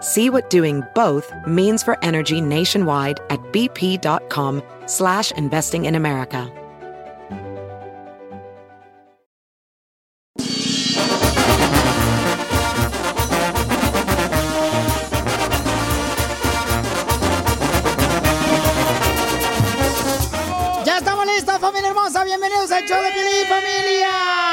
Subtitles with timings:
[0.00, 6.52] See what doing both means for energy nationwide at bp.com slash investing in America.
[20.84, 22.22] ¡Ya estamos listos, familia hermosa!
[22.22, 24.47] ¡Bienvenidos al show de Piolín, familia!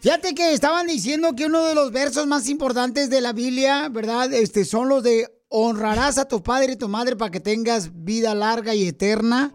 [0.00, 4.32] Fíjate que estaban diciendo que uno de los versos más importantes de la Biblia, ¿verdad?
[4.32, 8.34] Este, son los de honrarás a tu padre y tu madre para que tengas vida
[8.34, 9.52] larga y eterna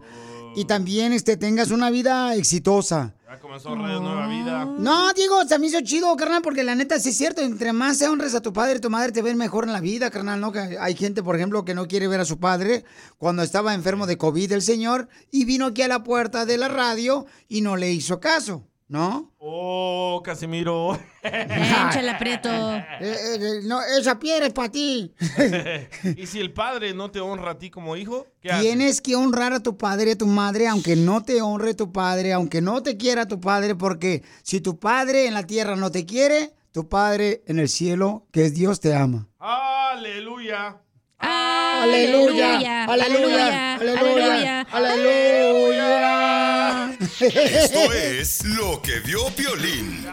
[0.54, 3.16] y también este, tengas una vida exitosa.
[3.28, 4.64] Ya comenzó Radio Nueva Vida.
[4.64, 7.42] No, digo, se me hizo chido, carnal, porque la neta sí es cierto.
[7.42, 9.80] Entre más se honres a tu padre y tu madre, te ven mejor en la
[9.80, 10.52] vida, carnal, ¿no?
[10.52, 12.84] Que hay gente, por ejemplo, que no quiere ver a su padre
[13.18, 16.68] cuando estaba enfermo de COVID el señor y vino aquí a la puerta de la
[16.68, 19.32] radio y no le hizo caso, ¿no?
[19.38, 20.98] Oh, Casimiro.
[21.22, 22.48] Échale aprieto.
[23.00, 25.12] Eh, no, esa piedra es para ti.
[26.16, 28.62] y si el padre no te honra a ti como hijo, ¿qué haces?
[28.62, 31.92] Tienes que honrar a tu padre y a tu madre, aunque no te honre tu
[31.92, 35.90] padre, aunque no te quiera tu padre, porque si tu padre en la tierra no
[35.90, 39.28] te quiere, tu padre en el cielo, que es Dios, te ama.
[39.38, 40.80] Aleluya.
[41.18, 45.76] Aleluya, aleluya, aleluya, aleluya.
[47.20, 50.06] Esto es lo que vio Piolín.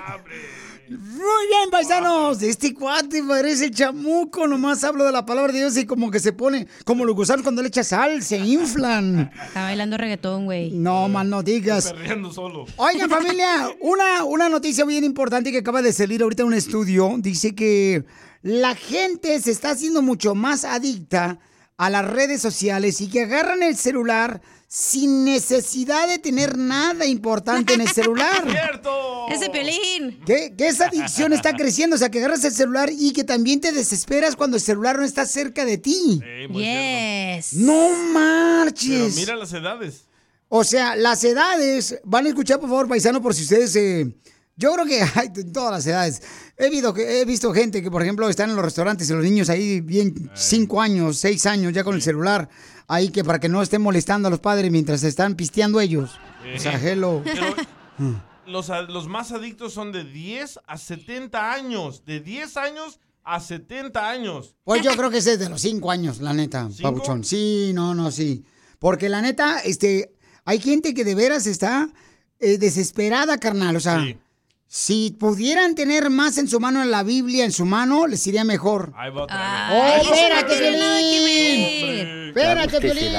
[0.89, 2.41] Muy bien, paisanos.
[2.41, 4.47] Este cuate parece chamuco.
[4.47, 7.43] Nomás hablo de la palabra de Dios y como que se pone como los gusanos
[7.43, 9.31] cuando le echas sal, se inflan.
[9.47, 10.71] Está bailando reggaetón, güey.
[10.71, 11.93] No, mal no digas.
[11.93, 12.65] Perreando solo.
[12.75, 17.15] Oigan, familia, una, una noticia bien importante que acaba de salir ahorita en un estudio.
[17.17, 18.03] Dice que
[18.41, 21.39] la gente se está haciendo mucho más adicta
[21.77, 24.41] a las redes sociales y que agarran el celular
[24.75, 28.43] sin necesidad de tener nada importante en el celular.
[28.49, 29.27] ¡Cierto!
[29.29, 30.19] ¡Ese pelín!
[30.25, 33.61] Que, que esa adicción está creciendo, o sea, que agarras el celular y que también
[33.61, 36.19] te desesperas cuando el celular no está cerca de ti.
[36.23, 37.53] Sí, muy Yes.
[37.53, 39.15] No Pero marches.
[39.15, 40.05] mira las edades.
[40.49, 43.75] O sea, las edades, van a escuchar por favor, paisano, por si ustedes...
[43.75, 44.11] eh,
[44.55, 46.21] yo creo que hay de todas las edades.
[46.57, 49.23] He visto, que- he visto gente que, por ejemplo, están en los restaurantes y los
[49.23, 52.49] niños ahí bien cinco años, seis años ya con el celular,
[52.87, 56.11] ahí que para que no estén molestando a los padres mientras están pisteando ellos.
[56.55, 57.21] O sea, hello.
[57.23, 57.43] Pero
[58.45, 62.03] los, más adictos son de 10 a 70 años.
[62.05, 64.55] De 10 años a 70 años.
[64.63, 66.91] Pues yo creo que ese es de los cinco años, la neta, ¿Cinco?
[66.93, 67.23] papuchón.
[67.23, 68.43] Sí, no, no, sí.
[68.79, 70.13] Porque la neta, este,
[70.45, 71.89] hay gente que de veras está
[72.39, 73.77] eh, desesperada, carnal.
[73.77, 74.17] O sea, Sí.
[74.75, 78.43] Si pudieran tener más en su mano en la Biblia, en su mano, les iría
[78.43, 78.91] mejor.
[78.97, 80.71] Ahí va otra Ay, ¡Oh, eso no espérate,
[82.35, 83.13] Espérate, Piolín.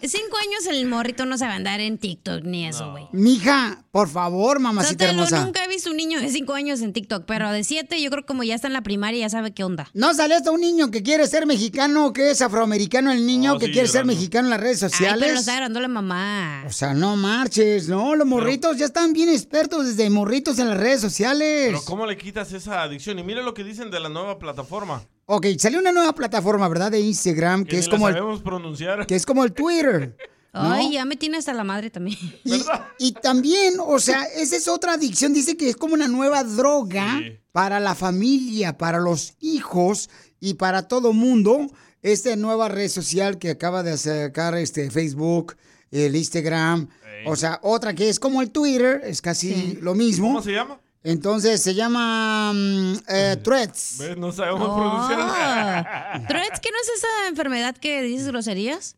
[0.00, 3.06] De cinco, años el morrito no sabe andar en TikTok ni eso, güey.
[3.12, 5.44] Mija, por favor, mamacita Sotelo, hermosa.
[5.44, 8.22] nunca he visto un niño de cinco años en TikTok, pero de siete yo creo
[8.22, 9.88] que como ya está en la primaria ya sabe qué onda.
[9.94, 13.58] ¿No sale hasta un niño que quiere ser mexicano, que es afroamericano el niño, Oh,
[13.58, 15.32] que sí, quiere ser mexicano en las redes Ay, pero sociales?
[15.34, 16.64] lo está grabando la mamá.
[16.66, 20.76] O sea, no marches, no, los morritos ya están bien expertos desde morritos en las
[20.78, 21.68] redes sociales.
[21.68, 23.18] Pero ¿cómo le quitas esa adicción?
[23.18, 25.02] Y mira lo que dicen de la nueva plataforma.
[25.26, 26.90] Ok, salió una nueva plataforma, ¿verdad?
[26.90, 29.06] De Instagram, que, Que es como la el, pronunciar.
[29.06, 30.16] que es como el Twitter.
[30.52, 30.72] ¿no?
[30.72, 32.18] Ay, ya me tiene hasta la madre también.
[32.44, 32.62] Y,
[32.98, 35.32] y también, o sea, esa es otra adicción.
[35.32, 37.38] Dice que es como una nueva droga Sí.
[37.52, 40.10] para la familia, para los hijos
[40.40, 41.66] y para todo mundo.
[42.02, 45.56] Esta nueva red social que acaba de sacar este Facebook,
[45.90, 46.88] el Instagram.
[47.26, 49.78] O sea, otra que es como el Twitter, es casi Sí.
[49.80, 50.26] lo mismo.
[50.28, 50.78] ¿Cómo se llama?
[51.04, 53.96] Entonces se llama mm, eh, Threads.
[53.98, 54.16] ¿Ves?
[54.16, 54.76] No sabemos Oh.
[54.76, 56.24] pronunciar.
[56.28, 58.96] ¿Threads que no es esa enfermedad que dices groserías?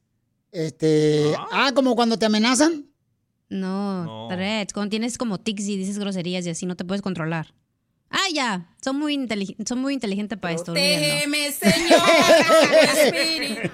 [0.52, 2.86] Este, ah, como cuando te amenazan.
[3.48, 4.28] No, No.
[4.28, 7.52] threads, cuando tienes como tics y dices groserías y así no te puedes controlar.
[8.10, 10.72] Ah, ya, son muy, intelig- son muy inteligentes para esto.
[10.72, 12.00] Déjeme, Señor.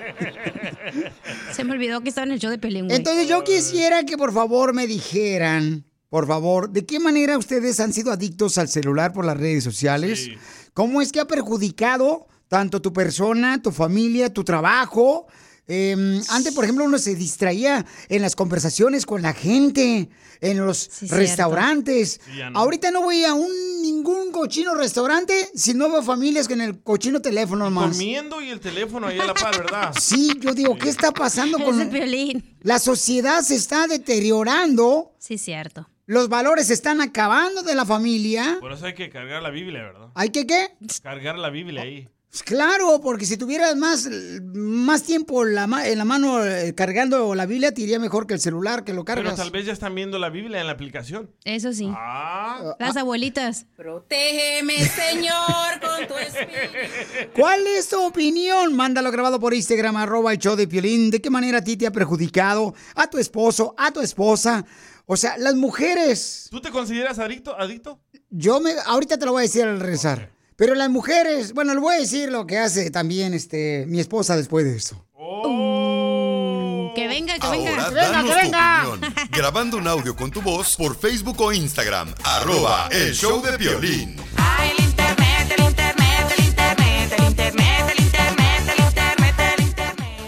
[1.52, 2.90] Se me olvidó que estaba en el show de Pelín.
[2.90, 7.94] Entonces yo quisiera que por favor me dijeran, por favor, ¿de qué manera ustedes han
[7.94, 10.28] sido adictos al celular por las redes sociales?
[10.74, 15.26] ¿Cómo es que ha perjudicado tanto tu persona, tu familia, tu trabajo?
[15.66, 20.10] Eh, antes, por ejemplo, uno se distraía en las conversaciones con la gente,
[20.42, 22.20] en los restaurantes.
[22.22, 22.58] Sí, ya no.
[22.58, 27.22] Ahorita no voy a un ningún cochino restaurante si no veo familias con el cochino
[27.22, 27.92] teléfono más.
[27.92, 29.94] Comiendo y el teléfono ahí a la par, ¿verdad?
[29.98, 32.58] Sí, yo digo, ¿qué está pasando Es con de Piolín.
[32.60, 33.40] la sociedad?
[33.40, 35.14] Se está deteriorando.
[35.18, 35.88] Sí, cierto.
[36.06, 38.58] Los valores se están acabando de la familia.
[38.60, 40.08] Por eso hay que cargar la Biblia, ¿verdad?
[40.14, 40.68] ¿Hay que qué?
[41.02, 42.08] Cargar la Biblia ahí.
[42.28, 44.08] Pues claro, porque si tuvieras más,
[44.54, 48.32] más tiempo la ma- en la mano eh, cargando la Biblia, te iría mejor que
[48.32, 49.36] el celular que lo Pero cargas.
[49.36, 51.30] tal vez ya están viendo la Biblia en la aplicación.
[51.44, 51.90] Eso sí.
[51.94, 53.66] Ah, Las abuelitas.
[53.76, 57.32] Protégeme, Señor, con tu espíritu.
[57.38, 58.74] ¿Cuál es tu opinión?
[58.74, 61.10] Mándalo grabado por Instagram, arroba el show de Piolín.
[61.10, 62.74] ¿De qué manera a ti te ha perjudicado?
[62.94, 64.64] A tu esposo, a tu esposa.
[65.06, 66.48] O sea, las mujeres.
[66.50, 67.58] ¿tú te consideras adicto?
[67.58, 68.00] ¿Adicto?
[68.30, 70.30] Yo me, ahorita te lo voy a decir al rezar.
[70.56, 74.36] Pero las mujeres, bueno, le voy a decir lo que hace también este, mi esposa
[74.36, 75.04] después de esto.
[75.14, 76.92] Oh.
[76.94, 77.90] Que venga, que Ahora venga.
[77.90, 79.14] danos tu opinión.
[79.30, 82.14] Grabando un audio con tu voz por Facebook o Instagram.
[82.22, 84.16] Arroba el show de violín.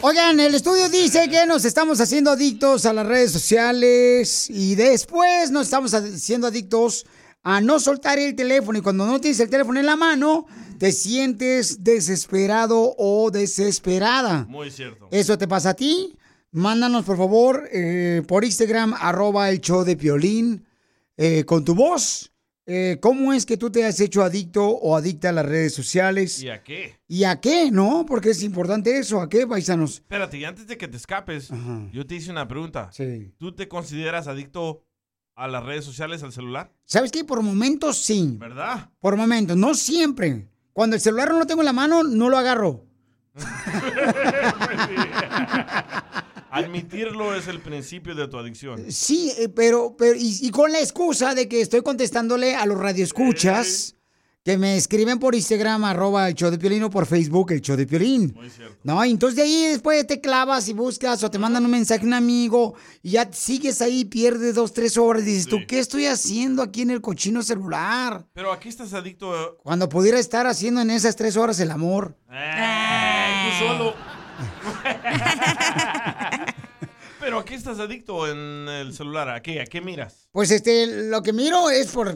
[0.07, 5.51] Oigan, el estudio dice que nos estamos haciendo adictos a las redes sociales y después
[5.51, 7.07] nos estamos haciendo adictos
[7.43, 10.45] a no soltar el teléfono y cuando no tienes el teléfono en la mano,
[10.79, 14.45] te sientes desesperado o desesperada.
[14.47, 15.09] Muy cierto.
[15.11, 16.15] ¿Eso te pasa a ti?
[16.51, 20.67] Mándanos, por favor, eh, por Instagram, arroba el show de Piolín,
[21.17, 22.31] eh, con tu voz.
[22.67, 26.43] Eh, ¿Cómo es que tú te has hecho adicto o adicta a las redes sociales?
[26.43, 26.99] ¿Y a qué?
[27.07, 27.71] ¿Y a qué?
[27.71, 28.07] ¿No?
[28.07, 29.21] Porque es importante eso.
[29.21, 29.97] ¿A qué, paisanos?
[29.97, 31.89] Espérate, y antes de que te escapes, Ajá.
[31.93, 32.91] yo te hice una pregunta.
[32.93, 33.35] Sí.
[33.39, 34.85] ¿Tú te consideras adicto
[35.35, 36.73] a las redes sociales, al celular?
[36.85, 37.25] ¿Sabes qué?
[37.25, 38.37] Por momentos sí.
[38.39, 38.91] ¿Verdad?
[39.01, 40.49] Por momentos, no siempre.
[40.73, 42.87] Cuando el celular no lo tengo en la mano, no lo agarro.
[46.55, 48.91] Admitirlo es el principio de tu adicción.
[48.91, 52.79] Sí, eh, pero, pero y, y con la excusa de que estoy contestándole a los
[52.79, 53.97] radioescuchas
[54.45, 57.77] que me escriben por Instagram, arroba el show de Piolín o por Facebook, el show
[57.77, 58.35] de Piolín.
[58.37, 58.77] Muy cierto.
[58.85, 62.03] No, y entonces de ahí después te clavas y buscas o te mandan un mensaje
[62.05, 65.79] a un amigo y ya sigues ahí, pierdes dos, tres horas y dices, ¿tú qué
[65.79, 68.27] estoy haciendo aquí en el cochino celular?
[68.35, 69.57] Pero aquí estás adicto.
[69.63, 72.15] Cuando pudiera estar haciendo en esas tres horas el amor.
[72.31, 73.95] Eh, tú solo.
[77.35, 79.29] Pero aquí estás adicto en el celular.
[79.29, 79.61] ¿A qué?
[79.61, 80.29] ¿A qué miras?
[80.31, 82.15] Pues este, lo que miro es por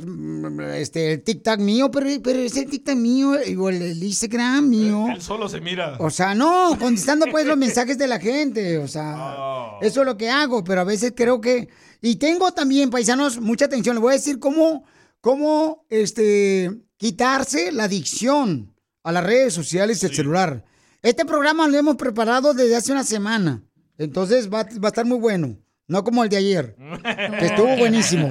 [0.75, 5.07] este el TikTok mío, pero, pero es el TikTok mío o el, el Instagram mío.
[5.13, 5.97] Él solo se mira.
[5.99, 8.79] O sea, no, contestando pues los mensajes de la gente.
[8.79, 9.79] O sea, Oh.
[9.83, 11.69] eso es lo que hago, pero a veces creo que.
[12.01, 13.97] Y tengo también, paisanos, mucha atención.
[13.97, 14.85] Les voy a decir cómo,
[15.21, 20.65] cómo este, quitarse la adicción a las redes sociales y el celular.
[21.03, 23.63] Este programa lo hemos preparado desde hace una semana.
[23.99, 25.57] Entonces va, va a estar muy bueno.
[25.91, 26.77] No como el de ayer,
[27.39, 28.31] que estuvo buenísimo.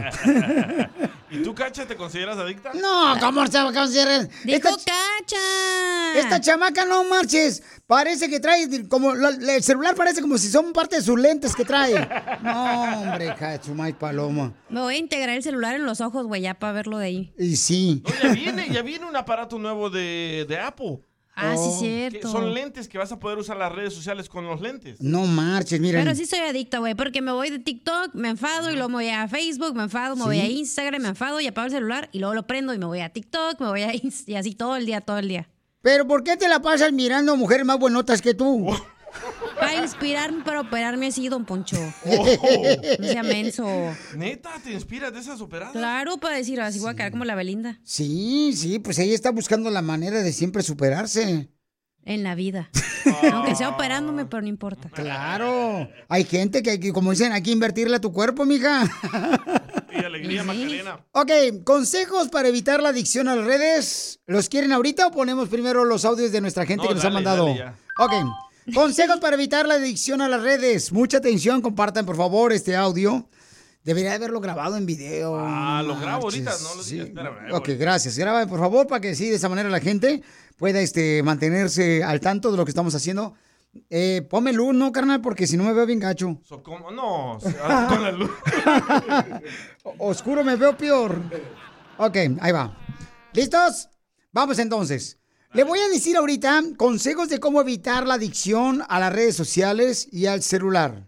[1.32, 2.72] ¿Y tú, Cacha, te consideras adicta?
[2.74, 4.30] No, ¿cómo se va a considerar?
[4.44, 6.20] Dijo Esta, cacha.
[6.20, 7.64] esta chamaca, no marches.
[7.88, 11.56] Parece que trae, como, la- el celular parece como si son parte de sus lentes
[11.56, 11.96] que trae.
[12.44, 13.34] No, hombre,
[13.74, 14.54] maíz paloma.
[14.70, 17.34] Me voy a integrar el celular en los ojos, güey, ya para verlo de ahí.
[17.40, 18.04] Y sí.
[18.06, 21.00] No, ya viene, ya viene un aparato nuevo de, de Apple.
[21.40, 21.80] Ah, Oh.
[21.80, 22.32] sí, cierto.
[22.32, 25.00] son lentes que vas a poder usar las redes sociales con los lentes.
[25.00, 26.04] No marches, miren.
[26.04, 28.96] Pero sí soy adicta, güey, porque me voy de TikTok, me enfado y luego me
[28.96, 32.10] voy a Facebook, me enfado, me voy a Instagram, me enfado y apago el celular
[32.12, 34.56] y luego lo prendo y me voy a TikTok, me voy a Inst- y así
[34.56, 35.48] todo el día, todo el día.
[35.84, 38.68] Pero ¿por qué te la pasas mirando mujeres más buenotas que tú?
[39.68, 41.78] Para inspirarme, para operarme así, don Poncho.
[42.06, 42.26] Oh,
[43.00, 43.66] No sea menso.
[44.16, 45.74] Neta, ¿te inspiras de esas operadas?
[45.74, 49.32] Claro, para decir, así voy a quedar como la Belinda Sí, sí, pues ella está
[49.32, 51.50] buscando la manera de siempre superarse.
[52.06, 52.70] en la vida.
[53.34, 54.90] Aunque sea operándome, pero no importa.
[54.90, 55.90] Claro.
[56.10, 58.84] Hay gente que, hay que, como dicen, hay que invertirle a tu cuerpo, mija.
[59.90, 61.00] Y alegría, Macarena.
[61.12, 61.32] Ok,
[61.64, 64.20] consejos para evitar la adicción a las redes.
[64.28, 67.10] ¿Los quieren ahorita o ponemos primero los audios de nuestra gente No, que nos ha
[67.10, 67.46] mandado?
[67.48, 67.76] dale ya.
[67.98, 68.14] Ok.
[68.74, 70.92] Consejos para evitar la adicción a las redes.
[70.92, 73.30] Mucha atención, compartan por favor este audio.
[73.84, 75.38] Debería haberlo grabado en video.
[75.40, 77.00] Ah, lo grabo ahorita, no lo Sí.
[77.00, 77.76] espérame, Ok, voy.
[77.78, 78.18] gracias.
[78.18, 80.22] Graba por favor para que sí, de esa manera la gente
[80.58, 83.34] pueda este, mantenerse al tanto de lo que estamos haciendo.
[83.90, 85.22] Eh, ponme luz, ¿no, carnal?
[85.22, 86.38] Porque si no me veo bien gacho.
[86.44, 86.92] So, ¿cómo?
[86.92, 87.38] No,
[87.88, 88.32] con la luz.
[90.00, 91.22] Oscuro me veo peor.
[91.98, 92.78] Ok, ahí va.
[93.34, 93.88] ¿Listos?
[94.34, 95.17] Vamos entonces.
[95.54, 100.08] Le voy a decir ahorita consejos de cómo evitar la adicción a las redes sociales
[100.12, 101.08] y al celular.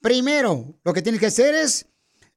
[0.00, 1.86] Primero, lo que tienes que hacer es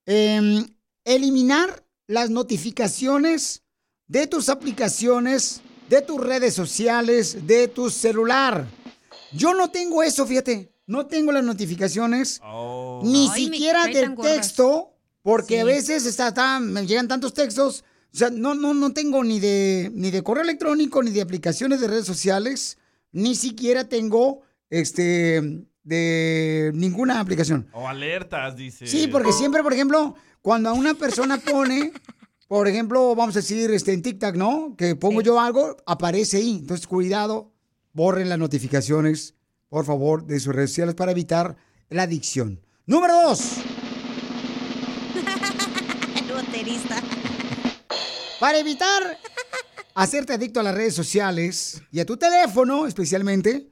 [0.05, 0.67] em,
[1.05, 3.63] eliminar las notificaciones
[4.07, 8.67] de tus aplicaciones, de tus redes sociales, de tu celular.
[9.31, 10.71] Yo no tengo eso, fíjate.
[10.87, 12.41] No tengo las notificaciones,
[13.03, 14.91] ni Ay, me siquiera del texto,
[15.21, 15.59] porque Sí.
[15.59, 17.83] a veces está, está- me llegan tantos textos.
[18.13, 21.79] O sea, no, no, no tengo ni de, ni de correo electrónico, ni de aplicaciones
[21.79, 22.77] de redes sociales,
[23.11, 27.67] ni siquiera tengo este de ninguna aplicación.
[27.73, 28.87] O alertas, dice.
[28.87, 31.91] Sí, porque siempre, por ejemplo, cuando a una persona pone,
[32.47, 34.75] por ejemplo, vamos a decir este, en TikTok, ¿no?
[34.77, 36.57] Que pongo yo algo, aparece ahí.
[36.61, 37.51] Entonces, cuidado,
[37.93, 39.35] borren las notificaciones,
[39.67, 41.57] por favor, de sus redes sociales para evitar
[41.89, 42.59] la adicción.
[42.85, 43.53] Número dos,
[48.39, 49.17] para evitar
[49.95, 53.67] hacerte adicto a las redes sociales y a tu teléfono especialmente,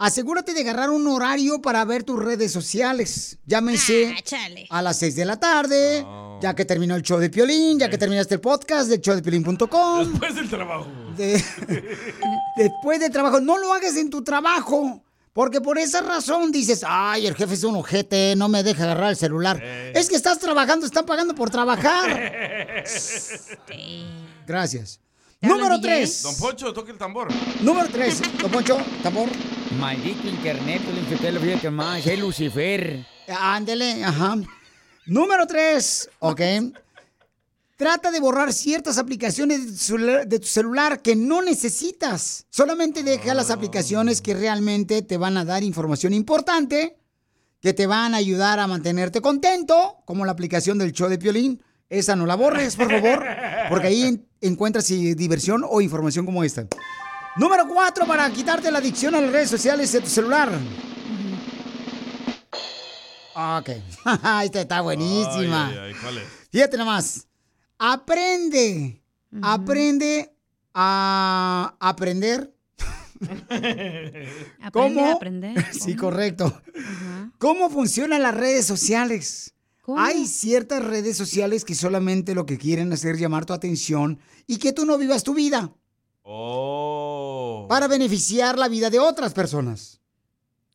[0.00, 3.38] asegúrate de agarrar un horario para ver tus redes sociales.
[3.46, 4.12] Llámese
[4.70, 6.04] Ah, a las 6 de la tarde,
[6.42, 10.08] ya que terminó el show de Piolín, ya que terminaste el podcast de showdepiolín.com.
[10.10, 10.86] Después del trabajo.
[11.16, 11.44] de-
[12.56, 15.03] después del trabajo, no lo hagas en tu trabajo.
[15.34, 19.10] Porque por esa razón dices, ay, el jefe es un ojete, no me deja agarrar
[19.10, 19.60] el celular.
[19.92, 22.84] Es que estás trabajando, están pagando por trabajar.
[24.46, 25.00] Gracias.
[25.40, 26.22] Número tres.
[26.22, 27.28] Don Poncho, toque el tambor.
[27.60, 28.22] Número tres.
[28.40, 29.28] Don Poncho, tambor.
[29.76, 33.04] Maldito internet, Piolín Sotelo, fíjate más, es Lucifer.
[33.26, 34.36] Ándele, ajá.
[35.06, 36.40] Número tres, ok.
[37.76, 42.46] Trata de borrar ciertas aplicaciones de tu, celu- de tu celular que no necesitas.
[42.50, 46.96] Solamente deja las aplicaciones que realmente te van a dar información importante,
[47.60, 51.62] que te van a ayudar a mantenerte contento, como la aplicación del show de Piolín.
[51.90, 53.24] Esa no la borres, por favor,
[53.68, 56.66] porque ahí en- encuentras diversión o información como esta.
[57.36, 60.48] Número cuatro, para quitarte la adicción a las redes sociales de tu celular.
[63.34, 63.68] Ok.
[64.44, 65.68] Esta está buenísima.
[65.68, 66.24] Ay, ay, ay, ¿cuál es?
[66.52, 67.26] Fíjate nomás.
[67.92, 69.02] Aprende.
[69.42, 70.34] Aprende
[70.72, 72.54] a aprender.
[73.20, 74.28] Aprende
[74.72, 75.06] ¿Cómo?
[75.06, 75.64] a aprender.
[75.72, 76.60] Sí, correcto.
[77.38, 79.54] ¿Cómo funcionan las redes sociales?
[79.82, 80.00] ¿Cómo?
[80.00, 84.56] Hay ciertas redes sociales que solamente lo que quieren hacer es llamar tu atención y
[84.56, 85.72] que tú no vivas tu vida
[86.26, 87.66] Oh.
[87.68, 90.00] para beneficiar la vida de otras personas.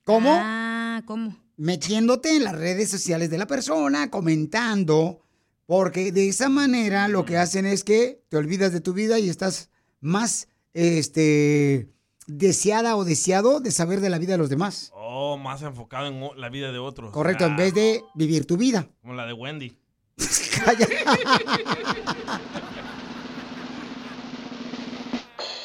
[0.04, 0.30] ¿Cómo?
[0.40, 1.36] Ah, ¿cómo?
[1.58, 5.22] metiéndote en las redes sociales de la persona, comentando,
[5.70, 9.30] porque de esa manera lo que hacen es que te olvidas de tu vida y
[9.30, 9.70] estás
[10.02, 11.90] más este
[12.26, 14.92] deseada o deseado de saber de la vida de los demás.
[14.96, 17.12] Oh, más enfocado en la vida de otros.
[17.12, 18.90] Correcto, Ah, en vez de vivir tu vida.
[19.04, 19.78] Como la de Wendy.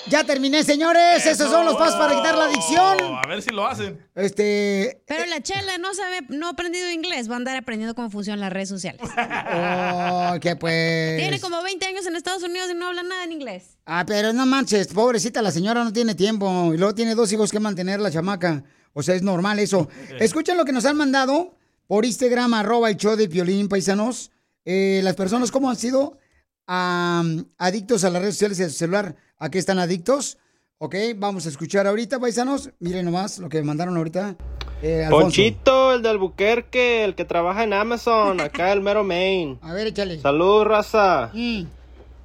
[0.06, 1.25] Ya terminé, señores.
[1.25, 2.99] Esos son los pasos para quitar la adicción.
[3.02, 3.99] A ver si lo hacen.
[4.14, 8.11] Este, Pero la chela no sabe, no ha aprendido inglés, va a andar aprendiendo cómo
[8.11, 9.00] funcionan las redes sociales.
[9.52, 11.18] oh, que pues.
[11.18, 13.78] Tiene como 20 años en Estados Unidos y no habla nada en inglés.
[13.87, 17.50] Ah, pero no manches, pobrecita, la señora no tiene tiempo y luego tiene dos hijos
[17.50, 18.64] que mantener la chamaca.
[18.92, 19.88] O sea, es normal eso.
[20.20, 21.56] Escuchen lo que nos han mandado
[21.87, 24.30] por Instagram, arroba el show de Piolín, paisanos.
[24.64, 26.18] Eh, las personas, ¿cómo han sido
[26.66, 29.16] am, adictos a las redes sociales y al celular?
[29.38, 30.38] ¿A qué están adictos?
[30.78, 32.71] Ok, vamos a escuchar ahorita, paisanos.
[32.78, 34.37] Miren nomás lo que mandaron ahorita.
[34.83, 35.06] Eh.
[35.09, 39.59] Ponchito, el de Albuquerque, el que trabaja en Amazon, acá el mero Maine.
[39.62, 40.18] A ver, échale.
[40.18, 41.30] Salud, raza.
[41.33, 41.64] Mm.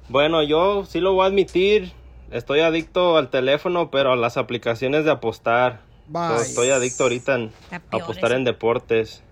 [0.08, 1.92] Bueno, yo sí lo voy a admitir.
[2.30, 5.80] Estoy adicto al teléfono, pero a las aplicaciones de apostar.
[6.40, 9.22] Estoy adicto ahorita en peor apostar en deportes.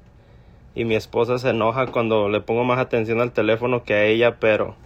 [0.74, 4.38] Y mi esposa se enoja cuando le pongo más atención al teléfono que a ella,
[4.38, 4.76] pero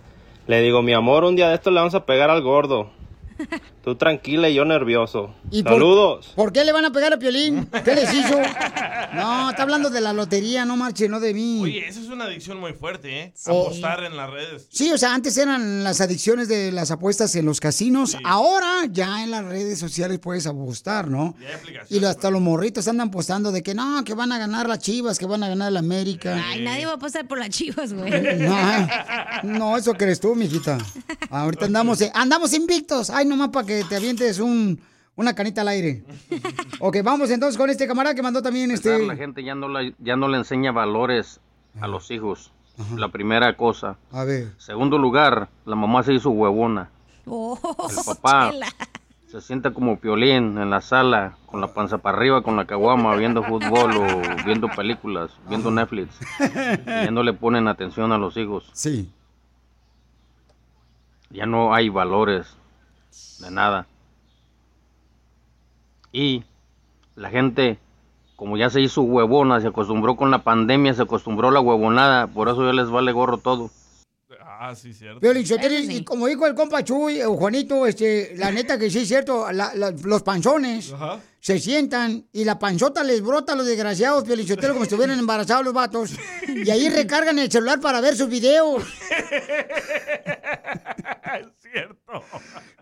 [0.46, 2.90] le digo, mi amor, un día de esto le vamos a pegar al gordo.
[3.84, 5.34] Tú tranquila y yo nervioso.
[5.50, 6.32] ¿Y por- Saludos.
[6.37, 7.66] ¿Por qué le van a pegar a Piolín?
[7.84, 8.37] ¿Qué les hizo?
[9.14, 11.61] No, está hablando de la lotería, no marche, no de mí.
[11.62, 13.32] Oye, esa es una adicción muy fuerte, ¿eh?
[13.34, 13.50] Sí.
[13.50, 14.68] Apostar en las redes.
[14.70, 18.16] Sí, o sea, antes eran las adicciones de las apuestas en los casinos.
[18.25, 21.34] Ahora ya en las redes sociales puedes apostar, ¿no?
[21.40, 21.96] Hay.
[21.96, 24.78] Y lo- hasta los morritos andan apostando de que no, que van a ganar las
[24.78, 26.40] chivas, que van a ganar la América.
[26.49, 28.11] Ay, nadie va a pasar por las chivas, güey.
[28.38, 28.88] No,
[29.42, 30.78] no, eso crees tú, mijita.
[31.30, 33.11] Ahorita andamos, andamos invictos.
[33.11, 34.81] Ay, nomás para que te avientes un,
[35.17, 36.05] una canita al aire.
[36.81, 39.07] Ok, vamos entonces con este camarada que mandó también este.
[39.07, 41.41] La gente ya no, la- ya no le enseña valores
[41.81, 42.53] a los hijos.
[42.97, 43.97] La primera cosa.
[44.12, 44.49] A ver.
[44.59, 46.91] Segundo lugar, la mamá se hizo huevona.
[47.27, 47.59] Oh,
[47.89, 48.67] El papá chela.
[49.31, 53.15] se sienta como piolín en la sala, con la panza para arriba, con la caguama,
[53.15, 56.19] viendo fútbol o viendo películas, viendo Netflix.
[56.41, 58.71] Y ya no le ponen atención a los hijos.
[58.73, 59.12] Sí.
[61.31, 62.57] Ya no hay valores
[63.40, 63.87] de nada.
[66.12, 66.45] Y
[67.16, 67.78] la gente,
[68.37, 72.26] como ya se hizo huevona, se acostumbró con la pandemia, se acostumbró a la huevonada,
[72.26, 73.71] por eso ya les vale gorro todo.
[74.45, 75.21] Ah, sí, cierto.
[75.45, 79.09] Sotelo, y como dijo el compa Chuy, o Juanito, este, la neta que sí es
[79.09, 81.19] cierto, la- la- los panzones Ajá.
[81.40, 85.19] se sientan y la panzota les brota a los desgraciados, Piolín Sotelo, como si estuvieran
[85.26, 86.12] embarazados los vatos.
[86.47, 88.85] Y ahí recargan el celular para ver sus videos.
[91.73, 92.25] cierto.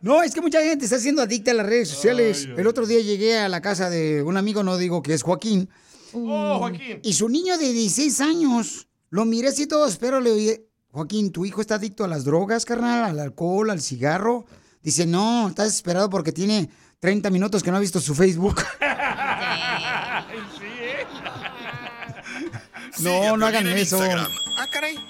[0.02, 2.44] No, es que mucha gente está siendo adicta a las redes sociales.
[2.44, 2.60] Ay, ay.
[2.60, 5.68] El otro día llegué a la casa de un amigo, no digo que es Joaquín.
[6.12, 7.00] Oh, Joaquín.
[7.02, 11.44] Y su niño de 16 años, lo miré así todo, espero, le oí, Joaquín, ¿tu
[11.44, 13.04] hijo está adicto a las drogas, carnal?
[13.04, 14.44] ¿Al alcohol, al cigarro?
[14.82, 16.70] Dice, no, está desesperado porque tiene
[17.00, 18.62] 30 minutos que no ha visto su Facebook.
[23.00, 24.00] no, no hagan eso.
[24.02, 25.09] Ah, caray.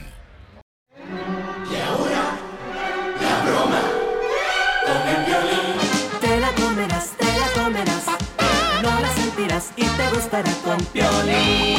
[9.75, 11.77] Y te gustará con violín.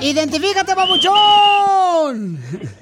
[0.00, 2.38] ¡Identifícate, babuchón!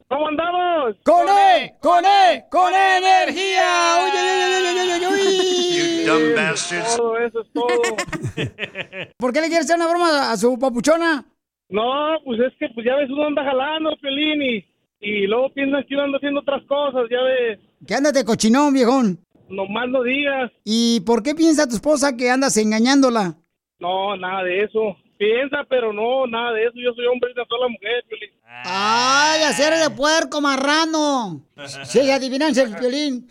[0.09, 0.97] ¿Cómo andamos?
[1.05, 1.75] ¡Con E!
[1.81, 2.45] ¡Con E!
[2.51, 3.99] ¡Con energía!
[4.03, 6.05] ¡Uy, uy, uy, uy, uy, uy, uy!
[6.05, 6.97] Dumb bastards.
[6.97, 7.69] Todo eso es todo.
[9.19, 11.25] ¿Por qué le quieres hacer una broma a su papuchona?
[11.69, 14.65] No, pues es que pues ya ves uno anda jalando, Pelín, y,
[15.01, 17.61] y luego piensas que uno anda haciendo otras cosas, ya ves.
[17.87, 19.21] ¿Qué andas de cochinón, viejón?
[19.49, 20.51] Nomás no digas.
[20.65, 23.37] ¿Y por qué piensa tu esposa que andas engañándola?
[23.83, 24.97] No, nada de eso.
[25.18, 26.75] Piensa, pero no, nada de eso.
[26.77, 28.31] Yo soy hombre y una sola mujer, Pelín.
[28.47, 31.45] ¡Ay, hacer de puerco marrano!
[31.85, 33.27] Sí, adivinanza el violín.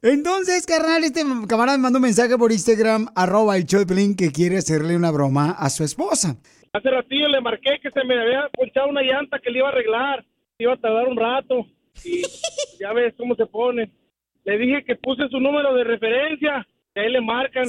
[0.00, 3.84] Entonces, carnal, este camarada me mandó un mensaje por Instagram, arroba el show
[4.16, 6.36] que quiere hacerle una broma a su esposa.
[6.72, 9.72] Hace ratillo le marqué que se me había ponchado una llanta que le iba a
[9.72, 10.24] arreglar.
[10.58, 11.66] Iba a tardar un rato.
[12.04, 12.22] Y
[12.80, 13.90] ya ves cómo se pone.
[14.44, 16.66] Le dije que puse su número de referencia.
[16.94, 17.64] Y ahí le marcan.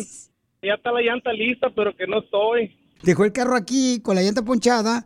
[0.62, 2.76] Ya está la llanta lista, pero que no estoy.
[3.04, 5.04] Dejó el carro aquí con la llanta ponchada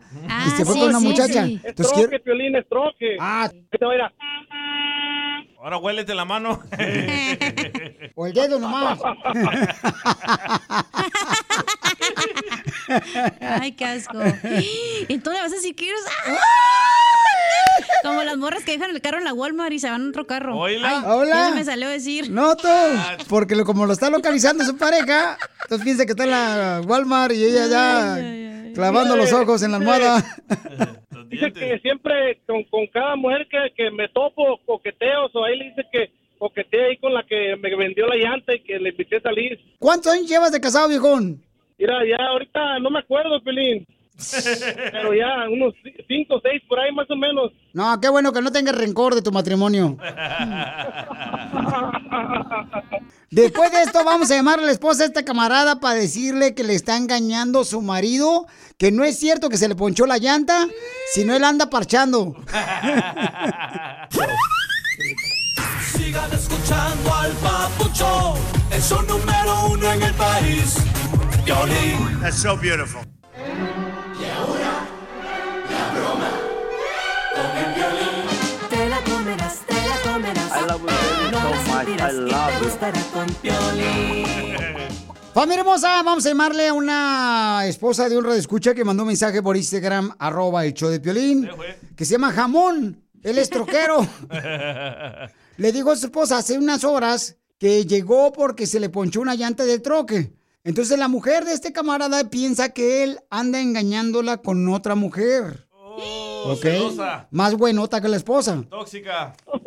[0.47, 1.45] y se fue sí, con una sí, muchacha.
[1.45, 1.55] sí.
[1.55, 3.17] Es Entonces, troque, quiero- Piolín, es troque.
[3.19, 3.49] Ah.
[5.61, 6.59] Ahora huélete la mano.
[8.15, 8.99] O el dedo nomás.
[13.41, 14.17] Ay, qué asco.
[15.07, 16.01] Y tú le vas a decir que eres...
[16.27, 16.37] ¡Ah!
[18.03, 20.25] Como las morras que dejan el carro en la Walmart y se van a otro
[20.27, 20.57] carro.
[20.57, 20.89] Hola.
[20.89, 21.51] Ay, Hola.
[21.55, 22.29] me salió a decir.
[22.29, 22.67] No, tú.
[23.27, 27.33] Porque lo- como lo está localizando su pareja, entonces piensa que está en la Walmart
[27.33, 30.23] y ella ya clavando los ojos en la almohada.
[31.29, 35.65] Dice que siempre con, con cada mujer que, que me topo coqueteo, o ahí le
[35.65, 39.17] dice que coquetea ahí con la que me vendió la llanta y que le invité
[39.17, 39.59] a salir.
[39.77, 41.43] ¿Cuántos años llevas de casado, viejón?
[41.79, 43.87] Mira, ya ahorita no me acuerdo, Pelín.
[44.91, 45.73] Pero ya unos
[46.07, 47.53] cinco o seis por ahí más o menos.
[47.73, 49.95] No, qué bueno que no tengas rencor de tu matrimonio.
[53.31, 56.65] Después de esto vamos a llamar a la esposa de esta camarada para decirle que
[56.65, 58.45] le está engañando su marido,
[58.77, 60.67] que no es cierto que se le ponchó la llanta,
[61.13, 62.35] sino él anda parchando.
[65.81, 68.33] Sigan escuchando al papucho.
[68.71, 70.75] Es su número uno en el país.
[71.49, 72.21] Jolene.
[72.21, 73.01] That's so beautiful.
[73.35, 74.87] Y ahora,
[75.71, 76.31] la broma
[77.33, 78.69] con el violín.
[78.69, 80.51] Te la comerás, te la comerás.
[80.51, 81.87] I love you so much.
[81.87, 82.69] I love you.
[83.11, 84.27] con violín.
[85.33, 89.41] Familia hermosa, vamos a llamarle a una esposa de un escucha que mandó un mensaje
[89.41, 91.49] por Instagram, arroba el show de Piolín,
[91.95, 94.05] que se llama Jamón, el estroquero.
[95.57, 99.33] le dijo a su esposa hace unas horas que llegó porque se le ponchó una
[99.33, 100.38] llanta del troque.
[100.69, 105.67] Entonces la mujer de este camarada piensa que él anda engañándola con otra mujer.
[106.45, 106.61] ¿Ok?
[106.61, 107.27] celosa.
[107.31, 108.63] Más buenota que la esposa.
[108.69, 109.35] Tóxica.
[109.47, 109.57] A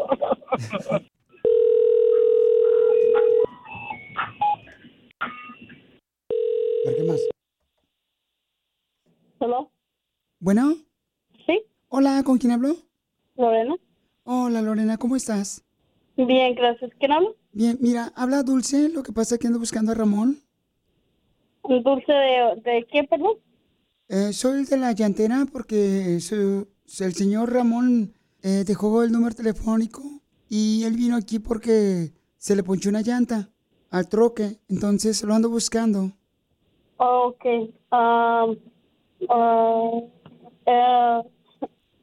[6.84, 7.20] ver, ¿qué más?
[9.40, 9.68] ¿Hola?
[10.38, 10.76] Bueno.
[11.44, 11.64] Sí.
[11.88, 12.76] Hola, ¿con quién hablo?
[13.34, 13.74] Lorena.
[14.22, 15.64] Hola, Lorena, ¿cómo estás?
[16.16, 16.92] Bien, gracias.
[17.00, 17.30] ¿Quién habla?
[17.50, 20.38] Bien, mira, habla Dulce, lo que pasa es que ando buscando a Ramón.
[21.62, 23.36] ¿Un dulce de, de qué, perdón?
[24.08, 26.68] Eh, soy de la llantera porque su-
[27.00, 30.02] el señor Ramón eh, dejó el número telefónico
[30.48, 33.50] y él vino aquí porque se le ponchó una llanta
[33.90, 36.12] al troque, entonces lo ando buscando.
[36.96, 37.44] Ok.
[37.92, 38.56] Um,
[39.28, 40.00] ah,
[40.66, 41.22] eh,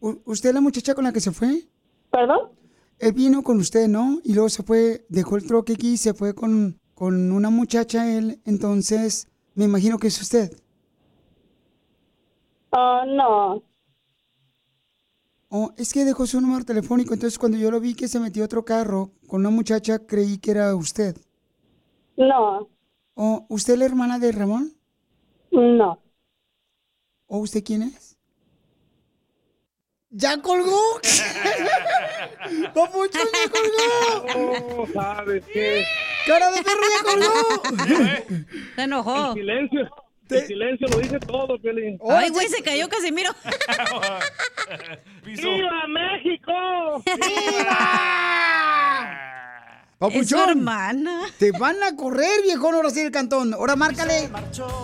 [0.01, 1.67] U- ¿Usted es la muchacha con la que se fue?
[2.11, 2.49] ¿Perdón?
[2.99, 4.19] Él vino con usted, ¿no?
[4.23, 8.11] Y luego se fue, dejó el troque aquí y se fue con, con una muchacha
[8.17, 9.28] él, entonces
[9.59, 10.57] me imagino que es usted.
[12.71, 13.61] ah, no.
[15.49, 18.43] Oh, es que dejó su número telefónico, entonces cuando yo lo vi que se metió
[18.43, 21.17] a otro carro con una muchacha, creí que era usted.
[22.15, 22.69] No.
[23.15, 24.77] Oh, ¿usted es la hermana de Ramón?
[25.51, 26.01] No.
[27.27, 28.17] ¿O usted quién es?
[30.09, 31.01] ¿Ya colgó?
[32.73, 34.83] ¡Papuchón, ya colgó!
[34.83, 35.83] Oh, ¿sabes qué?
[36.29, 38.45] ¡Cara de perro, ya colgó!
[38.75, 39.27] Se enojó.
[39.29, 39.81] El silencio,
[40.29, 41.97] el silencio lo dice todo, Piolín.
[42.07, 43.31] Ay, güey, se cayó Casimiro.
[45.25, 47.03] ¡Viva México!
[49.97, 50.21] ¡Papuchón!
[50.21, 51.21] Es su hermana.
[51.39, 53.53] Te van a correr, viejón, ahora sí el cantón.
[53.53, 54.29] Ahora márcale.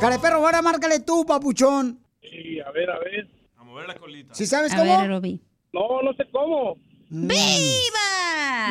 [0.02, 2.00] Cara de perro, ahora márcale tú, papuchón.
[2.22, 3.28] Sí, a ver, a ver.
[3.58, 4.34] A mover la colita.
[4.34, 5.00] ¿Sí sabes A cómo?
[5.00, 5.10] ver.
[5.74, 6.78] No, no sé cómo.
[7.10, 8.08] ¡Viva!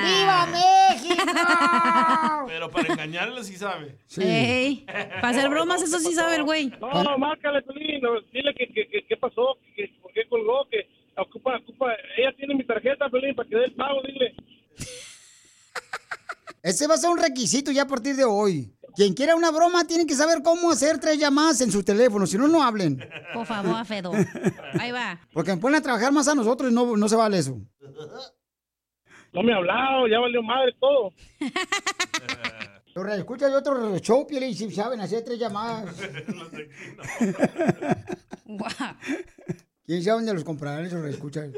[0.05, 1.25] ¡Viva México!
[2.47, 3.97] Pero para engañarla sí sabe.
[4.16, 6.73] Ey, para hacer bromas, eso sí sabe el güey.
[6.81, 8.01] No, márcale, Piolín.
[8.01, 11.92] no, Dile que, que, que, qué pasó, que, por qué colgó, que ocupa, ocupa.
[12.16, 14.35] Ella tiene mi tarjeta, Piolín, para que dé el pago, dile.
[16.62, 18.73] Ese va a ser un requisito ya a partir de hoy.
[18.96, 22.38] Quien quiera una broma tiene que saber cómo hacer tres llamadas en su teléfono, si
[22.38, 23.04] no, no hablen.
[23.33, 24.12] Por favor, Fedo.
[24.78, 25.18] Ahí va.
[25.33, 27.59] Porque me ponen a trabajar más a nosotros y no, no se vale eso.
[29.33, 31.12] No me ha hablado, ya valió madre todo.
[32.94, 35.96] Pero escucha de otro show, y si saben hacer tres llamadas.
[39.85, 41.50] ¿Quién sabe dónde los comprarán esos escuchas?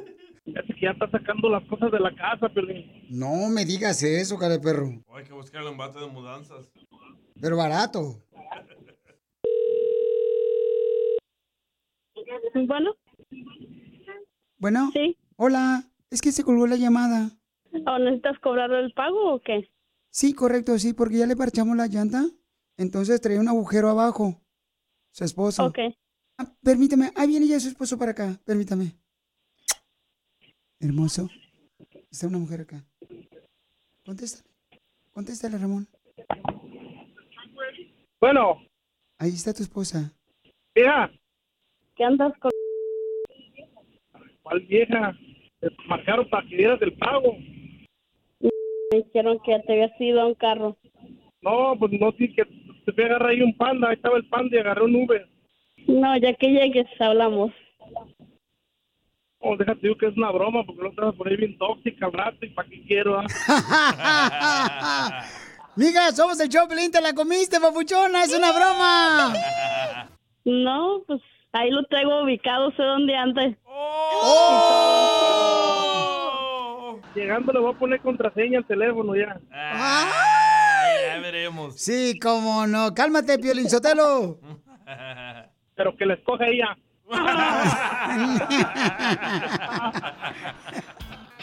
[0.47, 3.07] Fíjate que ya está sacando las cosas de la casa, Piolín.
[3.11, 4.89] No me digas eso, cara de perro.
[5.15, 6.71] Hay que buscar el embate de mudanzas.
[7.41, 8.23] Pero barato.
[12.67, 12.95] Bueno,
[14.59, 14.91] Bueno.
[14.93, 15.17] Sí.
[15.37, 17.31] Hola, es que se colgó la llamada.
[17.73, 19.71] ¿o necesitas cobrar el pago o qué?
[20.11, 22.25] Sí, correcto, sí, porque ya le parchamos la llanta.
[22.79, 24.41] Entonces traía un agujero abajo.
[25.13, 25.67] Su esposo.
[25.67, 25.79] Ok.
[26.39, 28.95] Ah, permítame, ahí viene ya su esposo para acá, permítame.
[30.81, 31.29] Hermoso.
[32.11, 32.85] Está una mujer acá.
[34.05, 34.49] Contéstale.
[35.13, 35.89] Contéstale, Ramón.
[38.27, 38.59] Bueno,
[39.21, 40.13] Ahí está tu esposa.
[40.75, 41.09] vieja.
[41.95, 42.51] ¿Qué andas con...?
[44.43, 45.17] ¿Cuál vieja?
[45.61, 47.37] Te marcaron para que dieras el pago.
[48.41, 48.51] Me
[48.99, 50.77] dijeron que te habías ido a un carro.
[51.41, 52.45] No, pues no, sí, que
[52.85, 53.91] te fui a agarrar ahí un panda.
[53.91, 55.29] Ahí estaba el panda y agarré un Uber.
[55.87, 57.53] No, ya que llegues hablamos.
[59.39, 62.07] Oh, déjate, digo que es una broma porque no te vas a poner bien tóxica
[62.07, 63.27] al rato y para qué quiero, ¿ah?
[65.77, 69.35] Miga, somos el Choplin, te la comiste, papuchona, es una broma.
[70.45, 71.21] No, pues
[71.53, 73.43] ahí lo traigo ubicado, sé dónde anda.
[77.15, 79.39] Llegando le voy a poner contraseña al teléfono ya.
[79.51, 81.77] Ya veremos.
[81.77, 82.95] Sí, cómo no.
[82.95, 84.39] Cálmate, Piolín Sotelo.
[85.75, 86.77] Pero que la escoja ella.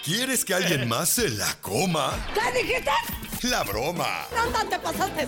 [0.03, 2.11] ¿Quieres que alguien más se la coma?
[2.33, 2.91] ¿Qué dijiste?
[3.43, 4.27] La broma.
[4.35, 5.27] No, no te pasaste.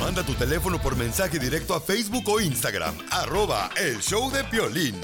[0.00, 2.94] Manda tu teléfono por mensaje directo a Facebook o Instagram.
[3.10, 4.98] Arroba el show de Piolín.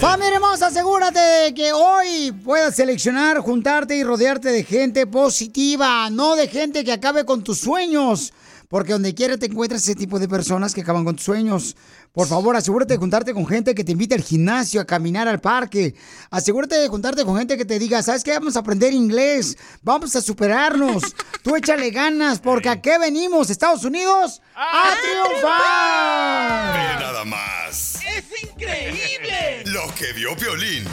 [0.00, 6.36] Familia hermosa, asegúrate de que hoy puedas seleccionar, juntarte y rodearte de gente positiva, no
[6.36, 8.32] de gente que acabe con tus sueños.
[8.68, 11.76] Porque donde quiera te encuentras ese tipo de personas que acaban con tus sueños.
[12.12, 15.40] Por favor, asegúrate de juntarte con gente que te invite al gimnasio, a caminar al
[15.40, 15.94] parque.
[16.30, 18.32] Asegúrate de juntarte con gente que te diga, ¿sabes qué?
[18.34, 21.02] Vamos a aprender inglés, vamos a superarnos.
[21.42, 24.40] Tú échale ganas, porque ¿a qué venimos, Estados Unidos?
[24.54, 26.98] ¡A triunfar!
[26.98, 27.96] Ve nada más.
[27.96, 29.64] ¡Es increíble!
[29.66, 30.84] Lo que vio Piolín.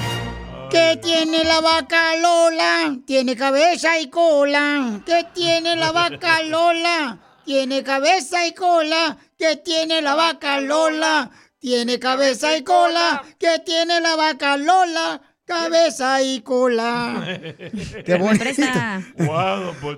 [0.71, 2.97] ¿Qué tiene la vaca Lola?
[3.05, 5.01] Tiene cabeza y cola.
[5.05, 7.19] ¿Qué tiene la vaca Lola?
[7.45, 9.17] Tiene cabeza y cola.
[9.37, 11.31] ¿Qué tiene la vaca Lola?
[11.59, 13.23] Tiene cabeza y cola.
[13.39, 15.21] ¿Qué tiene la vaca Lola?
[15.45, 17.23] Cabeza y cola.
[18.05, 18.45] Qué bonito.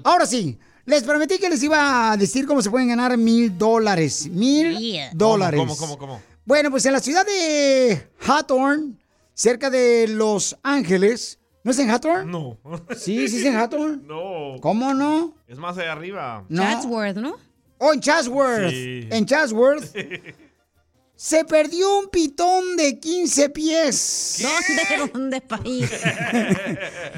[0.03, 4.27] Ahora sí, les prometí que les iba a decir cómo se pueden ganar mil dólares.
[4.29, 5.59] Mil dólares.
[5.59, 6.21] ¿Cómo, cómo, cómo?
[6.45, 8.95] Bueno, pues en la ciudad de Hawthorne,
[9.33, 11.39] cerca de Los Ángeles.
[11.63, 12.29] ¿No es en Hawthorne?
[12.29, 12.57] No.
[12.95, 14.01] Sí, sí es en Hawthorne.
[14.05, 14.55] No.
[14.61, 15.33] ¿Cómo no?
[15.47, 16.45] Es más allá arriba.
[16.49, 16.61] No.
[16.61, 17.37] Chatsworth, ¿no?
[17.77, 18.69] Oh, en Chatsworth.
[18.69, 19.07] Sí.
[19.09, 19.95] En Chatsworth.
[21.15, 24.43] Se perdió un pitón de 15 pies.
[24.97, 25.11] ¿Dónde?
[25.13, 25.89] ¿Dónde, país?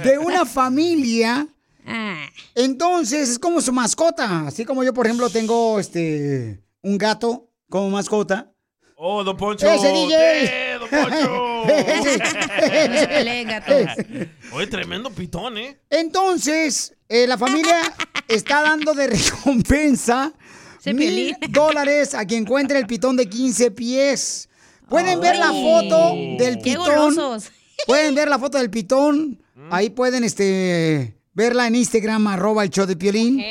[0.03, 1.47] De una familia.
[1.87, 2.25] Ah.
[2.53, 4.47] Entonces, es como su mascota.
[4.47, 8.51] Así como yo, por ejemplo, tengo este un gato como mascota.
[8.95, 9.67] Oh, don Poncho.
[9.67, 10.64] ¡Ese DJ!
[10.91, 11.63] ¡Eh, don Poncho!
[14.55, 15.79] Oye, tremendo pitón, ¿eh?
[15.89, 17.93] Entonces, eh, la familia
[18.27, 20.33] está dando de recompensa
[20.93, 24.49] mil dólares a quien encuentre el pitón de 15 pies.
[24.89, 27.41] Pueden ver la foto del Qué pitón.
[27.87, 29.41] Pueden ver la foto del pitón.
[29.71, 33.41] Ahí pueden este verla en Instagram, arroba el show de Piolín.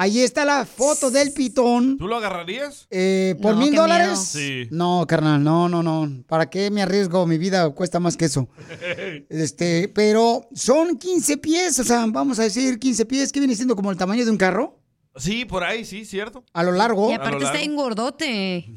[0.00, 1.98] Ahí está la foto del pitón.
[1.98, 2.86] ¿Tú lo agarrarías?
[2.90, 4.18] Eh, ¿Por No, mil dólares?
[4.18, 4.66] Sí.
[4.70, 6.24] No, carnal, no, no, no.
[6.26, 7.26] ¿Para qué me arriesgo?
[7.26, 8.48] Mi vida cuesta más que eso.
[9.28, 13.76] Este, pero son 15 pies, o sea, vamos a decir 15 pies, que viene siendo
[13.76, 14.78] como el tamaño de un carro
[15.16, 16.44] Sí, por ahí, sí, cierto.
[16.54, 17.10] a lo largo.
[17.10, 18.70] Y aparte está engordote.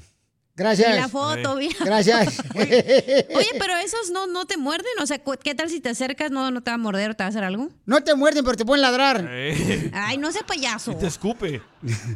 [0.55, 0.95] Gracias.
[0.95, 1.75] Y la foto, mira.
[1.83, 2.39] Gracias.
[2.55, 4.91] Oye, pero esos no, no te muerden.
[5.01, 6.29] O sea, ¿qué tal si te acercas?
[6.29, 7.69] No, no te va a morder o te va a hacer algo.
[7.85, 9.25] No te muerden, pero te pueden ladrar.
[9.29, 10.91] Eh, Ay, no sea payaso.
[10.91, 11.61] y te escupe.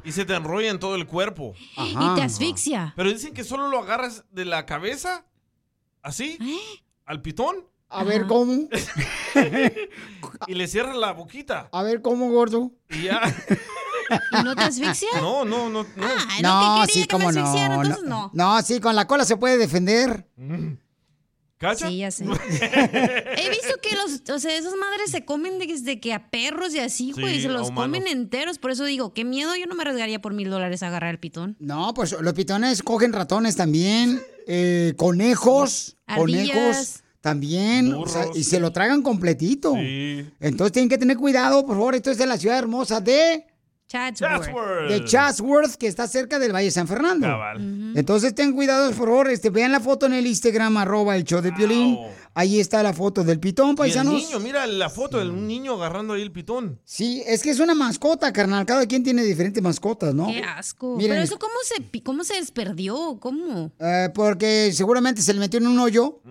[0.03, 1.53] Y se te enrolla en todo el cuerpo.
[1.77, 2.93] Y te asfixia.
[2.95, 5.25] Pero dicen que solo lo agarras de la cabeza,
[6.03, 6.83] así, ¿Eh?
[7.05, 8.67] al pitón, A ver cómo.
[10.47, 11.69] y le cierras la boquita.
[11.71, 12.71] A ver cómo, gordo.
[12.89, 13.19] Y ya.
[14.39, 15.09] ¿Y no te asfixia?
[15.19, 16.05] No, no, no, no.
[16.29, 17.39] Ay, No, no, que quería sí, que me cómo no.
[17.41, 17.81] asfixiara, no.
[17.83, 18.31] entonces no.
[18.33, 20.27] No, sí, con la cola se puede defender.
[21.57, 21.87] ¿Cacha?
[21.87, 22.23] Sí, ya sé.
[22.25, 26.79] He visto que los, o sea, esas madres se comen desde que a perros y
[26.79, 28.59] así, güey, Sí, se los comen enteros.
[28.59, 31.19] Por eso digo, qué miedo, yo no me arriesgaría por mil dólares a agarrar el
[31.19, 31.57] pitón.
[31.59, 36.47] No, pues los pitones cogen ratones también, eh, conejos, Ardillas.
[36.55, 38.37] conejos también, o sea, Burros.
[38.37, 39.73] y se lo tragan completito.
[39.73, 40.29] Sí.
[40.39, 41.95] Entonces tienen que tener cuidado, por favor.
[41.95, 43.47] Esto es de la ciudad hermosa de,
[43.87, 44.43] Chatsworth.
[44.43, 44.89] Chatsworth.
[44.89, 47.25] de Chatsworth, que está cerca del Valle de San Fernando.
[47.25, 47.93] Cabal.
[47.95, 49.29] Entonces ten cuidado, por favor.
[49.29, 51.95] Este, vean la foto en el Instagram, arroba el show de Piolín.
[51.95, 52.07] Wow.
[52.33, 54.13] Ahí está la foto del pitón, Y el paisanos.
[54.13, 56.79] niño, mira la foto de un niño agarrando ahí el pitón.
[56.83, 58.65] Sí, es que es una mascota, carnal.
[58.65, 60.27] Cada quien tiene diferentes mascotas, ¿no?
[60.27, 60.95] Qué asco.
[60.97, 61.11] Miren.
[61.11, 63.17] Pero eso, ¿cómo se, cómo se desperdió?
[63.21, 63.71] ¿Cómo?
[63.79, 66.21] Eh, porque seguramente se le metió en un hoyo.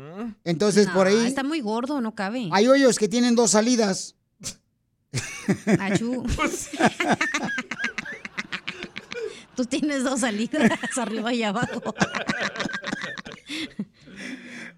[0.44, 2.48] Entonces, por ahí Está muy gordo, no cabe.
[2.52, 4.15] hay hoyos que tienen dos salidas.
[5.80, 6.24] Achú.
[6.36, 6.68] Pues
[9.54, 11.94] Tú tienes dos salidas, arriba y abajo.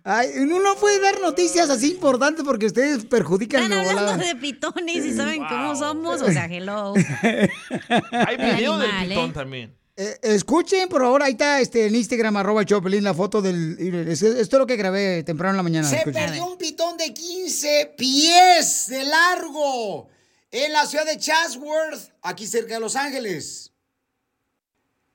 [0.04, 4.24] Ay, uno no puede dar noticias así importantes porque ustedes perjudican Están hablando volada.
[4.24, 6.22] de pitones y saben cómo somos.
[6.22, 6.94] O sea, hello.
[8.12, 9.32] Hay video animal, del pitón ¿eh?
[9.34, 9.74] también.
[9.96, 13.76] Eh, escuchen, por favor, ahí está este, en Instagram, arroba el Chopelín, la foto del...
[14.08, 15.88] es- Esto es lo que grabé temprano en la mañana.
[15.88, 16.22] Se escuchen.
[16.24, 20.08] perdió un pitón de 15 pies de largo
[20.50, 23.72] en la ciudad de Chatsworth, aquí cerca de Los Ángeles.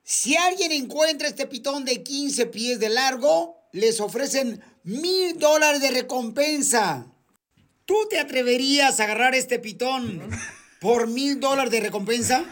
[0.03, 5.91] Si alguien encuentra este pitón de 15 pies de largo, les ofrecen mil dólares de
[5.91, 7.07] recompensa.
[7.85, 10.21] ¿Tú te atreverías a agarrar este pitón
[10.81, 12.43] por mil dólares de recompensa?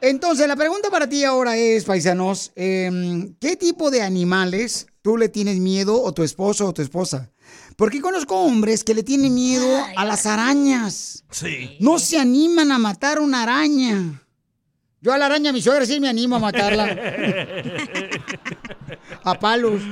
[0.00, 5.28] Entonces, la pregunta para ti ahora es, paisanos, em, ¿qué tipo de animales tú le
[5.28, 7.30] tienes miedo o tu esposo o tu esposa?
[7.76, 11.24] Porque conozco hombres que le tienen miedo a las arañas.
[11.30, 11.76] Sí.
[11.78, 14.22] No se animan a matar una araña.
[15.02, 16.88] Yo a la araña, mi suegra sí me animo a matarla.
[19.24, 19.82] a palos.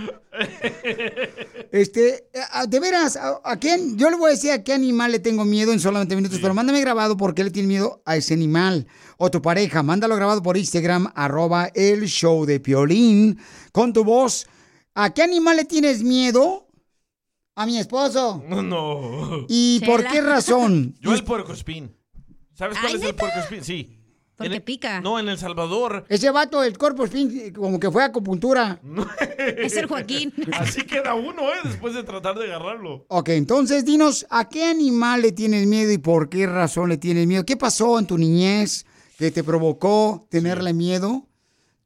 [1.70, 2.24] Este,
[2.68, 3.98] de veras, a, a quién?
[3.98, 6.54] Yo le voy a decir a qué animal le tengo miedo en solamente minutos, pero
[6.54, 8.86] mándame grabado por qué le tiene miedo a ese animal.
[9.18, 13.38] O tu pareja, mándalo grabado por Instagram, arroba el show de Piolín,
[13.72, 14.46] con tu voz.
[14.94, 16.63] ¿A qué animal le tienes miedo?
[17.56, 18.42] A mi esposo.
[18.48, 19.46] No, no.
[19.48, 20.94] ¿Y por qué razón?
[21.00, 21.94] Yo el puercoespín.
[22.54, 23.64] ¿Sabes cuál Ay, es el puercoespín?
[23.64, 24.04] Sí.
[24.36, 25.00] Porque pica.
[25.00, 26.04] No, en El Salvador.
[26.08, 28.80] Ese vato, el cuerpo spin, como que fue a acupuntura.
[29.38, 30.32] Es el Joaquín.
[30.52, 31.58] Así queda uno, ¿eh?
[31.64, 33.04] Después de tratar de agarrarlo.
[33.08, 37.26] Ok, entonces dinos, ¿a qué animal le tienes miedo y por qué razón le tienes
[37.26, 37.44] miedo?
[37.44, 38.86] ¿Qué pasó en tu niñez
[39.18, 41.28] que te provocó tenerle miedo?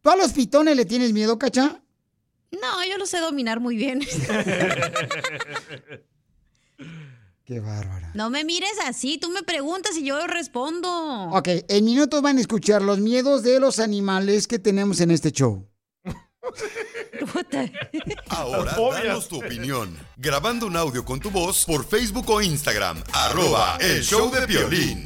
[0.01, 1.83] ¿Tú a los pitones le tienes miedo, cacha?
[2.51, 4.01] No, yo lo sé dominar muy bien.
[7.45, 8.11] Qué bárbara.
[8.15, 11.31] No me mires así, tú me preguntas y yo respondo.
[11.31, 15.33] Ok, en minutos van a escuchar los miedos de los animales que tenemos en este
[15.33, 15.67] show.
[18.29, 19.99] Ahora danos tu opinión.
[20.17, 23.03] Grabando un audio con tu voz por Facebook o Instagram.
[23.13, 25.05] Arroba el show de violín.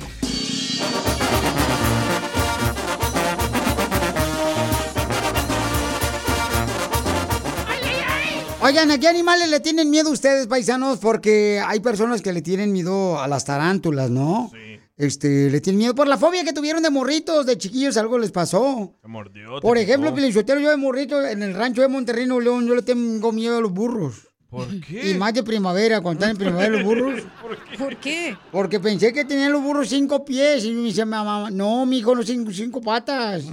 [8.73, 10.97] Oigan, ¿a qué animales le tienen miedo ustedes, paisanos?
[10.97, 14.51] Porque hay personas que le tienen miedo a las tarántulas, ¿no?
[14.97, 18.33] Este, le tienen miedo por la fobia que tuvieron de morritos, de chiquillos, algo les
[18.33, 18.95] pasó.
[19.03, 19.61] Se mordió.
[19.61, 23.31] Por ejemplo, yo de morrito en el rancho de Monterrey, Nuevo León, yo le tengo
[23.31, 24.32] miedo a los burros.
[24.53, 25.09] ¿Por qué?
[25.09, 27.23] Y más de primavera, cuando están en primavera los burros.
[27.79, 28.37] ¿Por qué?
[28.51, 30.67] Porque pensé que tenían los burros cinco pies.
[30.67, 33.45] Y me dice mamá, no, mijo, no cinco, cinco patas.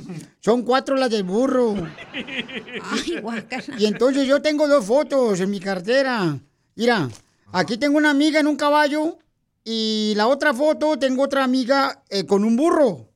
[0.41, 1.73] Son cuatro las del burro.
[2.13, 3.63] Ay, guácala.
[3.77, 6.38] Y entonces yo tengo dos fotos en mi cartera.
[6.75, 7.07] Mira,
[7.53, 9.19] aquí tengo una amiga en un caballo
[9.63, 13.07] y la otra foto tengo otra amiga eh, con un burro.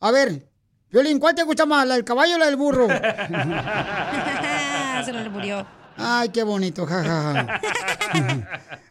[0.00, 0.48] A ver,
[0.90, 2.88] Violín, ¿cuál te gusta más, la del caballo o la del burro?
[5.04, 5.79] Se lo murió.
[6.02, 7.60] Ay, qué bonito, jajaja.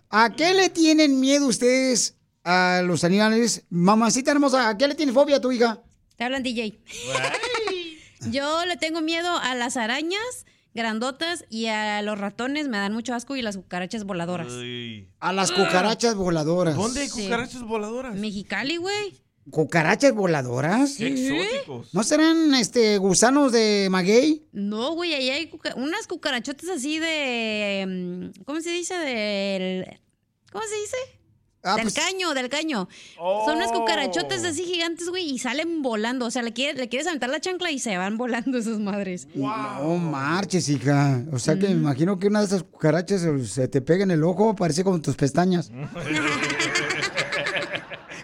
[0.10, 3.64] ¿A qué le tienen miedo ustedes a los animales?
[3.70, 5.82] Mamacita hermosa, ¿a qué le tiene fobia a tu hija?
[6.18, 6.80] Te hablan DJ.
[8.32, 13.14] Yo le tengo miedo a las arañas grandotas y a los ratones me dan mucho
[13.14, 14.52] asco y las cucarachas voladoras.
[15.20, 16.76] A las cucarachas voladoras.
[16.76, 17.24] ¿Dónde hay Sí.
[17.24, 18.16] cucarachas voladoras?
[18.16, 19.22] Mexicali, güey.
[19.52, 20.96] ¿Cucarachas voladoras?
[20.98, 21.94] Qué exóticos.
[21.94, 24.46] ¿No serán este gusanos de maguey?
[24.52, 28.32] No, güey, ahí hay cuca- unas cucarachotas así de...
[28.46, 28.96] ¿Cómo se dice?
[28.96, 29.86] Del...
[30.52, 30.98] ¿Cómo se dice?
[31.62, 32.88] Ah, del pues- caño, del caño.
[33.18, 36.26] Son unas cucarachotas así gigantes, güey, y salen volando.
[36.26, 39.28] O sea, le, quiere- le quieres aventar la chancla y se van volando esas madres.
[39.36, 41.22] No marches, hija.
[41.34, 44.12] O sea que me imagino que una de esas cucarachas se- se te pega en
[44.12, 45.70] el ojo, parece como tus pestañas.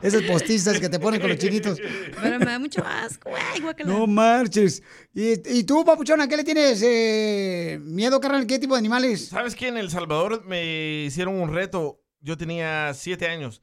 [0.06, 1.80] Esas postizas que te ponen con los chinitos.
[2.22, 3.76] Pero me da mucho asco, güey.
[3.86, 4.84] No marches.
[5.14, 8.46] ¿Y, y tú, papuchón, a qué le tienes eh, miedo, carnal?
[8.46, 9.28] ¿Qué tipo de animales?
[9.28, 12.02] ¿Sabes que en El Salvador me hicieron un reto?
[12.22, 13.62] Yo tenía siete años.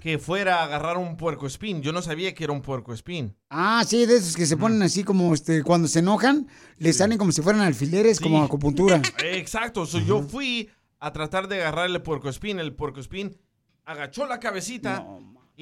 [0.00, 1.80] Que fuera a agarrar un puerco espín.
[1.80, 3.36] Yo no sabía que era un puerco espín.
[3.50, 6.48] Ah, sí, de esos que se ponen así como este, cuando se enojan,
[6.78, 9.00] les salen como si fueran alfileres, como acupuntura.
[9.24, 9.86] Exacto.
[9.86, 12.58] So, Yo fui a tratar de agarrar el puerco espín.
[12.58, 13.36] El puerco espín
[13.84, 15.06] agachó la cabecita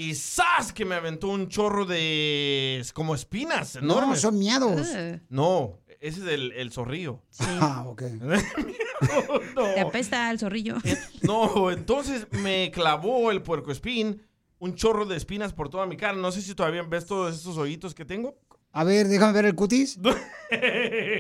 [0.01, 0.73] y ¡zas!
[0.73, 4.21] Que me aventó un chorro de como espinas No, enormes.
[4.21, 4.87] son miados.
[5.29, 7.23] No, ese es el, el zorrillo.
[7.41, 8.03] Ah, ok.
[9.75, 10.77] Te apesta el zorrillo.
[11.23, 14.23] No, entonces me clavó el puerco espín,
[14.59, 16.15] un chorro de espinas por toda mi cara.
[16.15, 18.37] No sé si todavía ves todos esos hoyitos que tengo.
[18.73, 19.99] A ver, déjame ver el cutis.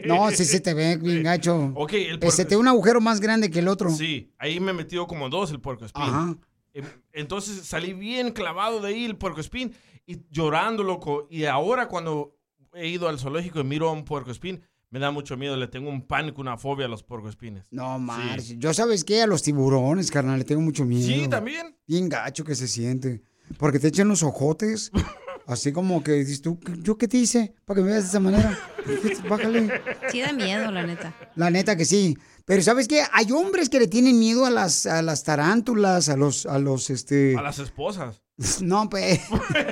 [0.06, 1.72] No, sí se te ve bien gacho.
[1.74, 3.90] Ok, el Eh, puerco Se te ve un agujero más grande que el otro.
[3.90, 6.02] Sí, ahí me metió como dos el puerco espín.
[6.02, 6.34] Ajá.
[6.78, 9.74] Em, Entonces salí bien clavado de ahí el puerco espín
[10.06, 11.26] y llorando, loco.
[11.30, 12.36] Y ahora cuando
[12.72, 15.56] he ido al zoológico y miro a un puerco espín, me da mucho miedo.
[15.56, 17.66] Le tengo un pánico, una fobia a los puerco espines.
[17.70, 18.58] No, marches.
[18.58, 21.06] Yo sabes qué, a los tiburones, carnal, le tengo mucho miedo.
[21.06, 21.76] Sí, también.
[21.86, 23.22] Bien gacho que se siente.
[23.58, 24.92] Porque te echan los ojotes.
[25.46, 27.54] Así como que dices tú, ¿yo qué te hice?
[27.64, 28.58] Para que me veas de esa manera.
[29.28, 29.80] Bájale.
[30.10, 31.14] Sí da miedo, la neta.
[31.36, 32.16] La neta que sí.
[32.48, 33.04] Pero ¿sabes qué?
[33.12, 36.90] Hay hombres que le tienen miedo a las, a las tarántulas, a los, a los,
[36.90, 37.36] este...
[37.38, 38.20] A las esposas.
[38.62, 39.20] No, pues...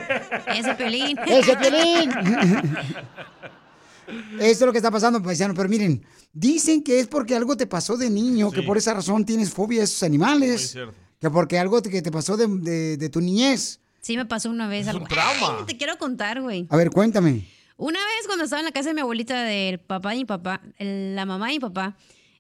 [0.55, 1.17] Ese pelín.
[1.27, 2.11] ¡Ese pelín!
[4.39, 5.55] Esto es lo que está pasando, paisano.
[5.55, 9.25] Pero miren, dicen que es porque algo te pasó de niño, que por esa razón
[9.25, 10.71] tienes fobia a esos animales.
[10.73, 10.95] cierto.
[11.21, 13.81] Que porque algo te- que te pasó de, de- de tu niñez.
[14.01, 15.07] Sí, me pasó una vez algo.
[15.07, 15.57] trauma.
[15.61, 16.67] Ay, te quiero contar, güey.
[16.71, 17.49] A ver, cuéntame.
[17.79, 20.61] Una vez cuando estaba en la casa de mi abuelita, del papá y mi papá,
[20.79, 21.97] el- la mamá y mi papá,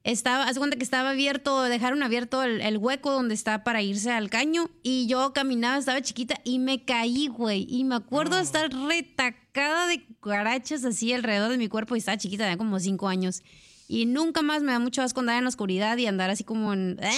[0.06, 3.82] estaba, haz de cuenta que estaba abierto, dejaron abierto el, el hueco donde está para
[3.82, 7.66] irse al caño y yo caminaba, estaba chiquita y me caí, güey.
[7.68, 12.16] Y me acuerdo de estar retacada de cucarachas así alrededor de mi cuerpo y estaba
[12.16, 13.42] chiquita, tenía como cinco años.
[13.88, 16.72] Y nunca más me da mucho asco andar en la oscuridad y andar así como
[16.72, 16.98] en...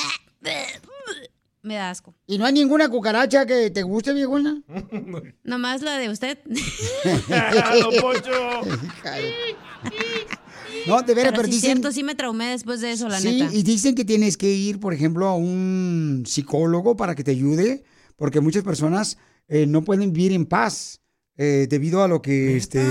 [1.61, 2.14] Me da asco.
[2.26, 4.62] ¿Y no hay ninguna cucaracha que te guste, viejona?
[5.43, 6.39] Nomás la de usted.
[7.82, 7.91] No,
[10.85, 11.70] de veras, pero sí, dicen...
[11.72, 13.55] cierto, sí me traumé después de eso, la sí, neta.
[13.55, 17.85] y dicen que tienes que ir, por ejemplo, a un psicólogo para que te ayude,
[18.16, 19.18] porque muchas personas
[19.49, 21.01] eh, no pueden vivir en paz
[21.37, 22.83] eh, debido a lo que este,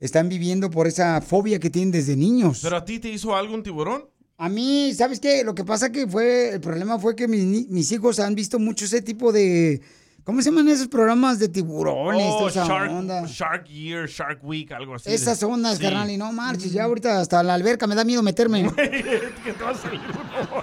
[0.00, 2.60] están viviendo por esa fobia que tienen desde niños.
[2.62, 4.04] ¿Pero a ti te hizo algo un tiburón?
[4.36, 5.42] A mí, ¿sabes qué?
[5.42, 8.58] Lo que pasa que fue, el problema fue que mis, ni- mis hijos han visto
[8.60, 9.80] mucho ese tipo de,
[10.28, 12.26] ¿cómo se llaman esos programas de tiburones?
[12.38, 13.24] Oh, esa Shark, onda?
[13.26, 15.10] Shark Year, Shark Week, algo así.
[15.10, 15.84] Esas ondas, Sí.
[15.84, 18.70] carnal, y no marches, ya ahorita hasta la alberca me da miedo meterme.
[18.74, 20.62] que te va a salir uno.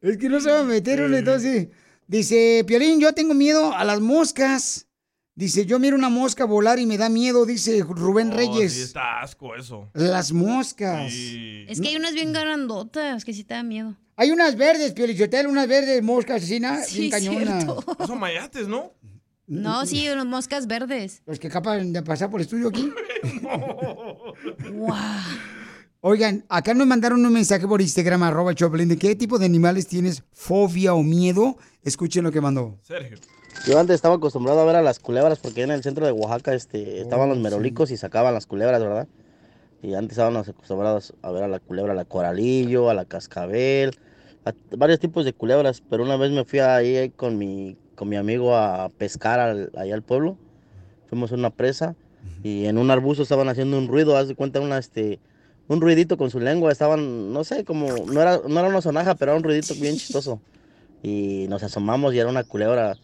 [0.02, 1.68] Es que no se va a meter uno, entonces.
[2.08, 4.88] Dice, Piolín, yo tengo miedo a las moscas.
[5.34, 8.72] Dice, yo miro una mosca volar y me da miedo, dice Rubén Oh, Reyes.
[8.74, 9.88] sí, está asco eso.
[9.94, 11.12] Las moscas.
[11.12, 13.96] Es que hay unas bien grandotas que sí te da miedo.
[14.16, 16.76] Hay unas verdes, Piolichotel, unas verdes moscas así, ¿no?
[16.84, 17.64] Sí, bien cañonas.
[17.64, 18.06] cierto.
[18.06, 18.92] Son mayates, ¿no?
[19.46, 21.22] No, sí, unas moscas verdes.
[21.26, 22.92] Los que acaban de pasar por el estudio aquí.
[26.02, 29.86] Oigan, acá nos mandaron un mensaje por Instagram, arroba Choplin, de qué tipo de animales
[29.86, 31.58] tienes fobia o miedo.
[31.82, 32.78] Escuchen lo que mandó.
[32.82, 33.18] Sergio.
[33.66, 36.54] Yo antes estaba acostumbrado a ver a las culebras porque en el centro de Oaxaca
[36.54, 39.06] este, estaban los merolicos y sacaban las culebras, ¿verdad?
[39.82, 43.90] Y antes estábamos acostumbrados a ver a la culebra, a la coralillo, a la cascabel,
[44.44, 45.82] a varios tipos de culebras.
[45.88, 49.94] Pero una vez me fui ahí con mi, con mi amigo a pescar al- allá
[49.94, 50.36] al pueblo.
[51.08, 51.94] Fuimos a una presa
[52.42, 55.18] y en un arbusto estaban haciendo un ruido, haz de cuenta una, este,
[55.68, 56.72] un ruidito con su lengua.
[56.72, 59.96] Estaban, no sé, como, no era, no era una sonaja, pero era un ruidito bien
[59.96, 60.40] chistoso.
[61.02, 62.96] Y nos asomamos y era una culebra.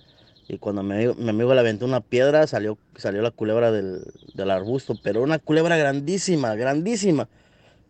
[0.49, 4.03] Y cuando mi amigo, mi amigo le aventó una piedra, salió, salió la culebra del,
[4.35, 7.29] del arbusto, pero una culebra grandísima, grandísima.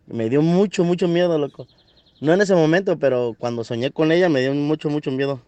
[0.07, 1.67] Me dio mucho, mucho miedo, loco.
[2.19, 5.41] No en ese momento, pero cuando soñé con ella me dio mucho, mucho miedo.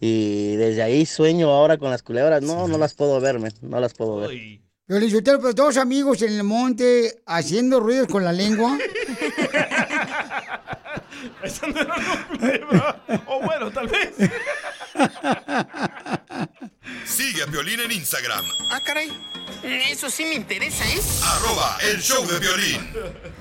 [0.00, 2.42] Y desde ahí sueño ahora con las culebras.
[2.42, 4.30] No, no las puedo ver, men, no las puedo ver.
[4.86, 8.78] Piolichotelo, pero dos amigos en el monte haciendo ruidos con la lengua.
[11.42, 13.02] Esa no era una culebra.
[13.26, 14.14] O bueno, tal vez.
[17.06, 19.10] Sigue a Piolín en Instagram, Ah, caray.
[19.90, 21.00] Eso sí me interesa, ¿eh?
[21.24, 22.80] arroba el show de violín.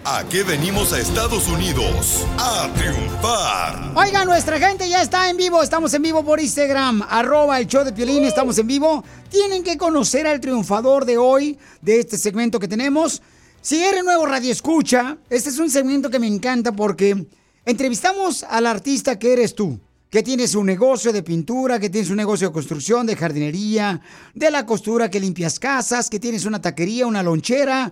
[0.03, 2.26] ¿A qué venimos a Estados Unidos?
[2.39, 3.91] A triunfar.
[3.95, 5.62] Oiga, nuestra gente ya está en vivo.
[5.62, 8.24] Estamos en vivo por Instagram, arroba el show de Piolín.
[8.24, 9.03] Estamos en vivo.
[9.30, 13.22] Tienen que conocer al triunfador de hoy, de este segmento que tenemos.
[13.62, 17.28] Si eres nuevo Radio Escucha, este es un segmento que me encanta porque
[17.66, 19.80] entrevistamos al artista que eres tú.
[20.10, 23.99] Que tienes un negocio de pintura, que tienes un negocio de construcción, de jardinería,
[24.34, 27.91] de la costura, que limpias casas, que tienes una taquería, una lonchera,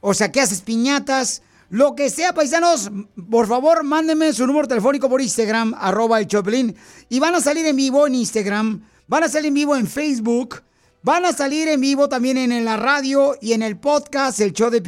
[0.00, 1.42] o sea, que haces piñatas.
[1.70, 2.90] Lo que sea, paisanos,
[3.30, 6.76] por favor, mándenme su número telefónico por Instagram, arroba el Choplin.
[7.08, 10.62] Y van a salir en vivo en Instagram, van a salir en vivo en Facebook,
[11.02, 14.70] van a salir en vivo también en la radio y en el podcast, el show
[14.70, 14.82] de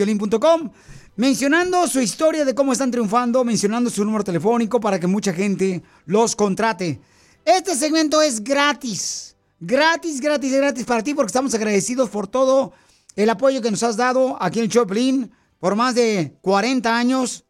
[1.17, 5.83] mencionando su historia de cómo están triunfando, mencionando su número telefónico para que mucha gente
[6.05, 7.01] los contrate.
[7.45, 9.37] Este segmento es gratis.
[9.59, 12.73] Gratis, gratis, gratis para ti porque estamos agradecidos por todo
[13.14, 17.45] el apoyo que nos has dado aquí en Choplin por más de 40 años.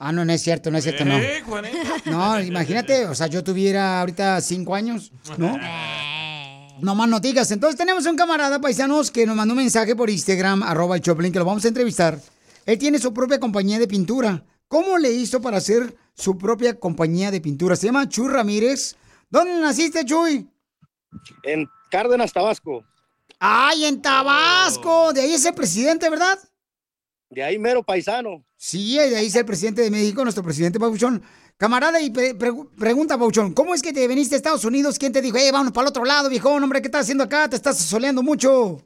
[0.00, 1.16] Ah, no, no es cierto, no es cierto, no.
[1.18, 1.42] ¿Eh?
[1.48, 1.78] 40.
[2.10, 5.56] No, imagínate, o sea, yo tuviera ahorita 5 años, ¿no?
[6.80, 7.50] No más no digas.
[7.50, 11.32] Entonces tenemos un camarada paisanos que nos mandó un mensaje por Instagram, arroba el Choplin,
[11.32, 12.20] que lo vamos a entrevistar.
[12.68, 14.44] Él tiene su propia compañía de pintura.
[14.68, 17.74] ¿Cómo le hizo para hacer su propia compañía de pintura?
[17.76, 18.94] Se llama Chuy Ramírez.
[19.30, 20.46] ¿Dónde naciste, Chuy?
[21.44, 22.84] En Cárdenas, Tabasco.
[23.38, 25.14] ¡Ay, en Tabasco!
[25.14, 26.38] De ahí es el presidente, ¿verdad?
[27.30, 28.44] De ahí mero paisano.
[28.58, 31.22] Sí, de ahí es el presidente de México, nuestro presidente Pauchón.
[31.56, 34.98] Camarada, y pre- pre- pregunta, Pauchón, ¿cómo es que te viniste a Estados Unidos?
[34.98, 37.48] ¿Quién te dijo, eh, vámonos para el otro lado, viejón, hombre, ¿qué estás haciendo acá?
[37.48, 38.82] Te estás soleando mucho.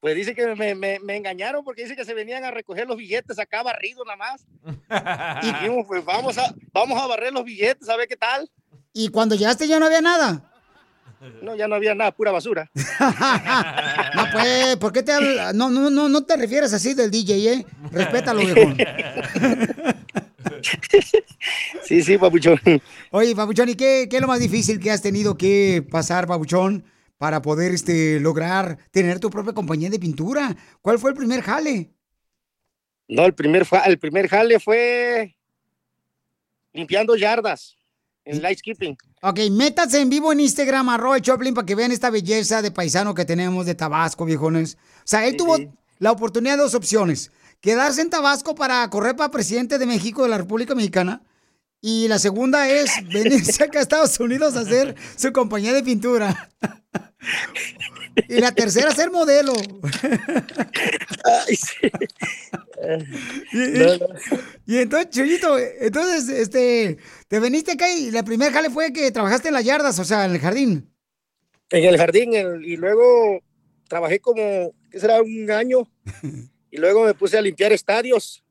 [0.00, 2.96] Pues dice que me, me- me engañaron porque dice que se venían a recoger los
[2.96, 4.46] billetes acá barrido nada más.
[5.42, 8.50] Y dijimos, pues vamos a, vamos a barrer los billetes a ver qué tal.
[8.92, 10.46] Y cuando llegaste ya no había nada.
[11.42, 12.70] No, ya no había nada, pura basura.
[14.14, 17.52] No, pues, ¿por qué te habla- No, no, no, no te refieres así del DJ,
[17.52, 17.66] ¿eh?
[17.92, 18.76] Respétalo, viejón.
[21.84, 22.60] Sí, sí, papuchón.
[23.10, 26.84] Oye, Papuchón, ¿y qué, qué es lo más difícil que has tenido que pasar, Papuchón,
[27.20, 30.56] para poder este, lograr tener tu propia compañía de pintura?
[30.80, 31.90] ¿Cuál fue el primer jale?
[33.08, 35.36] No, el primer, el primer jale fue
[36.72, 37.76] limpiando yardas
[38.24, 38.96] en lightkeeping.
[39.20, 43.14] Ok, métanse en vivo en Instagram, arroba Choplin, para que vean esta belleza de paisano
[43.14, 44.78] que tenemos de Tabasco, viejones.
[45.00, 45.58] O sea, él tuvo
[45.98, 47.32] la oportunidad de dos opciones.
[47.60, 51.20] Quedarse en Tabasco para correr para presidente de México, de la República Mexicana.
[51.80, 56.50] Y la segunda es venirse acá a Estados Unidos a hacer su compañía de pintura.
[58.28, 59.52] Y la tercera, ser modelo.
[61.46, 61.90] Ay, sí.
[63.52, 69.10] Y, y entonces, Chuyito, entonces, este, te viniste acá y la primera jale fue que
[69.10, 70.90] trabajaste en las yardas, o sea, en el jardín.
[71.70, 73.40] En el jardín el- y luego
[73.88, 75.20] trabajé como, ¿qué será?
[75.22, 75.88] Un año.
[76.70, 78.42] Y luego me puse a limpiar estadios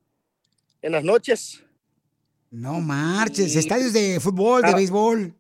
[0.82, 1.64] en las noches.
[2.52, 4.76] No marches, estadios de fútbol, de Ah.
[4.76, 5.36] béisbol.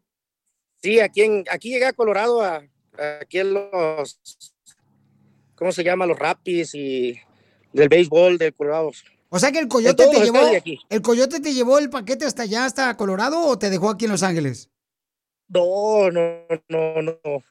[0.81, 2.57] Sí, aquí, en, aquí llegué a Colorado, a,
[2.97, 4.19] a- aquí en los,
[5.55, 6.05] ¿cómo se llama?
[6.05, 7.19] Los Rapids y
[7.73, 8.91] del béisbol de Colorado.
[9.29, 10.79] O sea que el coyote te llevó, aquí.
[10.89, 14.11] el coyote te llevó el paquete hasta allá, hasta Colorado, o te dejó aquí en
[14.11, 14.69] Los Ángeles.
[15.49, 17.43] No, no, no, no.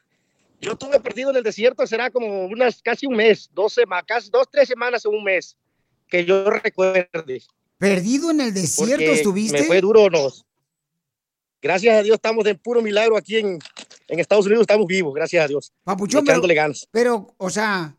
[0.61, 4.31] Yo estuve perdido en el desierto, será como unas casi un mes, dos semanas, casi
[4.31, 5.57] dos, tres semanas o un mes,
[6.09, 7.09] que yo recuerde.
[7.79, 9.61] Perdido en el desierto porque estuviste.
[9.61, 10.45] Me fue duro, nos.
[11.63, 13.59] Gracias a Dios estamos de puro milagro aquí en,
[14.09, 15.73] en Estados Unidos, estamos vivos, gracias a Dios.
[15.83, 16.89] Papuchón, pero, ganas.
[16.91, 17.97] pero, o sea,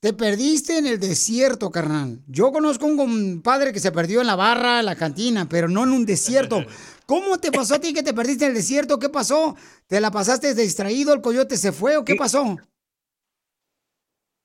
[0.00, 2.20] te perdiste en el desierto, carnal.
[2.26, 5.84] Yo conozco un compadre que se perdió en la barra, en la cantina, pero no
[5.84, 6.62] en un desierto.
[7.06, 8.98] ¿Cómo te pasó a ti que te perdiste en el desierto?
[8.98, 9.56] ¿Qué pasó?
[9.86, 11.14] ¿Te la pasaste distraído?
[11.14, 12.58] ¿El coyote se fue o qué pasó?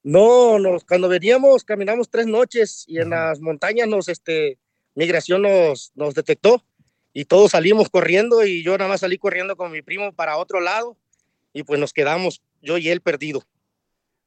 [0.04, 4.58] No, nos, cuando veníamos, caminamos tres noches y en las montañas nos, este,
[4.96, 6.64] migración nos, nos detectó
[7.14, 10.62] y todos salimos corriendo y yo nada más salí corriendo con mi primo para otro
[10.62, 10.96] lado
[11.54, 13.44] y pues nos quedamos, yo y él perdido.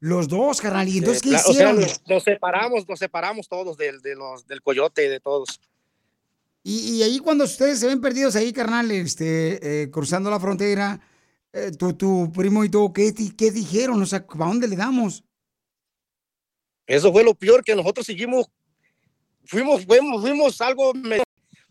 [0.00, 0.88] Los dos, carnal.
[0.88, 1.80] ¿Y entonces Eh, qué pla- o sea, hicieron?
[1.80, 5.60] nos, nos separamos, nos separamos todos del, de los, del coyote, de todos.
[6.64, 11.00] Y, y ahí cuando ustedes se ven perdidos ahí, carnal, este, eh, cruzando la frontera,
[11.52, 14.02] eh, tu, tu primo y tú, ¿qué, ¿qué dijeron?
[14.02, 15.24] O sea, ¿para dónde le damos?
[16.93, 18.47] Eso fue lo peor que nosotros seguimos,
[19.47, 20.93] fuimos, fuimos, fuimos algo,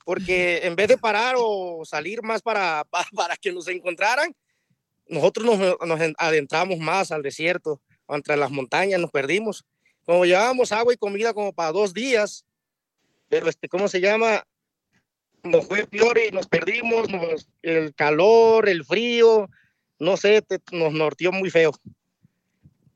[0.04, 4.36] porque en vez de parar o salir más para, pa- para, que nos encontraran,
[5.08, 9.64] nosotros nos, nos adentramos más al desierto, entre las montañas, nos perdimos.
[10.06, 12.44] Como llevábamos agua y comida como para dos días,
[13.30, 14.44] pero este, ¿cómo se llama?
[15.44, 19.48] Nos fue peor y nos perdimos, nos- el calor, el frío,
[20.00, 21.74] no sé, te- nos norteó muy feo.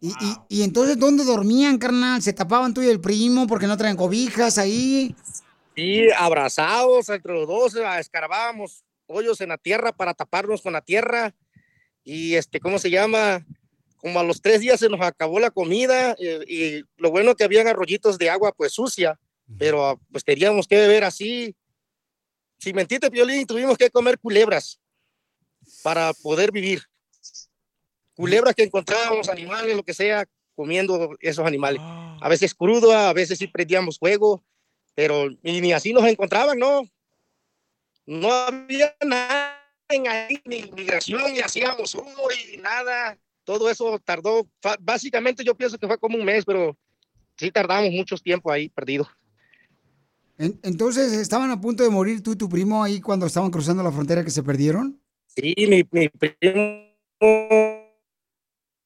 [0.06, 2.22] Y, y- y entonces, ¿dónde dormían, carnal?
[2.22, 5.16] ¿Se tapaban tú y el primo porque no traen cobijas ahí?
[5.76, 10.82] Sí, abrazados entre los dos, ah, escarbábamos hoyos en la tierra para taparnos con la
[10.82, 11.34] tierra.
[12.04, 13.44] Y este, ¿cómo se llama?
[13.98, 17.44] Como a los tres días se nos acabó la comida eh, y lo bueno que
[17.44, 19.20] habían arroyitos de agua pues sucia,
[19.58, 21.56] pero pues teníamos que beber así.
[22.60, 24.80] Sin mentirte, Piolín, tuvimos que comer culebras
[25.82, 26.84] para poder vivir.
[28.16, 31.82] Culebras que encontrábamos, animales, lo que sea, comiendo esos animales.
[32.22, 34.44] A veces crudo, a veces sí prendíamos fuego,
[34.94, 36.84] pero y ni así nos encontraban, ¿no?
[38.06, 43.18] No había nada en ahí, ni migración, ni hacíamos humo y nada.
[43.44, 44.48] Todo eso tardó,
[44.80, 46.78] básicamente yo pienso que fue como un mes, pero
[47.38, 49.08] sí tardamos mucho tiempo ahí perdido.
[50.38, 53.84] En- entonces, ¿estaban a punto de morir tú y tu primo ahí cuando estaban cruzando
[53.84, 55.00] la frontera que se perdieron?
[55.28, 56.96] Sí, mi, mi primo.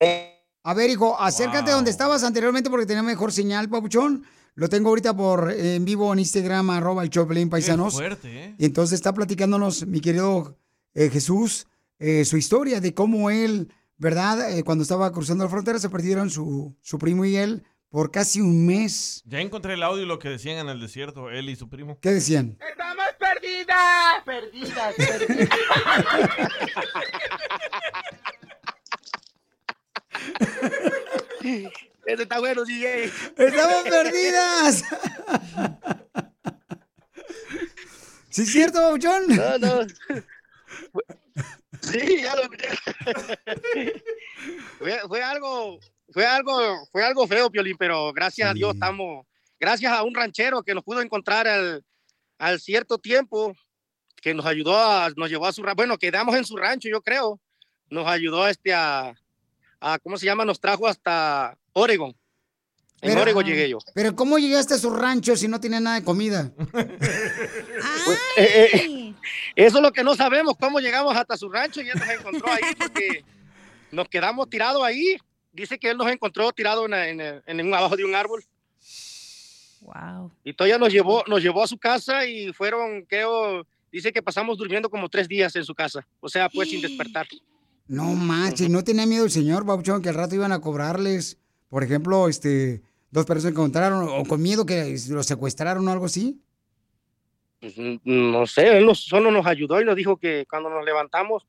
[0.02, 4.26] A ver, hijo, acércate donde estabas anteriormente porque tenía mejor señal, papuchón.
[4.56, 7.94] Lo tengo ahorita por eh, en vivo en Instagram, arroba el Choplin Paisanos.
[7.94, 8.56] fuerte, ¿eh?
[8.58, 10.58] Y entonces está platicándonos mi querido
[10.94, 11.68] eh, Jesús
[12.00, 14.58] eh, su historia de cómo él, ¿verdad?
[14.58, 18.40] Eh, cuando estaba cruzando la frontera se perdieron su, su primo y él por casi
[18.40, 19.22] un mes.
[19.26, 22.00] Ya encontré el audio y lo que decían en el desierto, él y su primo.
[22.00, 22.58] ¿Qué decían?
[22.70, 24.24] ¡Estamos perdidas!
[24.26, 25.50] Perdidas, perdidas.
[31.42, 33.12] Ese está bueno, DJ.
[33.38, 34.84] ¡Estamos perdidas!
[38.30, 39.28] ¿Sí es cierto, papuchón?
[39.28, 39.88] No, no.
[41.82, 42.44] Sí, ya lo
[44.80, 45.80] fue, fue algo,
[46.12, 49.26] fue algo, fue algo feo, Piolín, pero gracias a Dios estamos,
[49.60, 51.84] gracias a un ranchero que nos pudo encontrar al,
[52.38, 53.54] al cierto tiempo,
[54.22, 57.02] que nos ayudó, a, nos llevó a su rancho, bueno, quedamos en su rancho, yo
[57.02, 57.40] creo,
[57.90, 59.16] nos ayudó este a,
[59.82, 60.46] a ¿cómo se llama?
[60.46, 62.16] Nos trajo hasta Oregon.
[63.02, 63.78] En Pero- Oregon llegué yo.
[63.94, 66.52] Pero ¿cómo llegaste a su rancho si no tiene nada de comida?
[68.06, 69.14] Pues, eh, eh,
[69.56, 72.52] eso es lo que no sabemos, cómo llegamos hasta su rancho y él nos encontró
[72.52, 73.24] ahí porque
[73.92, 75.18] nos quedamos tirados ahí.
[75.52, 78.44] Dice que él nos encontró tirado en, en- en un- abajo de un árbol.
[79.82, 80.32] Wow.
[80.44, 84.58] Y todavía nos llevó, nos llevó a su casa y fueron, creo, dice que pasamos
[84.58, 86.06] durmiendo como tres días en su casa.
[86.20, 87.28] O sea, pues sin despertar.
[87.90, 91.84] No manches, no tenía miedo el señor, Papuchón, que al rato iban a cobrarles, por
[91.84, 96.40] ejemplo, este, dos personas que encontraron, o con miedo que los secuestraron o algo así.
[97.60, 100.86] Pues, mm, no sé, él nos- solo nos ayudó y nos dijo que cuando nos
[100.86, 101.48] levantamos,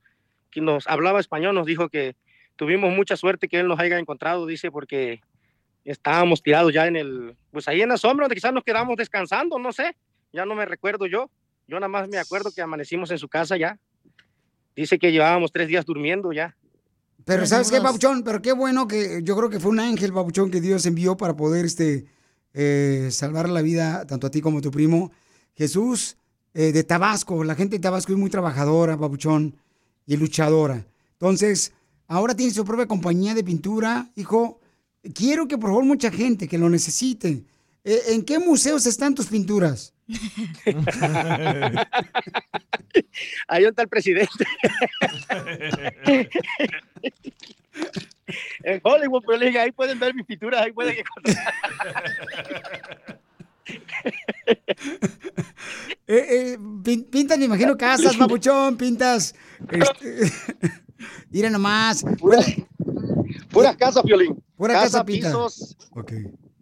[0.49, 2.15] que nos hablaba español, nos dijo que
[2.55, 5.21] tuvimos mucha suerte que él nos haya encontrado, dice, porque
[5.85, 9.57] estábamos tirados ya en el, pues ahí en la sombra, donde quizás nos quedamos descansando,
[9.59, 9.95] no sé,
[10.33, 11.29] ya no me recuerdo yo.
[11.67, 13.77] Yo nada más me acuerdo que amanecimos en su casa ya.
[14.75, 16.55] Dice que llevábamos tres días durmiendo ya.
[17.25, 18.23] Pero ¿sabes qué, Babuchón?
[18.23, 21.35] Pero qué bueno que yo creo que fue un ángel, Babuchón, que Dios envió para
[21.35, 22.05] poder este,
[22.53, 25.11] eh, salvar la vida tanto a ti como a tu primo.
[25.55, 26.17] Jesús
[26.53, 29.55] eh, de Tabasco, la gente de Tabasco es muy trabajadora, Babuchón,
[30.07, 30.85] y luchadora.
[31.13, 31.73] Entonces,
[32.07, 34.59] ahora tiene su propia compañía de pintura, hijo.
[35.13, 37.43] Quiero que por favor mucha gente que lo necesite.
[37.83, 39.90] eh, ¿En qué museos están tus pinturas?
[43.47, 44.45] Ahí está el presidente.
[48.63, 51.53] en Hollywood, pero le dije, ahí pueden ver mis pinturas, ahí pueden encontrar.
[56.07, 59.33] Eh, eh, pin- pintas, me imagino, casas, Babuchón, pintas.
[59.71, 60.31] Este,
[61.29, 62.03] mira nomás.
[63.49, 64.43] Puras casas, Piolín.
[64.57, 65.77] Pura casa pisos.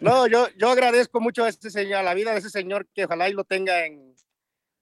[0.01, 3.05] No, yo, yo agradezco mucho a este señor, a la vida de ese señor, que
[3.07, 4.15] ojalá y lo tenga en,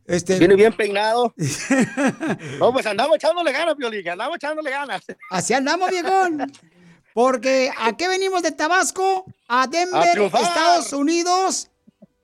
[0.06, 1.34] Este, Viene bien peinado.
[2.60, 5.02] No, pues andamos echándole ganas, Piolín, andamos echándole ganas.
[5.30, 6.52] Así andamos, viejón.
[7.14, 9.26] Porque ¿a qué venimos de Tabasco?
[9.48, 10.18] A Denver.
[10.18, 11.70] Estados Unidos.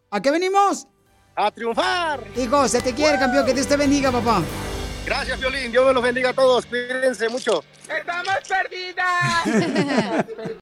[0.09, 0.87] ¿A qué venimos?
[1.35, 2.23] A triunfar.
[2.35, 3.45] Hijo, se te quiere, campeón.
[3.45, 4.41] Que Dios te bendiga, papá.
[5.05, 5.71] Gracias, Piolín.
[5.71, 6.65] Dios me los bendiga a todos.
[6.65, 7.63] Cuídense mucho.
[7.87, 9.45] ¡Estamos perdidas!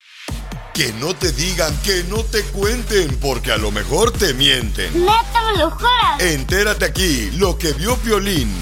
[0.77, 4.93] Que no te digan, que no te cuenten, porque a lo mejor te mienten.
[4.93, 6.19] ¡Neta me lo juras!
[6.19, 8.53] Entérate aquí, lo que vio Piolín.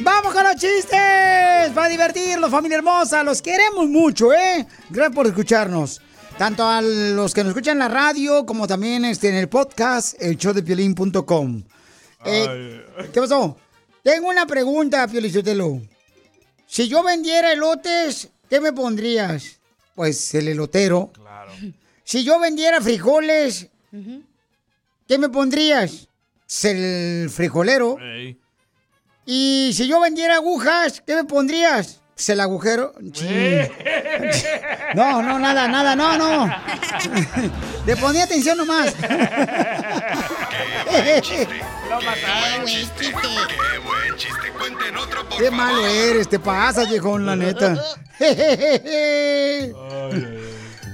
[0.00, 1.72] ¡Vamos con los chistes!
[1.74, 3.22] Para divertirlos, familia hermosa.
[3.22, 4.66] Los queremos mucho, ¿eh?
[4.88, 6.00] Gracias por escucharnos.
[6.38, 10.14] Tanto a los que nos escuchan en la radio como también este, en el podcast,
[10.22, 11.64] el showdepiolín.com.
[12.24, 13.58] Eh, ¿Qué pasó?
[14.02, 15.82] Tengo una pregunta, Piolichotelo.
[16.68, 19.58] Si yo vendiera elotes, ¿qué me pondrías?
[19.94, 21.10] Pues el elotero.
[21.14, 21.50] Claro.
[22.04, 23.68] Si yo vendiera frijoles,
[25.08, 26.08] ¿qué me pondrías?
[26.62, 27.96] El frijolero.
[29.24, 32.02] Y si yo vendiera agujas, ¿qué me pondrías?
[32.14, 32.92] Pues el agujero.
[34.94, 36.46] No, no, nada, nada, no, no.
[37.86, 38.94] Le ponía atención nomás.
[41.88, 42.66] Lo mataron.
[42.66, 44.52] Qué buen chiste.
[44.58, 47.82] Cuenten otro, por Qué malo eres, te pasas, viejón, la neta.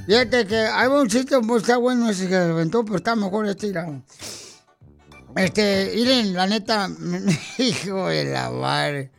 [0.06, 3.46] Fíjate que hay un chiste, pues, está bueno ese que se aventó, pero está mejor
[3.46, 4.02] este, mira.
[5.36, 6.90] Este, miren, la neta,
[7.58, 9.10] hijo de la madre.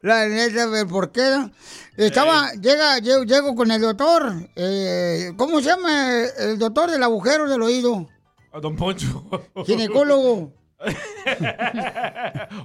[0.00, 1.50] La neta, ¿por qué?
[1.96, 7.48] Estaba, llega, llego, llego con el doctor, eh, ¿cómo se llama el doctor del agujero
[7.48, 8.08] del oído?
[8.52, 9.24] A Don Poncho.
[9.66, 10.52] Ginecólogo.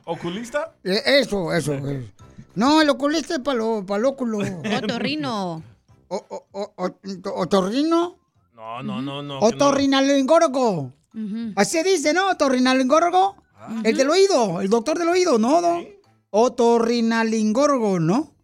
[0.05, 0.75] ¿Oculista?
[0.84, 2.07] Eh, Eso, eso, eso.
[2.55, 4.39] No, el oculista es para lo, para el óculo.
[4.77, 5.63] Otorrino.
[6.07, 6.73] O- o-
[7.36, 8.17] ¿Otorrino?
[8.53, 9.39] No, no, no, no.
[9.39, 10.93] Otorrinolaringólogo.
[11.55, 12.29] Así se dice, ¿no?
[12.29, 13.36] Otorrinolaringólogo.
[13.84, 15.61] El del oído, el doctor del oído, ¿no?
[15.61, 15.81] no?
[16.31, 18.36] Otorrinolaringólogo, ¿no?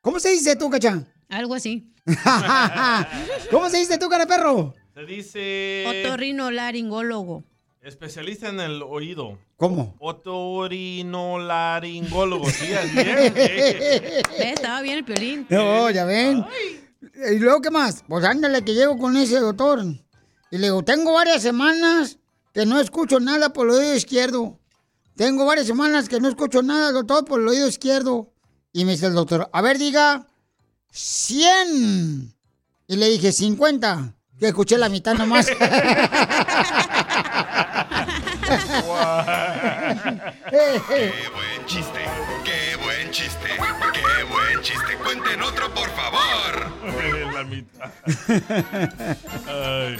[0.00, 1.06] ¿Cómo se dice tú, cachán?
[1.28, 1.92] Algo así.
[3.50, 4.74] ¿Cómo se dice tú, cara perro?
[4.94, 7.44] Se dice Otorrinolaringólogo.
[7.80, 9.38] especialista en el oído.
[9.56, 9.96] ¿Cómo?
[9.98, 12.48] Otorinolaringólogo.
[12.50, 13.34] Sí, así es.
[13.34, 15.46] Ve, Estaba bien el piolín.
[15.48, 16.44] No, ya ven.
[17.32, 18.04] ¿Y luego qué más?
[18.06, 19.82] Pues ándale, que llego con ese doctor.
[20.50, 22.18] Y le digo, tengo varias semanas
[22.52, 24.58] que no escucho nada por el oído izquierdo.
[25.16, 28.30] Tengo varias semanas que no escucho nada, doctor, por el oído izquierdo.
[28.72, 30.26] Y me dice el doctor, a ver, diga,
[30.90, 32.34] 100.
[32.88, 34.14] Y le dije, 50.
[34.42, 35.46] Que escuché la mitad nomás.
[35.46, 35.56] ¡Qué
[41.32, 42.00] buen chiste!
[42.42, 43.50] ¡Qué buen chiste!
[43.92, 44.96] ¡Qué buen chiste!
[45.04, 46.72] ¡Cuenten otro, por favor!
[47.32, 47.92] La mitad.
[49.46, 49.96] Ay.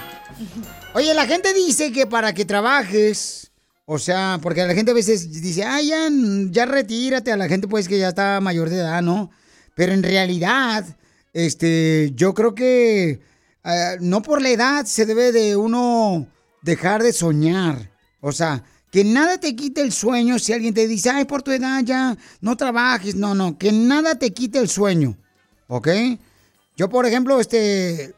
[0.95, 3.53] Oye, la gente dice que para que trabajes,
[3.85, 6.09] o sea, porque la gente a veces dice, ah, ya,
[6.51, 9.31] ya retírate, a la gente pues que ya está mayor de edad, ¿no?
[9.77, 10.85] Pero en realidad,
[11.33, 13.31] este, yo creo que
[13.65, 16.27] eh, no por la edad se debe de uno
[16.63, 17.91] dejar de soñar.
[18.21, 21.51] O sea, que nada te quite el sueño si alguien te dice, ay, por tu
[21.51, 23.15] edad ya no trabajes.
[23.15, 25.17] No, no, que nada te quite el sueño.
[25.69, 25.89] ¿Ok?
[26.77, 28.15] Yo, por ejemplo, este,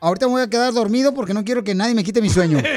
[0.00, 2.62] ahorita me voy a quedar dormido porque no quiero que nadie me quite mi sueño.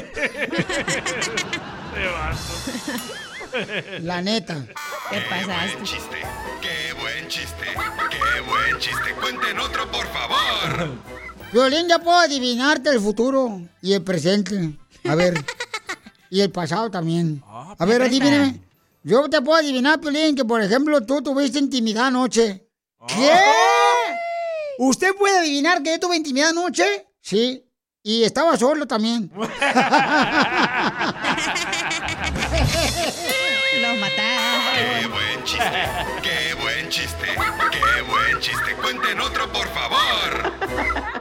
[4.01, 4.65] La neta.
[5.09, 6.17] ¿Qué ¡Qué buen chiste!
[6.61, 7.65] ¡Qué buen chiste!
[8.09, 9.13] ¡Qué buen chiste!
[9.19, 11.20] ¡Cuenten otro, por favor!
[11.51, 14.77] Violín, ya puedo adivinarte el futuro y el presente.
[15.03, 15.33] A ver.
[16.29, 17.43] y el pasado también.
[17.45, 18.61] A ver, adivíname.
[19.03, 22.65] Yo te puedo adivinar, Piolín, que por ejemplo tú tuviste intimidad anoche.
[23.07, 23.33] ¿Qué?
[24.77, 27.07] ¿Usted puede adivinar que yo tuve intimidad anoche?
[27.19, 27.65] Sí.
[28.03, 29.31] Y estaba solo también.
[29.35, 29.43] Lo
[33.97, 34.61] mataron.
[34.73, 35.89] ¡Qué buen chiste!
[36.23, 37.27] ¡Qué buen chiste!
[37.71, 38.75] ¡Qué buen chiste!
[38.81, 41.20] ¡Cuenten otro, por favor!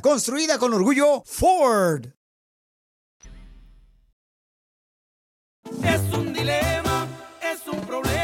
[0.00, 2.06] Construida con orgullo Ford.
[5.82, 7.06] Es un dilema,
[7.42, 8.20] es un problema.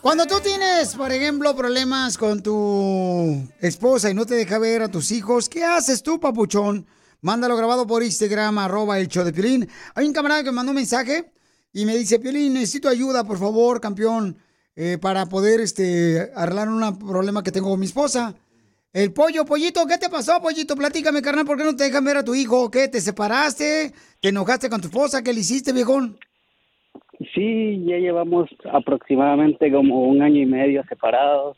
[0.00, 4.88] Cuando tú tienes, por ejemplo, problemas con tu esposa y no te deja ver a
[4.88, 6.86] tus hijos, ¿qué haces tú, papuchón?
[7.20, 9.68] Mándalo grabado por Instagram, arroba el show de Piolín.
[9.94, 11.32] Hay un camarada que me mandó un mensaje
[11.72, 14.36] y me dice, Piolín, necesito ayuda, por favor, campeón,
[14.76, 18.34] eh, para poder este, arreglar un problema que tengo con mi esposa.
[18.92, 20.76] El pollo, pollito, ¿qué te pasó, pollito?
[20.76, 22.70] Platícame, carnal, ¿por qué no te dejan ver a tu hijo?
[22.70, 22.88] ¿Qué?
[22.88, 23.92] ¿Te separaste?
[24.20, 25.22] ¿Te enojaste con tu esposa?
[25.22, 26.18] ¿Qué le hiciste, viejón?
[27.34, 31.56] Sí, ya llevamos aproximadamente como un año y medio separados,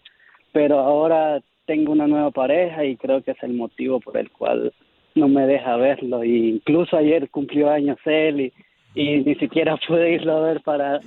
[0.53, 4.73] pero ahora tengo una nueva pareja y creo que es el motivo por el cual
[5.15, 6.23] no me deja verlo.
[6.23, 8.53] Y incluso ayer cumplió años él y,
[8.95, 11.01] y ni siquiera pude irlo a ver para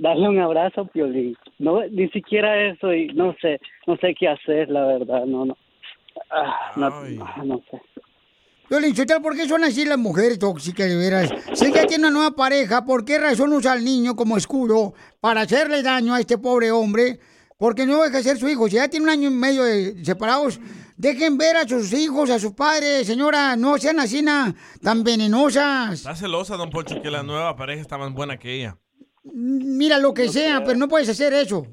[0.00, 1.36] darle un abrazo, Piolín.
[1.58, 5.56] No, ni siquiera eso y no sé, no sé qué hacer, la verdad, no, no.
[6.30, 7.80] Ah, no, no, no sé.
[8.94, 11.32] Sotelo, ¿por qué son así las mujeres tóxicas, de veras?
[11.54, 15.40] Si ella tiene una nueva pareja, ¿por qué razón usa al niño como escudo para
[15.40, 17.18] hacerle daño a este pobre hombre?
[17.58, 18.68] Porque no deja ser su hijo.
[18.68, 20.60] Si ya tiene un año y medio de separados,
[20.96, 23.56] dejen ver a sus hijos, a sus padres, señora.
[23.56, 25.92] No sean así na- tan venenosas.
[25.94, 28.76] Está celosa, don Poncho, que la nueva pareja está más buena que ella.
[29.24, 31.66] Mira lo que sea, pero no puedes hacer eso.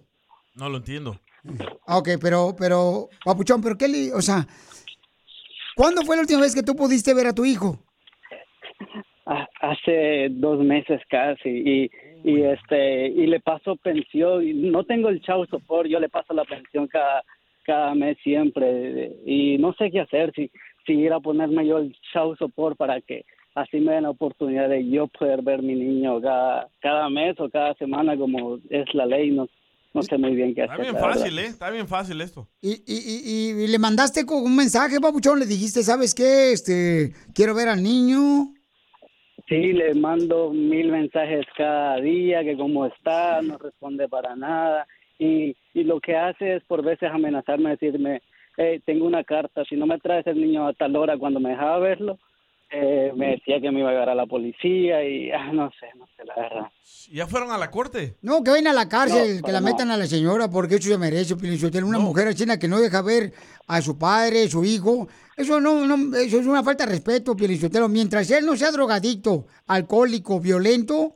[0.56, 1.20] No lo entiendo.
[1.86, 4.45] Ah, Ok, pero, pero, papuchón, pero qué le, o sea,
[5.76, 7.80] ¿cuándo fue la última vez que tú pudiste ver a tu hijo?
[9.62, 11.91] Hace dos meses casi y,
[12.24, 16.34] y este y le paso pensión y no tengo el chau support yo le paso
[16.34, 17.24] la pensión cada
[17.66, 20.50] cada mes siempre y no sé qué hacer si
[20.86, 23.26] si ir a ponerme yo el chau support para que
[23.62, 27.49] así me den la oportunidad de yo poder ver mi niño cada cada mes o
[27.49, 29.47] cada semana como es la ley no
[29.93, 31.16] no sé muy bien qué Está hacer bien la verdad.
[31.20, 31.45] fácil, ¿eh?
[31.45, 32.47] Está bien fácil esto.
[32.62, 32.97] Y, y,
[33.58, 36.51] y, y le mandaste con un mensaje, papuchón, le dijiste, ¿sabes qué?
[36.51, 38.53] Este, quiero ver al niño.
[39.47, 44.86] Sí, le mando mil mensajes cada día, que cómo está, no responde para nada.
[45.18, 48.22] Y, y lo que hace es por veces amenazarme, decirme,
[48.58, 51.51] "Hey, tengo una carta, si no me traes el niño a tal hora cuando me
[51.51, 52.20] dejaba verlo,
[52.70, 55.88] eh, me decía que me iba a llevar a la policía y ah, no sé,
[55.97, 56.68] no sé, la verdad.
[57.11, 58.18] ¿Ya fueron a la corte?
[58.22, 59.68] No, que vayan a la cárcel, No, que la no.
[59.68, 61.36] metan a la señora, porque eso se merece.
[61.84, 63.32] Una mujer china que no deja ver
[63.68, 65.07] a su padre, su hijo.
[65.38, 67.88] Eso no, no eso es una falta de respeto, Pielichotelo.
[67.88, 71.15] Mientras él no sea drogadicto, alcohólico, violento,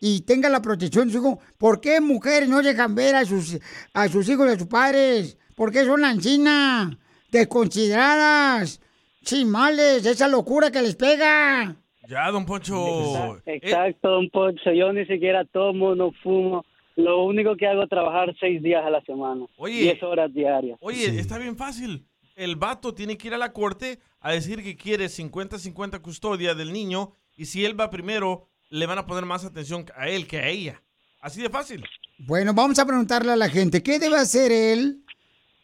[0.00, 3.58] y tenga la protección de su hijo, ¿por qué mujeres no dejan ver a sus,
[3.92, 5.36] a sus hijos y a sus padres?
[5.54, 6.96] ¿Por qué son lancinas,
[7.30, 8.80] desconsideradas,
[9.28, 11.76] chimales, esa locura que les pega?
[12.08, 13.40] Ya, don Poncho.
[13.44, 16.64] Exacto, don Poncho, yo ni siquiera tomo, no fumo.
[16.96, 19.82] Lo único que hago es trabajar seis días a la semana, Oye.
[19.82, 20.78] diez horas diarias.
[20.80, 22.06] Oye, está bien fácil.
[22.34, 26.72] El vato tiene que ir a la corte a decir que quiere 50-50 custodia del
[26.72, 30.38] niño y si él va primero, le van a poner más atención a él que
[30.38, 30.82] a ella.
[31.20, 31.84] Así de fácil.
[32.18, 35.04] Bueno, vamos a preguntarle a la gente, ¿qué debe hacer él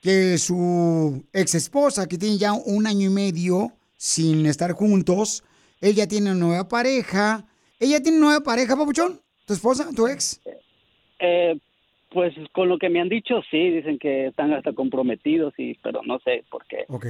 [0.05, 5.43] que su ex esposa, que tiene ya un año y medio sin estar juntos,
[5.81, 7.47] ella tiene una nueva pareja?
[7.81, 9.23] ¿Ella tiene una nueva pareja, papuchón?
[9.47, 10.43] ¿Tu esposa, tu ex?
[11.21, 11.59] Eh,
[12.11, 16.03] pues con lo que me han dicho, sí, dicen que están hasta comprometidos, y, pero
[16.03, 16.85] no sé por qué.
[16.89, 17.07] Ok.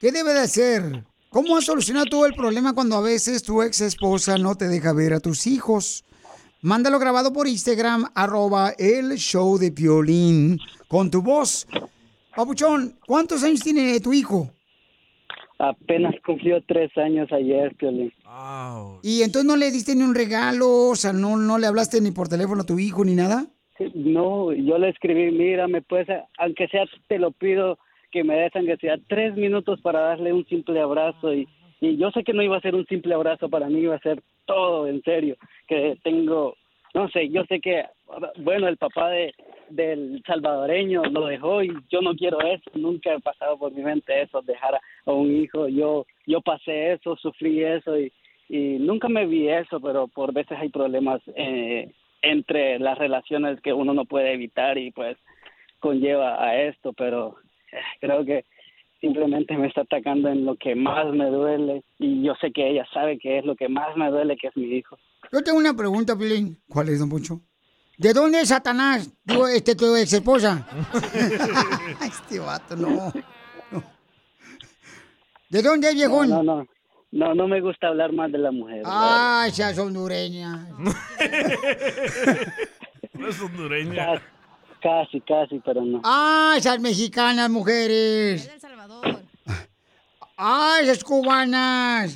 [0.00, 1.04] ¿Qué debe de hacer?
[1.28, 4.94] ¿Cómo has solucionado todo el problema cuando a veces tu ex esposa no te deja
[4.94, 6.02] ver a tus hijos?
[6.62, 10.58] Mándalo grabado por Instagram, arroba el show de Piolín,
[10.88, 11.66] con tu voz.
[12.36, 14.50] Papuchón, ¿cuántos años tiene tu hijo?
[15.58, 18.12] Apenas cumplió tres años ayer, Piolín.
[19.02, 22.10] Y entonces no le diste ni un regalo, o sea, no, no le hablaste ni
[22.10, 23.46] por teléfono a tu hijo ni nada.
[23.94, 26.08] No, yo le escribí, mira, me puedes,
[26.38, 27.78] aunque sea, te lo pido,
[28.12, 31.48] que me des aunque sea tres minutos para darle un simple abrazo y,
[31.80, 34.00] y yo sé que no iba a ser un simple abrazo para mí, iba a
[34.00, 35.36] ser todo en serio,
[35.68, 36.54] que tengo,
[36.94, 37.84] no sé, yo sé que,
[38.38, 39.34] bueno, el papá de
[39.68, 44.22] del salvadoreño lo dejó y yo no quiero eso, nunca he pasado por mi mente
[44.22, 48.12] eso, dejar a, un hijo, yo yo pasé eso, sufrí eso y,
[48.48, 51.92] y nunca me vi eso, pero por veces hay problemas eh,
[52.22, 55.16] entre las relaciones que uno no puede evitar y pues
[55.78, 57.36] conlleva a esto, pero
[57.72, 58.44] eh, creo que
[59.00, 62.86] simplemente me está atacando en lo que más me duele y yo sé que ella
[62.92, 64.98] sabe que es lo que más me duele, que es mi hijo.
[65.32, 66.58] Yo tengo una pregunta, Pilín.
[66.68, 67.40] ¿Cuál es, don Poncho?
[67.98, 69.10] ¿De dónde es Satanás?
[69.24, 70.66] Digo, este, tu ex esposa.
[72.04, 73.12] este vato, no.
[75.48, 76.28] ¿De dónde es, viejón?
[76.28, 76.66] No, no, no,
[77.12, 78.82] no, no me gusta hablar más de la mujer.
[78.84, 80.68] Ay, seas hondureña.
[83.14, 84.20] No es hondureña.
[84.82, 86.02] Casi, casi, pero no.
[86.04, 88.50] Ay, esas mexicanas mujeres.
[90.36, 92.14] Ay, esas cubanas.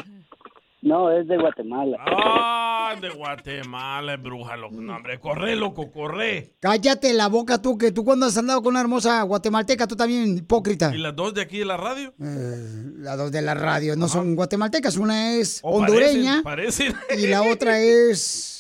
[0.83, 1.99] No, es de Guatemala.
[2.01, 4.81] Ah, de Guatemala, bruja, loco.
[4.81, 6.55] No, hombre, corre, loco, corre.
[6.59, 10.39] Cállate la boca tú, que tú cuando has andado con una hermosa guatemalteca, tú también
[10.39, 10.91] hipócrita.
[10.95, 12.15] ¿Y las dos de aquí de la radio?
[12.21, 17.25] Eh, las dos de la radio no son guatemaltecas, una es hondureña parecen, parecen.
[17.25, 18.60] y la otra es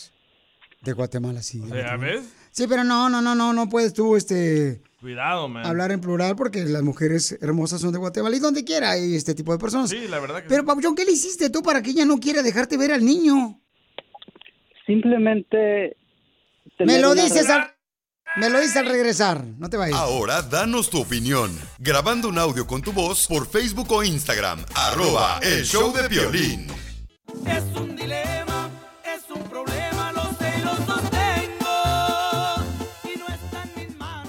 [0.82, 1.58] de Guatemala, sí.
[1.60, 1.96] de ¿Ya Guatemala.
[1.98, 2.24] ves?
[2.52, 5.64] Sí, pero no, no, no, no, no puedes tú este Cuidado, man.
[5.64, 9.34] hablar en plural porque las mujeres hermosas son de Guatemala y donde quiera hay este
[9.34, 9.90] tipo de personas.
[9.90, 12.42] Sí, la verdad que Pero Papuchón, ¿qué le hiciste tú para que ella no quiera
[12.42, 13.60] dejarte ver al niño?
[14.86, 15.96] Simplemente...
[16.80, 17.74] Me lo dices al,
[18.36, 19.98] me lo dices al regresar, no te vayas.
[19.98, 21.50] Ahora danos tu opinión.
[21.78, 24.64] Grabando un audio con tu voz por Facebook o Instagram.
[24.74, 26.66] Arroba el show de violín.
[27.46, 27.89] Es un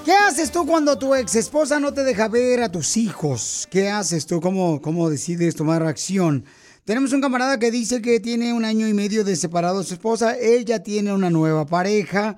[0.03, 3.67] ¿Qué haces tú cuando tu ex esposa no te deja ver a tus hijos?
[3.69, 4.41] ¿Qué haces tú?
[4.41, 6.43] ¿Cómo, cómo decides tomar acción?
[6.85, 9.93] Tenemos un camarada que dice que tiene un año y medio de separado de su
[9.93, 10.35] esposa.
[10.35, 12.35] Él ya tiene una nueva pareja.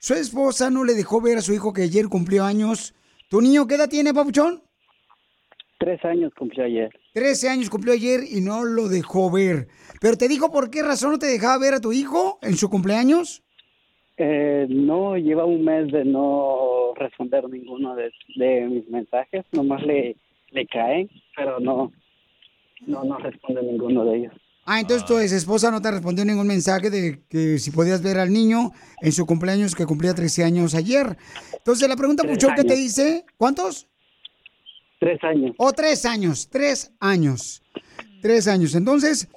[0.00, 2.94] Su esposa no le dejó ver a su hijo que ayer cumplió años.
[3.30, 4.64] ¿Tu niño qué edad tiene, papuchón?
[5.78, 6.90] Tres años cumplió ayer.
[7.12, 9.68] Trece años cumplió ayer y no lo dejó ver.
[10.00, 12.68] ¿Pero te dijo por qué razón no te dejaba ver a tu hijo en su
[12.68, 13.43] cumpleaños?
[14.16, 20.16] Eh, no, lleva un mes de no responder ninguno de, de mis mensajes, nomás le,
[20.50, 21.90] le caen, pero no,
[22.86, 24.32] no, no responde ninguno de ellos.
[24.66, 28.18] Ah, entonces tu ex esposa no te respondió ningún mensaje de que si podías ver
[28.18, 28.70] al niño
[29.02, 31.18] en su cumpleaños que cumplía 13 años ayer.
[31.52, 33.26] Entonces la pregunta, Puchón, ¿qué te dice?
[33.36, 33.88] ¿Cuántos?
[35.00, 35.54] Tres años.
[35.58, 37.62] O tres años, tres años.
[38.22, 38.74] Tres años.
[38.74, 39.28] Entonces,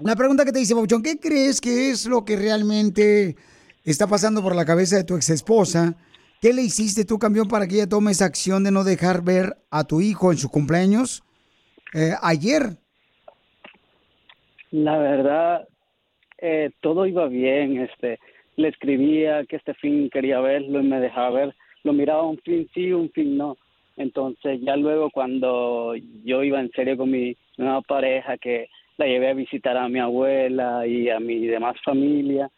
[0.00, 3.36] la pregunta que te dice, Papuchón, ¿qué crees que es lo que realmente
[3.90, 5.94] está pasando por la cabeza de tu ex esposa?
[6.40, 9.56] ¿Qué le hiciste tú, campeón, para que ella tome esa acción de no dejar ver
[9.70, 11.22] a tu hijo en su cumpleaños
[11.94, 12.76] eh, ayer?
[14.70, 15.68] La verdad,
[16.38, 18.18] eh, todo iba bien, este,
[18.56, 22.68] le escribía que este fin quería verlo y me dejaba ver, lo miraba un fin
[22.74, 23.56] sí, un fin no.
[23.96, 28.68] Entonces ya luego cuando yo iba en serio con mi nueva pareja, que
[28.98, 32.50] la llevé a visitar a mi abuela y a mi demás familia,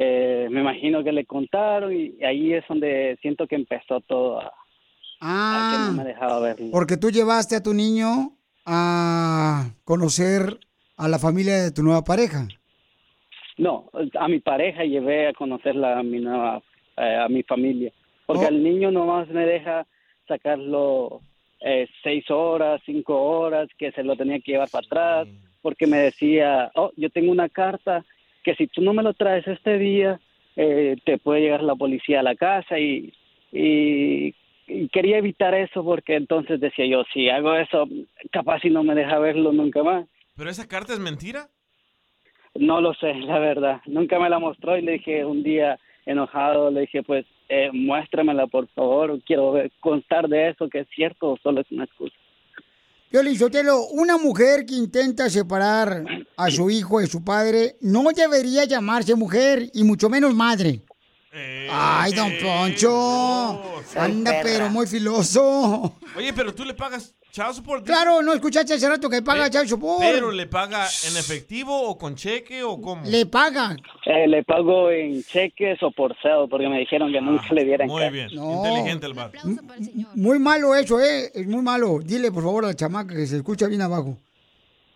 [0.00, 4.44] eh, me imagino que le contaron y ahí es donde siento que empezó todo a,
[4.44, 4.52] a
[5.20, 6.68] Ah, que no me dejaba verlo.
[6.70, 8.30] porque tú llevaste a tu niño
[8.64, 10.58] a conocer
[10.96, 12.46] a la familia de tu nueva pareja.
[13.56, 13.90] No,
[14.20, 16.62] a mi pareja llevé a conocerla a mi nueva,
[16.96, 17.92] eh, a mi familia,
[18.24, 19.84] porque al niño nomás me deja
[20.28, 21.20] sacarlo
[21.60, 25.28] eh, seis horas, cinco horas, que se lo tenía que llevar para atrás,
[25.60, 28.04] porque me decía, oh, yo tengo una carta
[28.48, 30.18] que si tú no me lo traes este día,
[30.56, 33.12] eh, te puede llegar la policía a la casa y,
[33.52, 34.34] y,
[34.66, 37.86] y quería evitar eso porque entonces decía yo, si hago eso,
[38.32, 40.06] capaz si no me deja verlo nunca más.
[40.34, 41.48] ¿Pero esa carta es mentira?
[42.54, 43.82] No lo sé, la verdad.
[43.84, 48.46] Nunca me la mostró y le dije un día enojado, le dije, pues, eh, muéstramela,
[48.46, 49.20] por favor.
[49.26, 52.16] Quiero ver, constar de eso, que es cierto o solo es una excusa.
[53.10, 56.04] Piolín Sotelo, una mujer que intenta separar
[56.36, 60.84] a su hijo de su padre no debería llamarse mujer y mucho menos madre.
[61.70, 63.62] Ay, don Poncho.
[63.96, 64.42] Anda, perra.
[64.42, 65.98] pero muy filoso.
[66.16, 67.84] Oye, pero tú le pagas child support.
[67.86, 70.00] Claro, no escuchaste hace rato que paga child support.
[70.00, 73.02] Pero le paga en efectivo o con cheque o cómo.
[73.06, 73.76] Le paga.
[74.06, 77.86] Eh, le pago en cheques o por cel, porque me dijeron que nunca le dieran
[77.88, 78.12] Muy cash.
[78.12, 78.56] bien, No.
[78.66, 79.38] inteligente el vato.
[80.14, 81.30] Muy malo eso, ¿eh?
[81.34, 82.00] Es muy malo.
[82.04, 84.16] Dile, por favor, a la chamaca que se escucha bien abajo.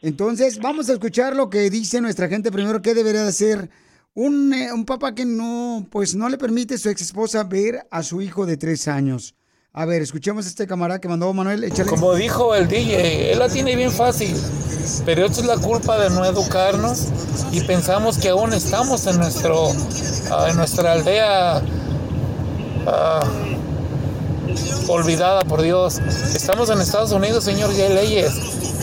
[0.03, 2.82] Entonces, vamos a escuchar lo que dice nuestra gente primero.
[2.82, 3.70] ¿Qué debería de hacer
[4.14, 7.86] un, eh, un papá que no, pues, no le permite a su ex esposa ver
[7.90, 9.34] a su hijo de tres años?
[9.75, 11.73] A ver, escuchemos a este camarada que mandó Manuel.
[11.89, 14.37] Como dijo el DJ, él la tiene bien fácil,
[15.07, 17.07] pero esto es la culpa de no educarnos
[17.53, 19.73] y pensamos que aún estamos en nuestro,
[20.31, 21.62] ah, en nuestra aldea
[22.87, 23.20] ah,
[24.88, 26.00] olvidada por Dios.
[26.34, 28.32] Estamos en Estados Unidos, señor, y hay leyes.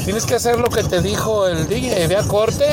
[0.05, 2.65] Tienes que hacer lo que te dijo el DJ, ve a corte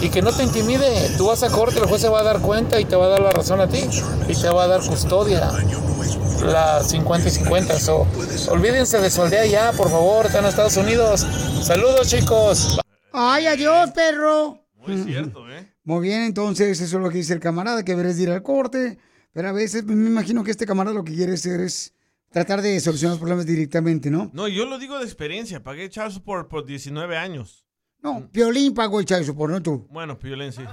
[0.00, 1.10] y que no te intimide.
[1.16, 3.08] Tú vas a corte, el juez se va a dar cuenta y te va a
[3.08, 3.88] dar la razón a ti
[4.28, 5.50] y te va a dar custodia
[6.44, 7.78] la 50 y 50.
[7.80, 8.06] So,
[8.50, 11.26] olvídense de su aldea ya, por favor, están en Estados Unidos.
[11.62, 12.78] Saludos, chicos.
[13.12, 14.64] ¡Ay, adiós, perro!
[14.76, 15.74] Muy cierto, ¿eh?
[15.84, 18.42] Muy bien, entonces eso es lo que dice el camarada, que deberes de ir al
[18.42, 18.98] corte.
[19.32, 21.94] Pero a veces pues, me imagino que este camarada lo que quiere hacer es
[22.30, 24.30] tratar de solucionar los problemas directamente, ¿no?
[24.32, 25.62] No, yo lo digo de experiencia.
[25.62, 27.64] Pagué child support por 19 años.
[28.00, 29.88] No, Piolín pagó el child support, no tú.
[29.90, 30.70] Bueno, violencia.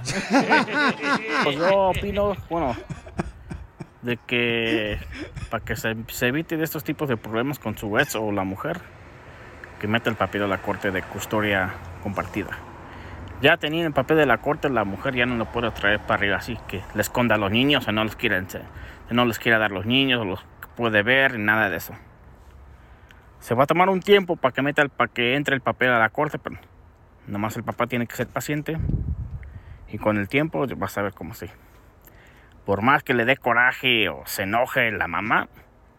[1.42, 2.76] Pues yo opino, bueno,
[4.02, 4.98] de que
[5.50, 8.44] para que se, se evite de estos tipos de problemas con su ex o la
[8.44, 8.80] mujer,
[9.80, 12.58] que meta el papel a la corte de custodia compartida.
[13.42, 16.14] Ya teniendo el papel de la corte, la mujer ya no lo puede traer para
[16.14, 18.42] arriba así, que le esconda a los niños o no les quiera,
[19.10, 20.40] no les quiera dar los niños o los
[20.76, 21.94] puede ver, nada de eso.
[23.40, 25.90] Se va a tomar un tiempo para que meta el, para que entre el papel
[25.90, 26.58] a la corte, pero
[27.26, 28.76] nomás el papá tiene que ser paciente
[29.88, 31.46] y con el tiempo vas a ver cómo sí.
[32.64, 35.48] Por más que le dé coraje o se enoje la mamá,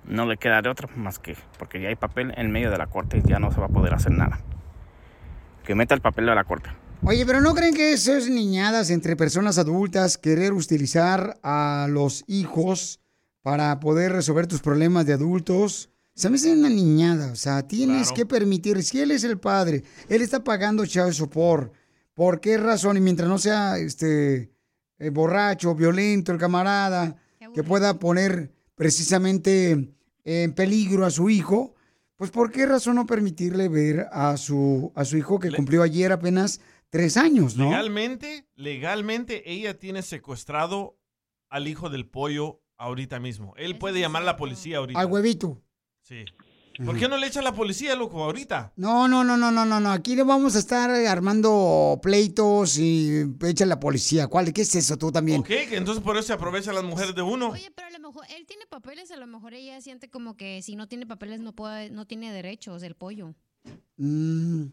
[0.06, 2.88] no le queda de otra más que porque ya hay papel en medio de la
[2.88, 4.40] corte y ya no se va a poder hacer nada.
[5.64, 6.70] Que meta el papel a la corte.
[7.04, 12.24] Oye, pero ¿no creen que eso es niñadas entre personas adultas, querer utilizar a los
[12.28, 13.00] hijos
[13.42, 15.90] para poder resolver tus problemas de adultos?
[16.14, 19.84] Se me hace una niñada, o sea, tienes que permitir, si él es el padre,
[20.10, 21.72] él está pagando child support,
[22.16, 22.98] ¿por qué razón?
[22.98, 24.52] Y mientras no sea este
[24.98, 27.16] eh, borracho, violento, el camarada,
[27.54, 31.76] que pueda poner precisamente en peligro a su hijo,
[32.16, 36.12] pues ¿por qué razón no permitirle ver a su, a su hijo que cumplió ayer
[36.12, 36.60] apenas
[36.90, 37.66] tres años, ¿no?
[37.66, 40.98] Legalmente, legalmente, ella tiene secuestrado
[41.50, 43.54] al hijo del pollo ahorita mismo.
[43.58, 45.00] Él puede llamar a la policía ahorita.
[45.00, 45.62] Al huevito.
[46.02, 46.24] Sí.
[46.86, 48.72] ¿Por qué no le echa a la policía, loco, ahorita?
[48.76, 49.92] No, no, no, no, no, no, no.
[49.92, 54.28] Aquí no vamos a estar armando pleitos y echa la policía.
[54.28, 54.54] ¿Cuál?
[54.54, 55.40] ¿Qué es eso tú también?
[55.40, 57.50] Ok, que entonces por eso se aprovechan las mujeres de uno.
[57.50, 60.62] Oye, pero a lo mejor él tiene papeles, a lo mejor ella siente como que
[60.62, 63.34] si no tiene papeles no puede, no tiene derechos el pollo.
[63.98, 64.66] Mm,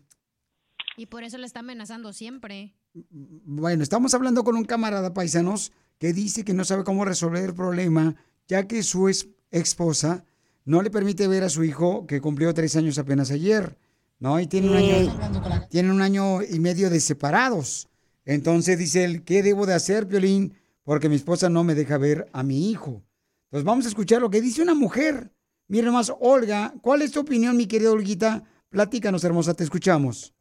[0.99, 2.75] Y por eso le está amenazando siempre.
[2.93, 5.73] bueno, estamos hablando con un camarada paisanos
[6.05, 8.15] que dice que no sabe cómo resolver el problema,
[8.47, 10.27] ya que su ex esposa
[10.67, 13.79] no le permite ver a su hijo que cumplió tres años apenas ayer,
[14.19, 14.39] ¿no?
[14.39, 17.89] Y tiene un año, tienen un año y medio de separados.
[18.27, 20.53] Entonces dice él, ¿qué debo de hacer, Piolín?
[20.83, 23.03] Porque mi esposa no me deja ver a mi hijo.
[23.47, 25.33] Entonces vamos a escuchar lo que dice una mujer.
[25.69, 28.45] Mira nomás, Olga, ¿cuál es tu opinión, mi querida Olguita?
[28.69, 30.35] Platícanos, hermosa, te escuchamos.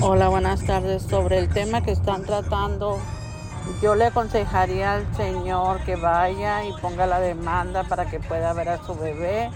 [0.00, 1.02] Hola, buenas tardes.
[1.02, 2.98] Sobre el tema que están tratando,
[3.82, 8.68] yo le aconsejaría al señor que vaya y ponga la demanda para que pueda ver
[8.68, 9.50] a su bebé.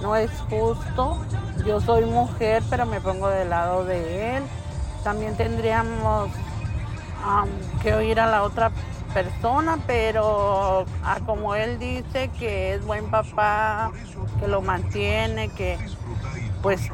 [0.00, 1.18] No es justo.
[1.66, 4.42] Yo soy mujer, pero me pongo del lado de él.
[5.02, 6.30] También tendríamos
[7.24, 7.48] am,
[7.82, 8.70] que oír a la otra
[9.12, 13.92] persona, pero ah, como él dice que es buen papá,
[14.40, 15.78] que lo mantiene, que
[16.62, 16.90] pues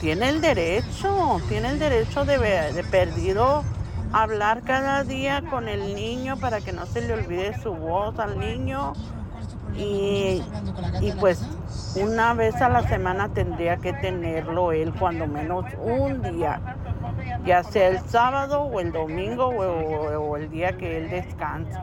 [0.00, 3.64] tiene el derecho, tiene el derecho de, de perdido
[4.12, 8.38] hablar cada día con el niño para que no se le olvide su voz al
[8.38, 8.92] niño
[9.76, 10.42] y,
[11.00, 11.40] y pues
[11.96, 16.60] una vez a la semana tendría que tenerlo él cuando menos un día,
[17.46, 21.78] ya sea el sábado o el domingo o, o- o el día que él descanse.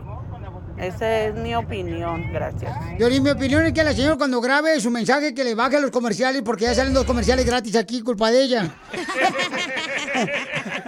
[0.77, 2.71] Esa es mi opinión, gracias.
[2.97, 5.91] Piolín, mi opinión es que la señora cuando grabe su mensaje que le baje los
[5.91, 8.69] comerciales porque ya salen dos comerciales gratis aquí, culpa de ella.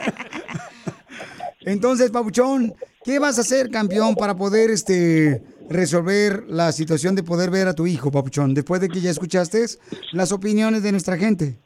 [1.66, 7.50] Entonces, Pabuchón, ¿qué vas a hacer, campeón, para poder este resolver la situación de poder
[7.50, 9.64] ver a tu hijo, Papuchón, después de que ya escuchaste
[10.12, 11.58] las opiniones de nuestra gente?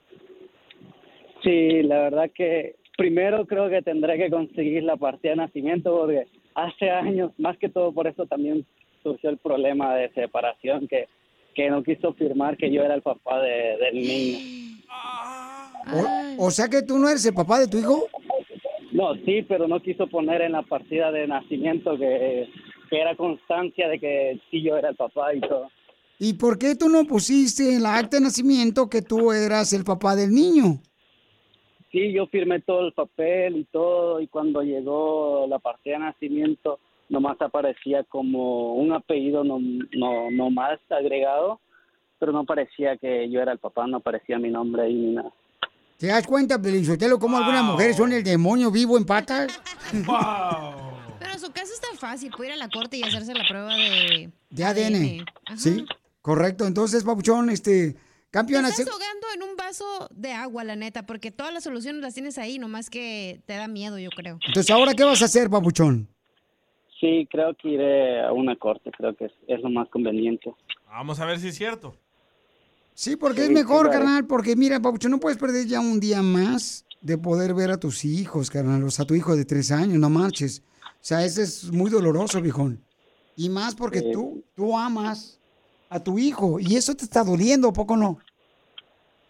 [1.44, 6.28] Sí, la verdad que primero creo que tendré que conseguir la partida de nacimiento porque
[6.56, 8.66] hace años, más que todo por eso también
[9.04, 11.08] surgió el problema de separación que,
[11.56, 14.78] que no quiso firmar que yo era el papá de- del niño.
[16.40, 18.08] O, o sea que tú no eres el papá de tu hijo.
[18.96, 22.48] No, sí, pero no quiso poner en la partida de nacimiento que,
[22.90, 25.70] que era constancia de que sí yo era el papá y todo.
[26.18, 29.84] ¿Y por qué tú no pusiste en la acta de nacimiento que tú eras el
[29.84, 30.80] papá del niño?
[31.92, 36.80] Sí, yo firmé todo el papel y todo, y cuando llegó la partida de nacimiento,
[37.10, 41.60] nomás aparecía como un apellido no, no, no más agregado,
[42.18, 45.34] pero no parecía que yo era el papá, no aparecía mi nombre ahí ni nada.
[45.98, 49.48] ¿Te das cuenta, Pelizotelo, cómo algunas mujeres son el demonio vivo en patas?
[49.92, 53.74] Pero en su caso está fácil, puede ir a la corte y hacerse la prueba
[53.76, 55.26] de, De ADN.
[55.58, 55.86] Sí,
[56.22, 56.66] correcto.
[56.68, 58.68] Entonces, Papuchón, este, Te campeona.
[58.70, 62.14] estás se- ahogando en un vaso de agua, la neta, porque todas las soluciones las
[62.14, 64.38] tienes ahí, nomás que te da miedo, yo creo.
[64.46, 66.10] Entonces, ¿ahora qué vas a hacer, Papuchón?
[67.00, 70.54] Sí, creo que iré a una corte, creo que es, es lo más conveniente.
[70.88, 71.96] Vamos a ver si es cierto.
[72.96, 74.00] Sí, porque Sí, es mejor, claro.
[74.06, 77.78] carnal, porque mira, Papuchón, no puedes perder ya un día más de poder ver a
[77.80, 80.64] tus hijos, carnal, o sea, tu hijo de tres años, no marches.
[80.82, 82.82] O sea, eso es muy doloroso, viejón.
[83.36, 84.12] Y más porque Sí.
[84.14, 85.40] tú, tú amas
[85.90, 88.18] a tu hijo y eso te está doliendo, ¿a poco no?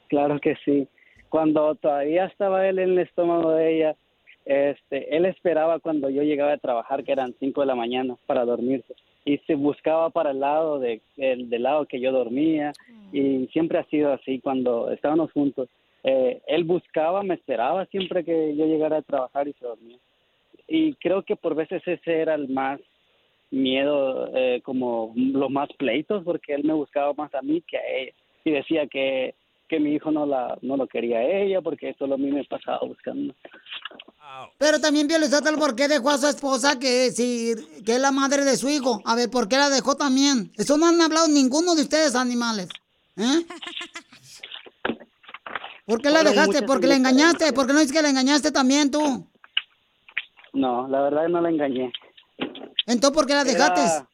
[0.07, 0.87] Claro que sí.
[1.29, 3.95] Cuando todavía estaba él en el estómago de ella,
[4.45, 8.45] este, él esperaba cuando yo llegaba a trabajar, que eran 5 de la mañana, para
[8.45, 8.93] dormirse.
[9.25, 12.71] Y se buscaba para el lado de, el, del lado que yo dormía.
[13.11, 15.67] Y siempre ha sido así cuando estábamos juntos.
[16.03, 19.97] Eh, él buscaba, me esperaba siempre que yo llegara a trabajar y se dormía.
[20.67, 22.79] Y creo que por veces ese era el más
[23.49, 27.87] miedo, eh, como los más pleitos, porque él me buscaba más a mí que a
[27.87, 28.11] ella.
[28.43, 29.33] Y decía que,
[29.67, 32.43] que mi hijo no, la, no lo quería a ella, porque solo a mí me
[32.43, 33.33] pasaba buscando.
[34.57, 37.53] Pero también Piolizotelo, ¿por qué dejó a su esposa que, si,
[37.85, 39.01] que es la madre de su hijo?
[39.05, 40.51] A ver, ¿por qué la dejó también?
[40.55, 42.69] Eso no han hablado ninguno de ustedes, animales.
[43.17, 43.45] ¿Eh?
[45.85, 46.63] ¿Por qué la dejaste?
[46.63, 47.53] ¿Porque la engañaste?
[47.53, 49.27] ¿Por qué no dices que la engañaste también tú?
[50.53, 51.91] No, la verdad no la engañé.
[52.87, 53.81] Entonces, ¿por qué la dejaste?
[53.81, 54.09] Era,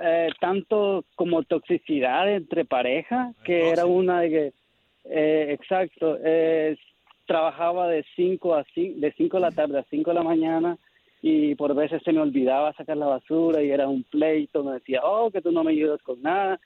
[0.00, 4.52] eh, tanto como toxicidad entre pareja, que era una de que,
[5.04, 6.76] eh, exacto, eh,
[7.26, 10.76] trabajaba de 5 a 5, de 5 de la tarde a 5 de la mañana
[11.22, 15.00] y por veces se me olvidaba sacar la basura y era un pleito, me decía,
[15.04, 16.58] oh, que tú no me ayudas con nada.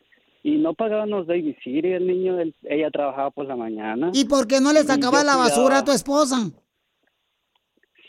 [0.43, 4.11] Y no pagaban los babysitter, el niño, él- ella trabajaba por la mañana.
[4.15, 6.37] ¿Y por qué no le Y yo sacabas la basura a tu esposa?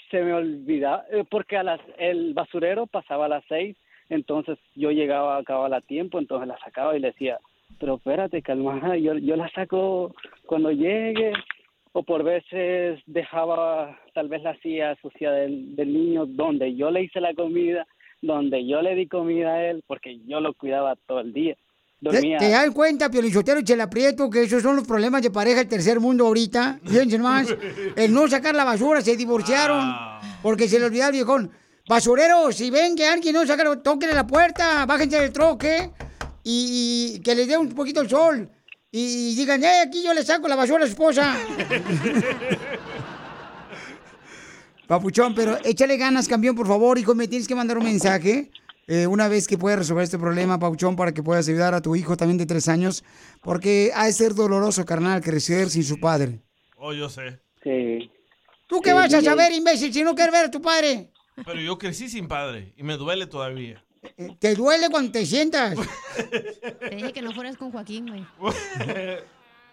[0.10, 3.76] se me olvidaba, eh, porque a las, el basurero pasaba a las seis,
[4.10, 7.40] entonces yo llegaba a acabar a tiempo, entonces la sacaba y le decía,
[7.80, 10.14] pero espérate, calma, yo, yo la saco
[10.46, 11.34] cuando llegue,
[11.94, 17.04] o por veces dejaba tal vez la silla sucia del, del niño donde yo le
[17.04, 17.88] hice la comida,
[18.22, 21.56] donde yo le di comida a él, porque yo lo cuidaba todo el día.
[22.00, 22.38] ¿Te, Dormía.
[22.38, 25.68] te das cuenta, Piolichotero y Chela Prieto, que esos son los problemas de pareja del
[25.68, 26.80] tercer mundo ahorita?
[26.86, 27.48] Fíjense más,
[27.96, 29.84] el no sacar la basura, se divorciaron
[30.44, 31.52] porque se le olvidó al viejón.
[31.88, 35.92] Basureros, si ven que alguien no saca, la- tóquenle la puerta, bájense del troque
[36.44, 38.50] y, y que les dé un poquito el sol.
[38.92, 41.36] Y, digan, eh, aquí yo le saco la basura a su esposa.
[44.88, 48.52] Papuchón, pero échale ganas, campeón, por favor, hijo, me tienes que mandar un mensaje.
[48.88, 51.96] eh, una vez que puedas resolver este problema, Papuchón, para que puedas ayudar a tu
[51.98, 53.04] hijo también de tres años,
[53.42, 56.40] porque ha de ser doloroso, carnal, crecer sin su padre.
[56.78, 57.40] Oh, yo sé.
[57.64, 58.10] Sí,
[58.68, 61.12] ¿Tú qué Sí, vas a saber, imbécil, si no quieres ver a tu padre?
[61.46, 63.84] Pero yo crecí sin padre y me duele todavía.
[64.40, 65.76] Te duele cuando te sientas.
[66.80, 68.24] Te dije que no fueras con Joaquín, güey.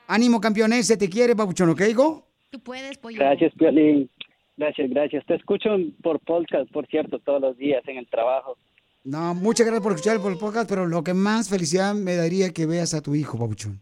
[0.06, 2.26] Ánimo, campeones, se te quiere, papuchón, ¿ok, hijo?
[2.50, 3.18] Tú puedes, pollo.
[3.18, 4.10] Gracias, Piolín.
[4.56, 5.24] Gracias, gracias.
[5.26, 5.70] Te escucho
[6.02, 8.56] por podcast, por cierto, todos los días en el trabajo.
[9.02, 12.66] No, muchas gracias por escuchar el podcast, pero lo que más felicidad me daría que
[12.66, 13.80] veas a tu hijo, papuchón.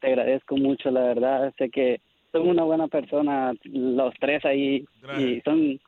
[0.00, 1.52] Te agradezco mucho, la verdad.
[1.58, 2.00] Sé que
[2.32, 4.84] son una buena persona, los tres ahí,
[5.18, 5.80] y son,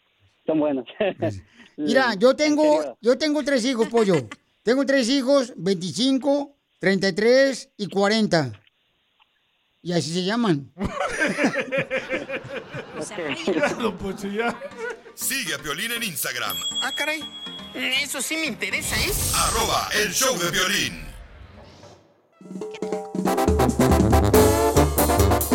[0.46, 0.86] son buenos.
[1.76, 4.14] Mira, yo tengo, yo tengo tres hijos, pollo.
[4.62, 8.52] Tengo tres hijos, 25, 33 y 40.
[9.82, 10.72] Y así se llaman.
[15.14, 17.24] Sigue a Piolín en Instagram, Ah, caray.
[17.74, 19.10] Eso sí me interesa, ¿eh?
[19.34, 21.02] arroba el show de violín.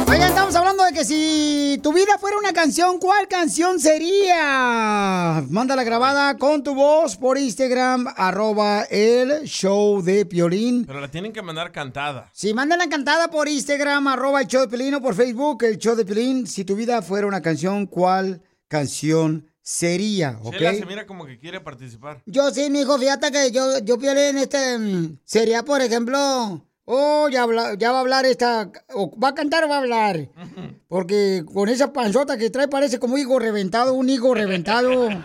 [0.09, 5.43] Oigan, estamos hablando de que si tu vida fuera una canción, ¿cuál canción sería?
[5.49, 10.85] Mándala grabada con tu voz por Instagram, arroba el show de Piolín.
[10.85, 12.29] Pero la tienen que mandar cantada.
[12.33, 15.77] Si mandan la cantada por Instagram, arroba el show de Piolín o por Facebook, el
[15.77, 16.47] show de Piolín.
[16.47, 20.39] Si tu vida fuera una canción, ¿cuál canción sería?
[20.41, 20.55] ¿Ok?
[20.55, 22.23] Chela se mira como que quiere participar.
[22.25, 27.29] Yo sí, mi hijo, fíjate que yo, yo Piolín, este, mm, sería, por ejemplo, oh,
[27.29, 30.29] ya, habla- ya va a hablar esta, o va a cantar o va a hablar.
[30.89, 35.07] Porque con esa panzota que trae parece como higo reventado, un higo reventado.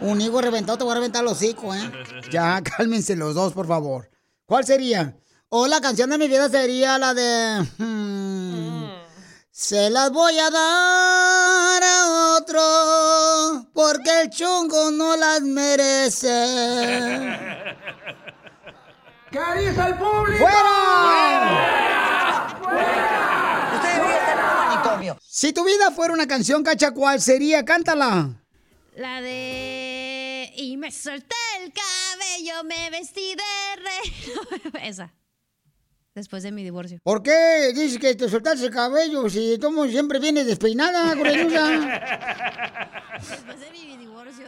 [0.00, 1.80] Un higo reventado, te voy a reventar los hocico, ¿eh?
[2.30, 4.08] Ya, cálmense los dos, por favor.
[4.46, 5.16] ¿Cuál sería?
[5.48, 7.66] O la canción de mi vida sería la de...
[7.78, 8.84] hmm,
[9.50, 16.28] Se las voy a dar a otro porque el chungo no las merece.
[19.30, 20.46] ¿Qué dice el público?
[25.20, 27.64] Si tu vida fuera una canción, cacha, ¿cuál sería?
[27.64, 28.42] Cántala.
[28.96, 30.52] La de...
[30.56, 34.82] Y me solté el cabello, me vestí de rey.
[34.88, 35.14] Esa.
[36.14, 36.98] Después de mi divorcio.
[37.04, 41.14] ¿Por qué dices que te soltaste el cabello si tú siempre vienes despeinada?
[41.14, 41.46] Después
[43.60, 44.46] de mi divorcio.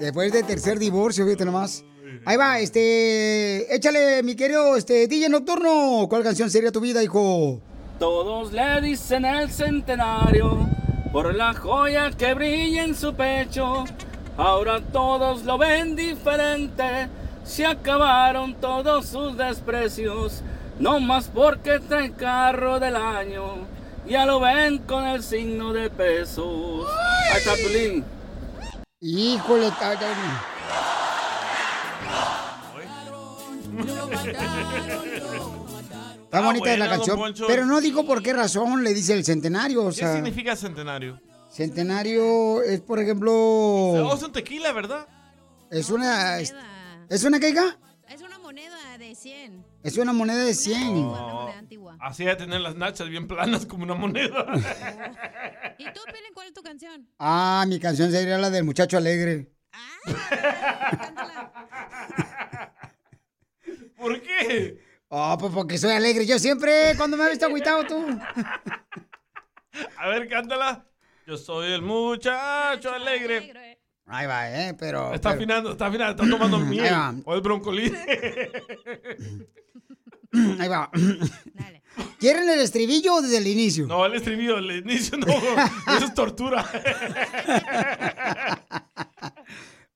[0.00, 1.84] Después del tercer divorcio, fíjate nomás.
[2.24, 3.74] Ahí va, este...
[3.74, 6.06] Échale, mi querido este, DJ Nocturno.
[6.08, 7.60] ¿Cuál canción sería tu vida, hijo?
[7.98, 10.68] Todos le dicen el centenario
[11.12, 13.84] por la joya que brilla en su pecho.
[14.36, 17.08] Ahora todos lo ven diferente.
[17.44, 20.42] Se acabaron todos sus desprecios.
[20.78, 23.66] No más porque trae carro del año.
[24.06, 26.86] Ya lo ven con el signo de pesos.
[27.32, 27.54] Ahí está
[33.76, 33.96] Piolín.
[33.96, 38.92] Híjole, ta- ta- Está bonita buena, la canción, pero no digo por qué razón le
[38.92, 41.20] dice el centenario, o ¿Qué significa centenario?
[41.50, 45.06] centenario es, por ejemplo, Oh, es un tequila, ¿verdad?
[45.70, 46.54] es una, es,
[47.08, 47.78] ¿es una hija?
[48.08, 49.64] Es una moneda de 100.
[49.82, 50.96] Es una moneda de 100.
[50.96, 51.50] Oh,
[52.00, 54.46] así de tener las nachas bien planas como una moneda.
[55.78, 57.08] ¿Y tú, Piolín, cuál es tu canción?
[57.18, 59.52] Ah, mi canción sería la del muchacho alegre.
[63.96, 64.78] ¿Por qué?
[65.08, 66.26] Oh, pues porque soy alegre.
[66.26, 68.06] Yo siempre, cuando me has visto agüitado tú.
[69.98, 70.84] A ver, cántala.
[71.26, 73.78] Yo soy el muchacho alegre.
[74.06, 74.74] Ahí va, ¿eh?
[74.78, 75.12] Pero...
[75.12, 76.84] Está pero- afinando, está afinando, está tomando miel.
[76.84, 77.14] Ahí va.
[77.24, 77.96] O el broncolín.
[80.58, 80.90] Ahí va.
[82.18, 83.86] ¿Quieren el estribillo o desde el inicio?
[83.86, 85.26] No, el estribillo, el inicio no.
[85.96, 86.62] Eso es tortura.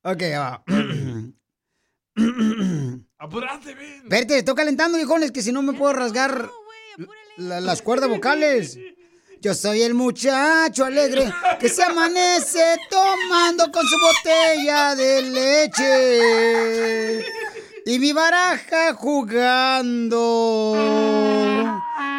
[0.03, 0.65] Ok, ahí va.
[3.23, 4.09] Apurate, ven.
[4.09, 6.49] Verte, estoy calentando, viejones, que si no me puedo rasgar
[7.37, 8.79] la- las cuerdas vocales.
[9.43, 17.25] Yo soy el muchacho alegre que se amanece tomando con su botella de leche
[17.87, 20.77] y mi baraja jugando.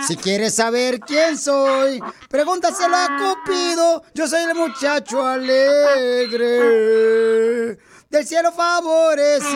[0.08, 2.00] Si quieres saber quién soy,
[2.30, 4.04] pregúntaselo a Cupido.
[4.16, 6.48] Yo soy el muchacho alegre
[8.12, 9.48] del cielo favorecido.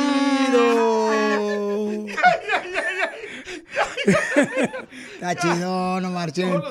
[5.13, 6.61] Está chido, no marchen.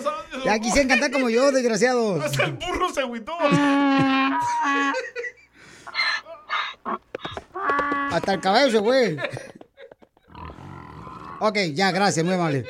[0.44, 2.24] Ya quisieran cantar como yo, desgraciados.
[2.24, 3.32] Hasta el burro se agüitó.
[8.10, 9.18] Hasta el cabello, güey.
[11.40, 12.64] Ok, ya, gracias, muy amable.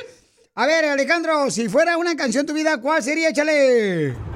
[0.56, 3.28] A ver, Alejandro, si fuera una canción tu vida, ¿cuál sería?
[3.28, 4.33] Échale.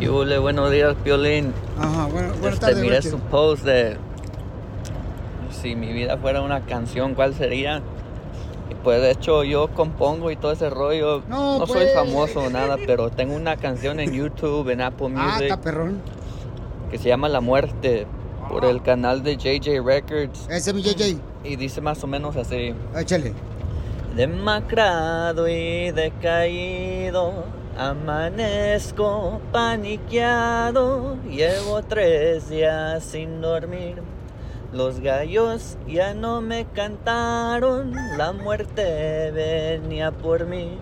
[0.00, 1.52] Yule, buenos días, Piolín.
[1.78, 3.96] Ajá, bueno, buenas Este, tardes, miré su post de
[5.50, 7.82] si mi vida fuera una canción, ¿cuál sería?
[8.70, 11.22] Y pues de hecho yo compongo y todo ese rollo.
[11.28, 11.94] No, No, soy pues.
[11.94, 16.00] famoso o nada, pero tengo una canción en YouTube, en Apple Ah, Music, está perrón.
[16.90, 18.06] que se llama La Muerte,
[18.48, 20.48] por el canal de JJ Records.
[20.50, 21.20] Ese es mi JJ.
[21.44, 22.74] Y dice más o menos así.
[22.98, 23.34] Échale.
[24.16, 27.44] Demacrado y decaído,
[27.78, 34.02] amanezco paniqueado, llevo tres días sin dormir.
[34.72, 40.78] Los gallos ya no me cantaron, la muerte venía por mí.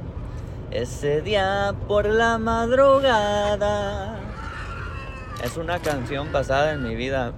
[0.70, 4.16] Ese día por la madrugada.
[5.42, 7.32] Es una canción basada en mi vida.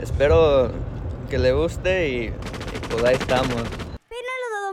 [0.00, 0.70] Espero
[1.28, 2.32] que le guste y, y
[2.88, 3.83] pues ahí estamos.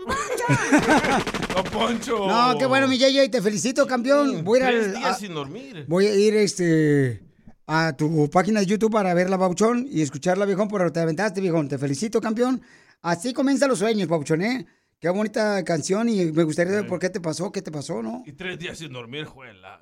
[1.53, 2.27] ¡Don Poncho!
[2.27, 4.43] No, qué bueno, mi JJ, te felicito, campeón.
[4.43, 5.85] Voy a ir, Tres días a- sin dormir.
[5.87, 7.21] voy a ir este,
[7.67, 11.67] a tu página de YouTube para verla, Pauchón, y escucharla, viejón, pero te aventaste, viejón.
[11.67, 12.61] Te felicito, campeón.
[13.01, 14.65] Así comienzan los sueños, Pauchón, ¿eh?
[14.99, 18.23] Qué bonita canción y me gustaría ver por qué te pasó, qué te pasó, ¿no?
[18.25, 19.81] Y tres días sin dormir, juela.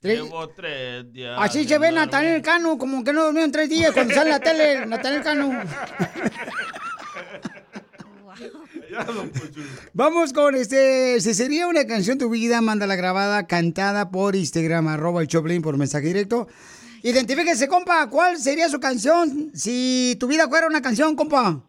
[0.00, 1.38] Tres- Llevo tres días.
[1.40, 1.92] Así se ve.
[1.92, 5.50] Natanel Cano, como que no durmió en tres días cuando sale la tele, Natanel Cano.
[8.96, 9.60] Poncho.
[9.92, 11.20] Vamos con este.
[11.20, 15.76] Si sería una canción tu vida, mándala grabada, cantada por Instagram, arroba el Choplin por
[15.76, 16.46] mensaje directo.
[17.02, 19.50] Identifíquese, compa, ¿cuál sería su canción?
[19.54, 21.60] Si tu vida fuera una canción, compa.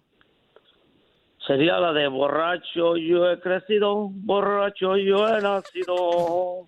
[1.47, 6.67] Sería la de borracho yo he crecido, borracho yo he nacido.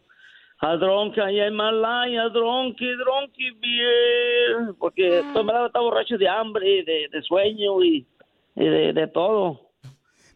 [0.59, 4.75] A dronque allá en Malaya, dronque, dronque bien.
[4.79, 8.07] Porque todo el mundo está borracho de hambre, de, de sueño y,
[8.55, 9.64] y de, de todo.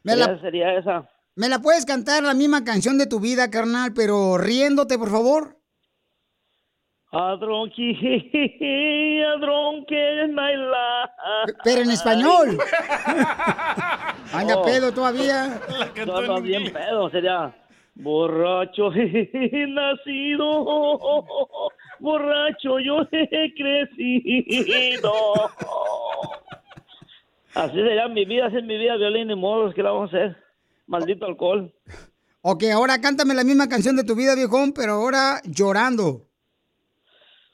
[0.04, 1.10] Me la- Esa sería esa.
[1.36, 5.58] ¿Me la puedes cantar la misma canción de tu vida, carnal, pero riéndote, por favor?
[7.12, 11.58] A dronque, a dronque en my life.
[11.64, 12.58] Pero en español.
[14.34, 14.64] Anda Oh.
[14.66, 15.60] pedo todavía.
[16.44, 17.56] Bien pedo, sería
[17.96, 20.66] borracho he nacido,
[22.00, 25.12] borracho yo he crecido.
[27.56, 30.18] Así sería mi vida, así es mi vida, violín y modos, ¿qué la vamos a
[30.18, 30.38] hacer?
[30.88, 31.74] Maldito alcohol.
[32.42, 36.28] Ok, ahora cántame la misma canción de tu vida, viejón, pero ahora llorando.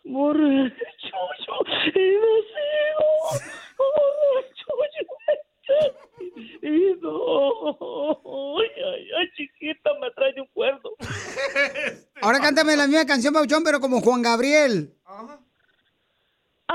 [0.04, 0.76] Borracho
[1.48, 2.28] yo he nacido,
[3.78, 5.46] borracho yo he.
[8.58, 10.96] Ay, ay, ay, chiquita, me trae de un cuerdo.
[12.22, 14.94] Ahora cántame la misma canción, Pauchón, pero como Juan Gabriel.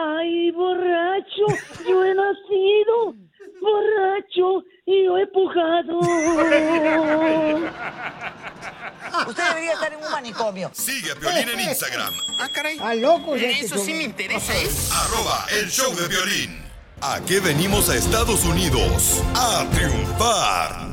[0.03, 1.47] Ay, borracho,
[1.87, 3.15] yo he nacido,
[3.61, 5.99] borracho y yo he pujado.
[9.29, 10.71] Usted debería estar en un manicomio.
[10.73, 12.15] Sigue a Piolín en Instagram.
[12.39, 12.79] Ah, caray.
[12.81, 14.67] Ah, loco, ya Eso sí me interesa, ¿eh?
[14.93, 16.63] Arroba el show de violín.
[17.03, 19.23] ¿A qué venimos a Estados Unidos?
[19.35, 20.89] A triunfar.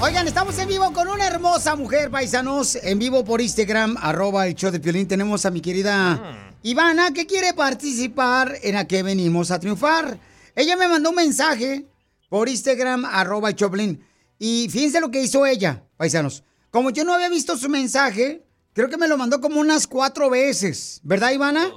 [0.00, 4.54] Oigan, estamos en vivo con una hermosa mujer, paisanos, en vivo por Instagram, arroba el
[4.54, 5.08] show de Piolín.
[5.08, 10.18] Tenemos a mi querida Ivana, que quiere participar en a qué venimos a triunfar.
[10.56, 11.86] Ella me mandó un mensaje
[12.28, 14.04] por Instagram, arroba Choplin.
[14.40, 16.42] Y fíjense lo que hizo ella, paisanos.
[16.70, 20.30] Como yo no había visto su mensaje, creo que me lo mandó como unas cuatro
[20.30, 21.00] veces.
[21.04, 21.70] ¿Verdad, Ivana?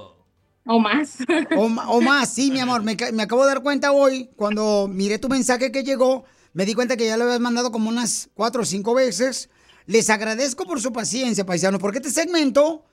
[0.66, 1.18] O más.
[1.56, 2.82] O, o más, sí, mi amor.
[2.82, 6.74] Me, me acabo de dar cuenta hoy, cuando miré tu mensaje que llegó, me di
[6.74, 9.48] cuenta que ya lo habías mandado como unas cuatro o cinco veces.
[9.86, 12.84] Les agradezco por su paciencia, paisano, porque este segmento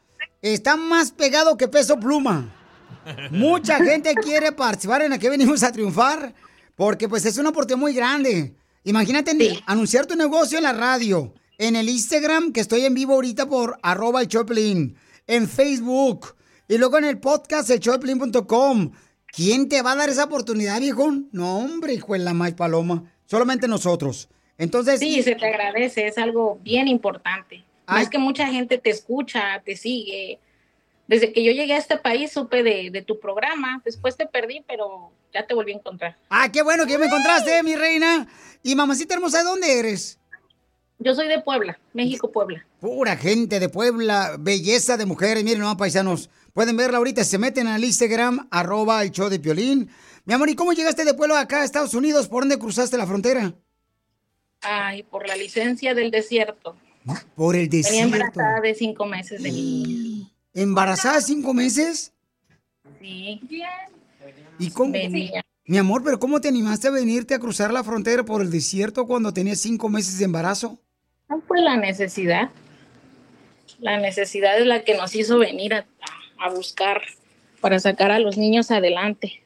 [0.41, 2.53] está más pegado que peso pluma.
[3.31, 6.33] Mucha gente quiere participar en la que venimos a triunfar,
[6.75, 8.55] porque pues es una oportunidad muy grande.
[8.83, 13.47] Imagínate anunciar tu negocio en la radio, en el Instagram, que estoy en vivo ahorita
[13.47, 14.95] por arroba el Choplin,
[15.27, 16.35] en Facebook,
[16.67, 18.91] y luego en el podcast, el showdepiolín.com.
[19.31, 21.11] ¿Quién te va a dar esa oportunidad, viejo?
[21.31, 23.03] No, hombre, hijo de la más paloma.
[23.25, 24.29] Solamente nosotros.
[24.57, 27.63] Entonces, Sí, se te agradece, es algo bien importante.
[27.89, 28.03] Ay.
[28.03, 30.39] Es que mucha gente te escucha, te sigue.
[31.07, 34.63] Desde que yo llegué a este país supe de, de tu programa, después te perdí,
[34.67, 36.17] pero ya te volví a encontrar.
[36.29, 38.27] ah, qué bueno que ya me encontraste, mi reina.
[38.61, 40.19] Y mamacita hermosa, ¿de dónde eres?
[40.99, 42.65] Yo soy de Puebla, México, Puebla.
[42.79, 45.43] Pura gente de Puebla, belleza de mujeres.
[45.43, 47.23] Miren, no, paisanos, pueden verla ahorita.
[47.23, 49.89] Se meten al Instagram, arroba el show de Piolín.
[50.25, 52.27] Mi amor, ¿y cómo llegaste de Puebla acá a Estados Unidos?
[52.27, 53.53] ¿Por dónde cruzaste la frontera?
[54.61, 56.75] Ay, por la licencia del desierto.
[57.35, 58.15] Por el desierto.
[58.15, 60.29] embarazada de cinco meses de niña.
[60.53, 62.13] ¿Embarazada cinco meses?
[62.99, 63.41] Sí.
[64.57, 64.91] ¿Y cómo?
[64.91, 65.43] Venía.
[65.65, 69.05] Mi amor, ¿pero cómo te animaste a venirte a cruzar la frontera por el desierto
[69.05, 70.79] cuando tenías cinco meses de embarazo?
[71.29, 72.49] No fue la necesidad.
[73.79, 75.85] La necesidad es la que nos hizo venir a,
[76.39, 77.01] a buscar
[77.61, 79.43] para sacar a los niños adelante.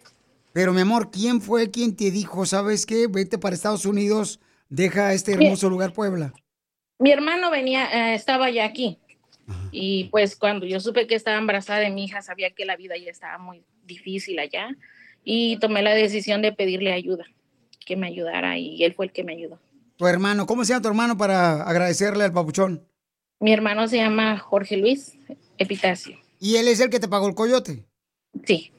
[0.53, 3.07] Pero mi amor, ¿quién fue quien te dijo, sabes qué?
[3.07, 6.31] Vete para Estados Unidos, deja este hermoso lugar Puebla?
[6.99, 8.99] Mi hermano venía, eh, estaba ya aquí.
[9.71, 12.95] Y pues cuando yo supe que estaba embarazada de mi hija, sabía que la vida
[12.97, 14.69] ya estaba muy difícil allá.
[15.23, 17.25] Y tomé la decisión de pedirle ayuda,
[17.85, 18.57] que me ayudara.
[18.57, 19.59] Y él fue el que me ayudó.
[19.97, 22.87] Tu hermano, ¿cómo se llama tu hermano para agradecerle al papuchón?
[23.39, 25.17] Mi hermano se llama Jorge Luis
[25.57, 26.17] Epitacio.
[26.39, 27.85] ¿Y él es el que te pagó el coyote?
[28.45, 28.71] Sí.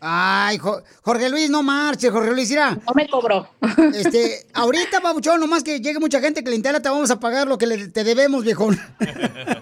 [0.00, 2.78] Ay, Jo- Jorge Luis, no marches, Jorge Luis, mira.
[2.86, 3.48] No me cobró.
[3.94, 7.46] Este, ahorita, papuchón, nomás que llegue mucha gente que le interesa, te vamos a pagar
[7.48, 8.78] lo que le- te debemos, viejón.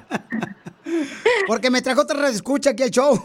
[1.47, 3.23] Porque me trajo otra escucha aquí al show.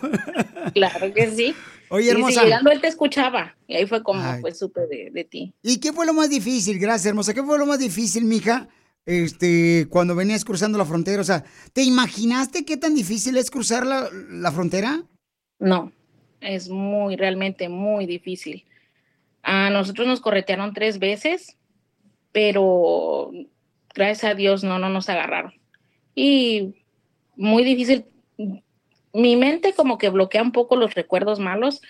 [0.73, 1.55] Claro que sí.
[1.89, 2.43] Oye, Y si hermosa.
[2.43, 3.55] llegando él te escuchaba.
[3.67, 4.41] Y ahí fue como Ay.
[4.41, 5.53] pues supe de, de ti.
[5.61, 6.79] ¿Y qué fue lo más difícil?
[6.79, 7.33] Gracias, hermosa.
[7.33, 8.67] ¿Qué fue lo más difícil, mija?
[9.05, 11.43] Este, cuando venías cruzando la frontera, o sea,
[11.73, 15.03] ¿te imaginaste qué tan difícil es cruzar la, la frontera?
[15.59, 15.91] No,
[16.41, 18.65] es muy, realmente muy difícil.
[19.43, 21.57] A nosotros nos corretearon tres veces,
[22.31, 23.31] pero
[23.93, 25.53] gracias a Dios no, no nos agarraron.
[26.13, 26.75] Y
[27.35, 28.05] muy difícil.
[29.13, 31.81] Mi mente como que bloquea un poco los recuerdos malos.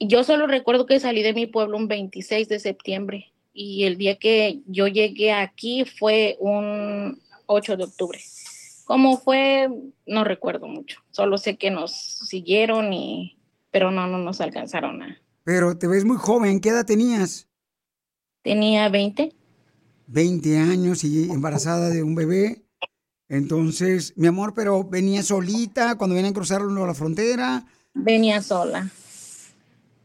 [0.00, 4.16] Yo solo recuerdo que salí de mi pueblo un 26 de septiembre y el día
[4.16, 8.20] que yo llegué aquí fue un 8 de octubre.
[8.84, 9.68] ¿Cómo fue?
[10.06, 11.00] No recuerdo mucho.
[11.10, 13.36] Solo sé que nos siguieron y
[13.74, 15.20] pero no no nos alcanzaron a.
[15.42, 17.48] Pero te ves muy joven, ¿qué edad tenías?
[18.42, 19.32] Tenía 20.
[20.06, 22.62] 20 años y embarazada de un bebé.
[23.28, 27.66] Entonces, mi amor, pero venía solita cuando venían a cruzar la frontera.
[27.94, 28.90] Venía sola.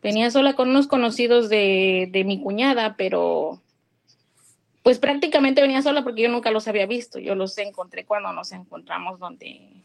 [0.02, 3.62] Venía sola con unos conocidos de, de mi cuñada, pero
[4.82, 7.20] pues prácticamente venía sola porque yo nunca los había visto.
[7.20, 9.84] Yo los encontré cuando nos encontramos donde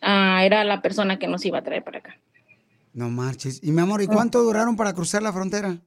[0.00, 2.18] ah, era la persona que nos iba a traer para acá.
[2.94, 3.60] No marches.
[3.62, 5.82] Y mi amor, ¿y cuánto duraron para cruzar la frontera?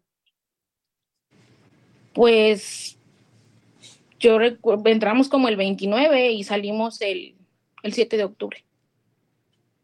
[2.14, 2.98] Pues
[4.20, 4.38] yo
[4.86, 7.36] entramos como el 29 y salimos el,
[7.84, 8.64] el 7 de octubre.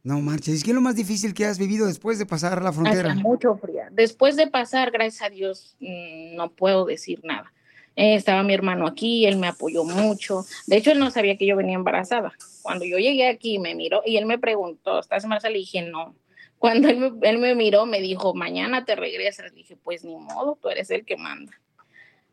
[0.03, 0.59] No marches.
[0.59, 3.11] ¿Y qué es lo más difícil que has vivido después de pasar la frontera?
[3.11, 3.83] Hacía mucho frío.
[3.91, 7.53] Después de pasar, gracias a Dios, mm, no puedo decir nada.
[7.95, 10.43] Eh, estaba mi hermano aquí, él me apoyó mucho.
[10.67, 12.33] De hecho, él no sabía que yo venía embarazada.
[12.63, 15.51] Cuando yo llegué aquí, me miró y él me preguntó, ¿estás embarazada?
[15.51, 16.15] Le dije, no.
[16.63, 19.51] Cuando él me, él me miró, me dijo, mañana te regresas.
[19.51, 21.51] Le dije, pues ni modo, tú eres el que manda.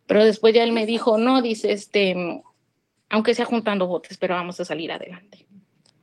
[0.07, 2.15] Pero después ya él me dijo, no, dice, este,
[3.09, 5.49] aunque sea juntando botes, pero vamos a salir adelante.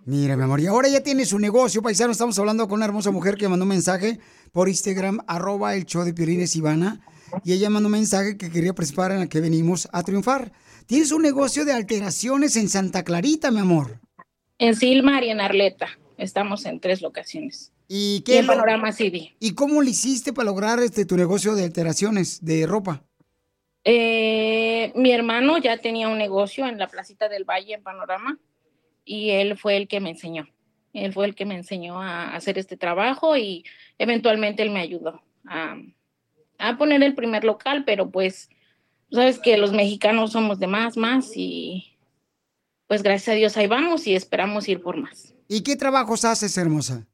[0.03, 2.11] Mira, mi amor, y ahora ya tiene su negocio, paisano.
[2.11, 4.19] Estamos hablando con una hermosa mujer que mandó un mensaje
[4.51, 6.99] por Instagram, arroba el show de Piolines Ivana.
[7.45, 10.51] Y ella mandó un mensaje que quería participar en la que venimos a triunfar.
[10.85, 14.01] Tienes un negocio de alteraciones en Santa Clarita, mi amor.
[14.57, 15.87] En Silmar y en Arleta.
[16.17, 17.71] Estamos en tres locaciones.
[17.87, 19.35] ¿Y Y en Panorama City.
[19.39, 23.03] ¿Y cómo le hiciste para lograr este tu negocio de alteraciones de ropa?
[23.83, 28.37] Eh, mi hermano ya tenía un negocio en la placita del Valle en Panorama
[29.05, 30.49] y él fue el que me enseñó.
[30.91, 33.63] Él fue el que me enseñó a hacer este trabajo y
[33.97, 35.77] eventualmente él me ayudó a,
[36.57, 38.49] a poner el primer local, pero pues
[39.11, 41.97] sabes que los mexicanos somos de más, más y
[42.87, 45.33] pues gracias a Dios ahí vamos y esperamos ir por más.
[45.47, 47.07] ¿Y qué trabajos haces, hermosa?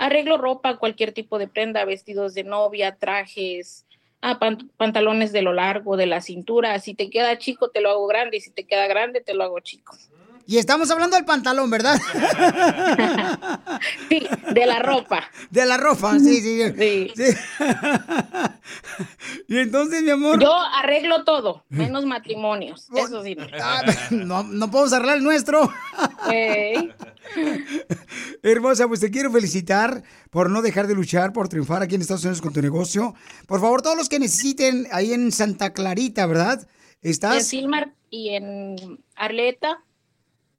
[0.00, 3.86] Arreglo ropa, cualquier tipo de prenda, vestidos de novia, trajes,
[4.22, 6.78] ah, pan- pantalones de lo largo, de la cintura.
[6.80, 8.40] Si te queda chico, te lo hago grande.
[8.40, 9.96] Si te queda grande, te lo hago chico.
[10.46, 12.00] Y estamos hablando del pantalón, ¿verdad?
[14.08, 15.22] Sí, de la ropa.
[15.50, 17.12] De la ropa, sí, sí.
[17.16, 17.24] Sí.
[19.48, 20.40] y entonces, mi amor.
[20.40, 22.88] Yo arreglo todo, menos matrimonios.
[22.94, 23.36] Eso sí.
[24.10, 24.24] no.
[24.30, 25.72] No, no podemos arreglar el nuestro.
[26.30, 26.92] Ey.
[28.42, 32.24] Hermosa, pues te quiero felicitar por no dejar de luchar, por triunfar aquí en Estados
[32.24, 33.14] Unidos con tu negocio.
[33.46, 36.66] Por favor, todos los que necesiten ahí en Santa Clarita, ¿verdad?
[37.02, 39.82] En Estás Silmar y en Arleta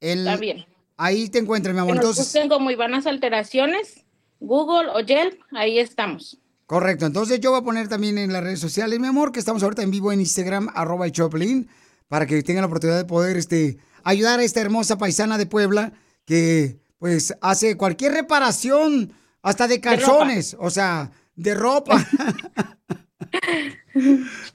[0.02, 0.65] el- también.
[0.98, 1.95] ahí te encuentras, mi Que amor.
[1.95, 4.03] nos Entonces, como Ivanas Alteraciones,
[4.41, 6.38] Google o Yelp, ahí estamos.
[6.65, 7.06] correcto.
[7.06, 9.84] Entonces yo voy a poner también en las redes sociales, mi amor, que estamos ahorita
[9.84, 11.69] en vivo en Instagram, arroba el Choplin,
[12.07, 15.94] para que tengan la oportunidad de poder este, ayudar a esta hermosa paisana de Puebla
[16.26, 19.11] que pues hace cualquier reparación,
[19.41, 21.98] hasta de calzones, o sea, de ropa.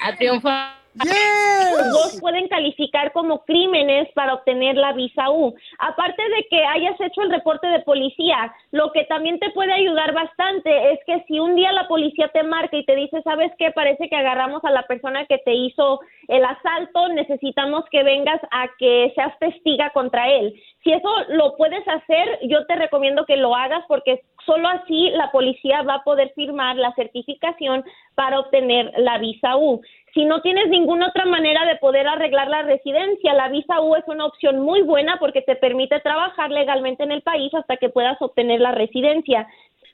[0.00, 0.79] A triunfar.
[0.94, 5.54] Dos pueden calificar como crímenes para obtener la visa U.
[5.78, 10.12] Aparte de que hayas hecho el reporte de policía, lo que también te puede ayudar
[10.12, 13.70] bastante es que si un día la policía te marca y te dice, ¿sabes qué?
[13.70, 18.68] Parece que agarramos a la persona que te hizo el asalto, necesitamos que vengas a
[18.78, 20.54] que seas testiga contra él.
[20.82, 25.30] Si eso lo puedes hacer, yo te recomiendo que lo hagas porque solo así la
[25.30, 27.84] policía va a poder firmar la certificación
[28.14, 29.80] para obtener la visa U.
[30.14, 34.04] Si no tienes ninguna otra manera de poder arreglar la residencia, la visa U es
[34.08, 38.20] una opción muy buena porque te permite trabajar legalmente en el país hasta que puedas
[38.20, 39.46] obtener la residencia.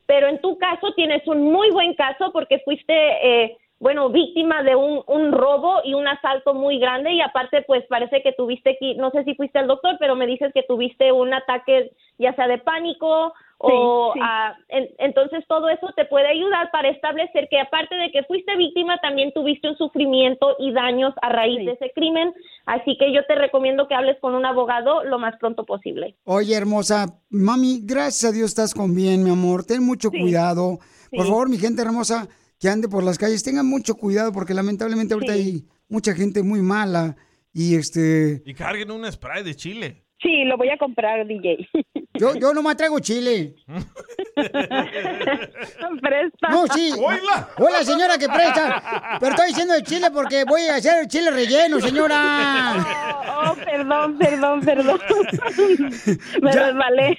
[0.06, 4.74] Pero en tu caso tienes un muy buen caso porque fuiste, eh, bueno, víctima de
[4.74, 9.10] un, un robo y un asalto muy grande y aparte pues parece que tuviste no
[9.10, 12.58] sé si fuiste al doctor, pero me dices que tuviste un ataque ya sea de
[12.58, 14.20] pánico o sí.
[14.22, 18.54] ah, en- entonces todo eso te puede ayudar para establecer que aparte de que fuiste
[18.56, 22.32] víctima también tuviste un sufrimiento y daños a raíz de ese crimen
[22.66, 26.54] así que yo te recomiendo que hables con un abogado lo más pronto posible Oye,
[26.54, 29.64] hermosa, mami, gracias a Dios estás con bien, mi amor.
[29.64, 30.78] Ten mucho cuidado.
[31.10, 31.30] Por Sí.
[31.30, 32.28] favor, mi gente hermosa
[32.60, 36.60] que ande por las calles, tengan mucho cuidado porque lamentablemente ahorita hay mucha gente muy
[36.60, 37.16] mala
[37.52, 38.42] y este...
[38.44, 40.05] Y carguen un spray de chile.
[40.22, 41.68] Sí lo voy a comprar DJ
[42.14, 43.54] Yo, yo nomás traigo chile.
[46.00, 46.90] presta No, sí.
[47.58, 49.18] Hola, señora que presta.
[49.20, 52.86] Pero estoy diciendo el chile porque voy a hacer el chile relleno, señora.
[53.50, 54.98] oh, perdón perdón perdón
[56.42, 56.66] me Ya.
[56.68, 57.18] resbalé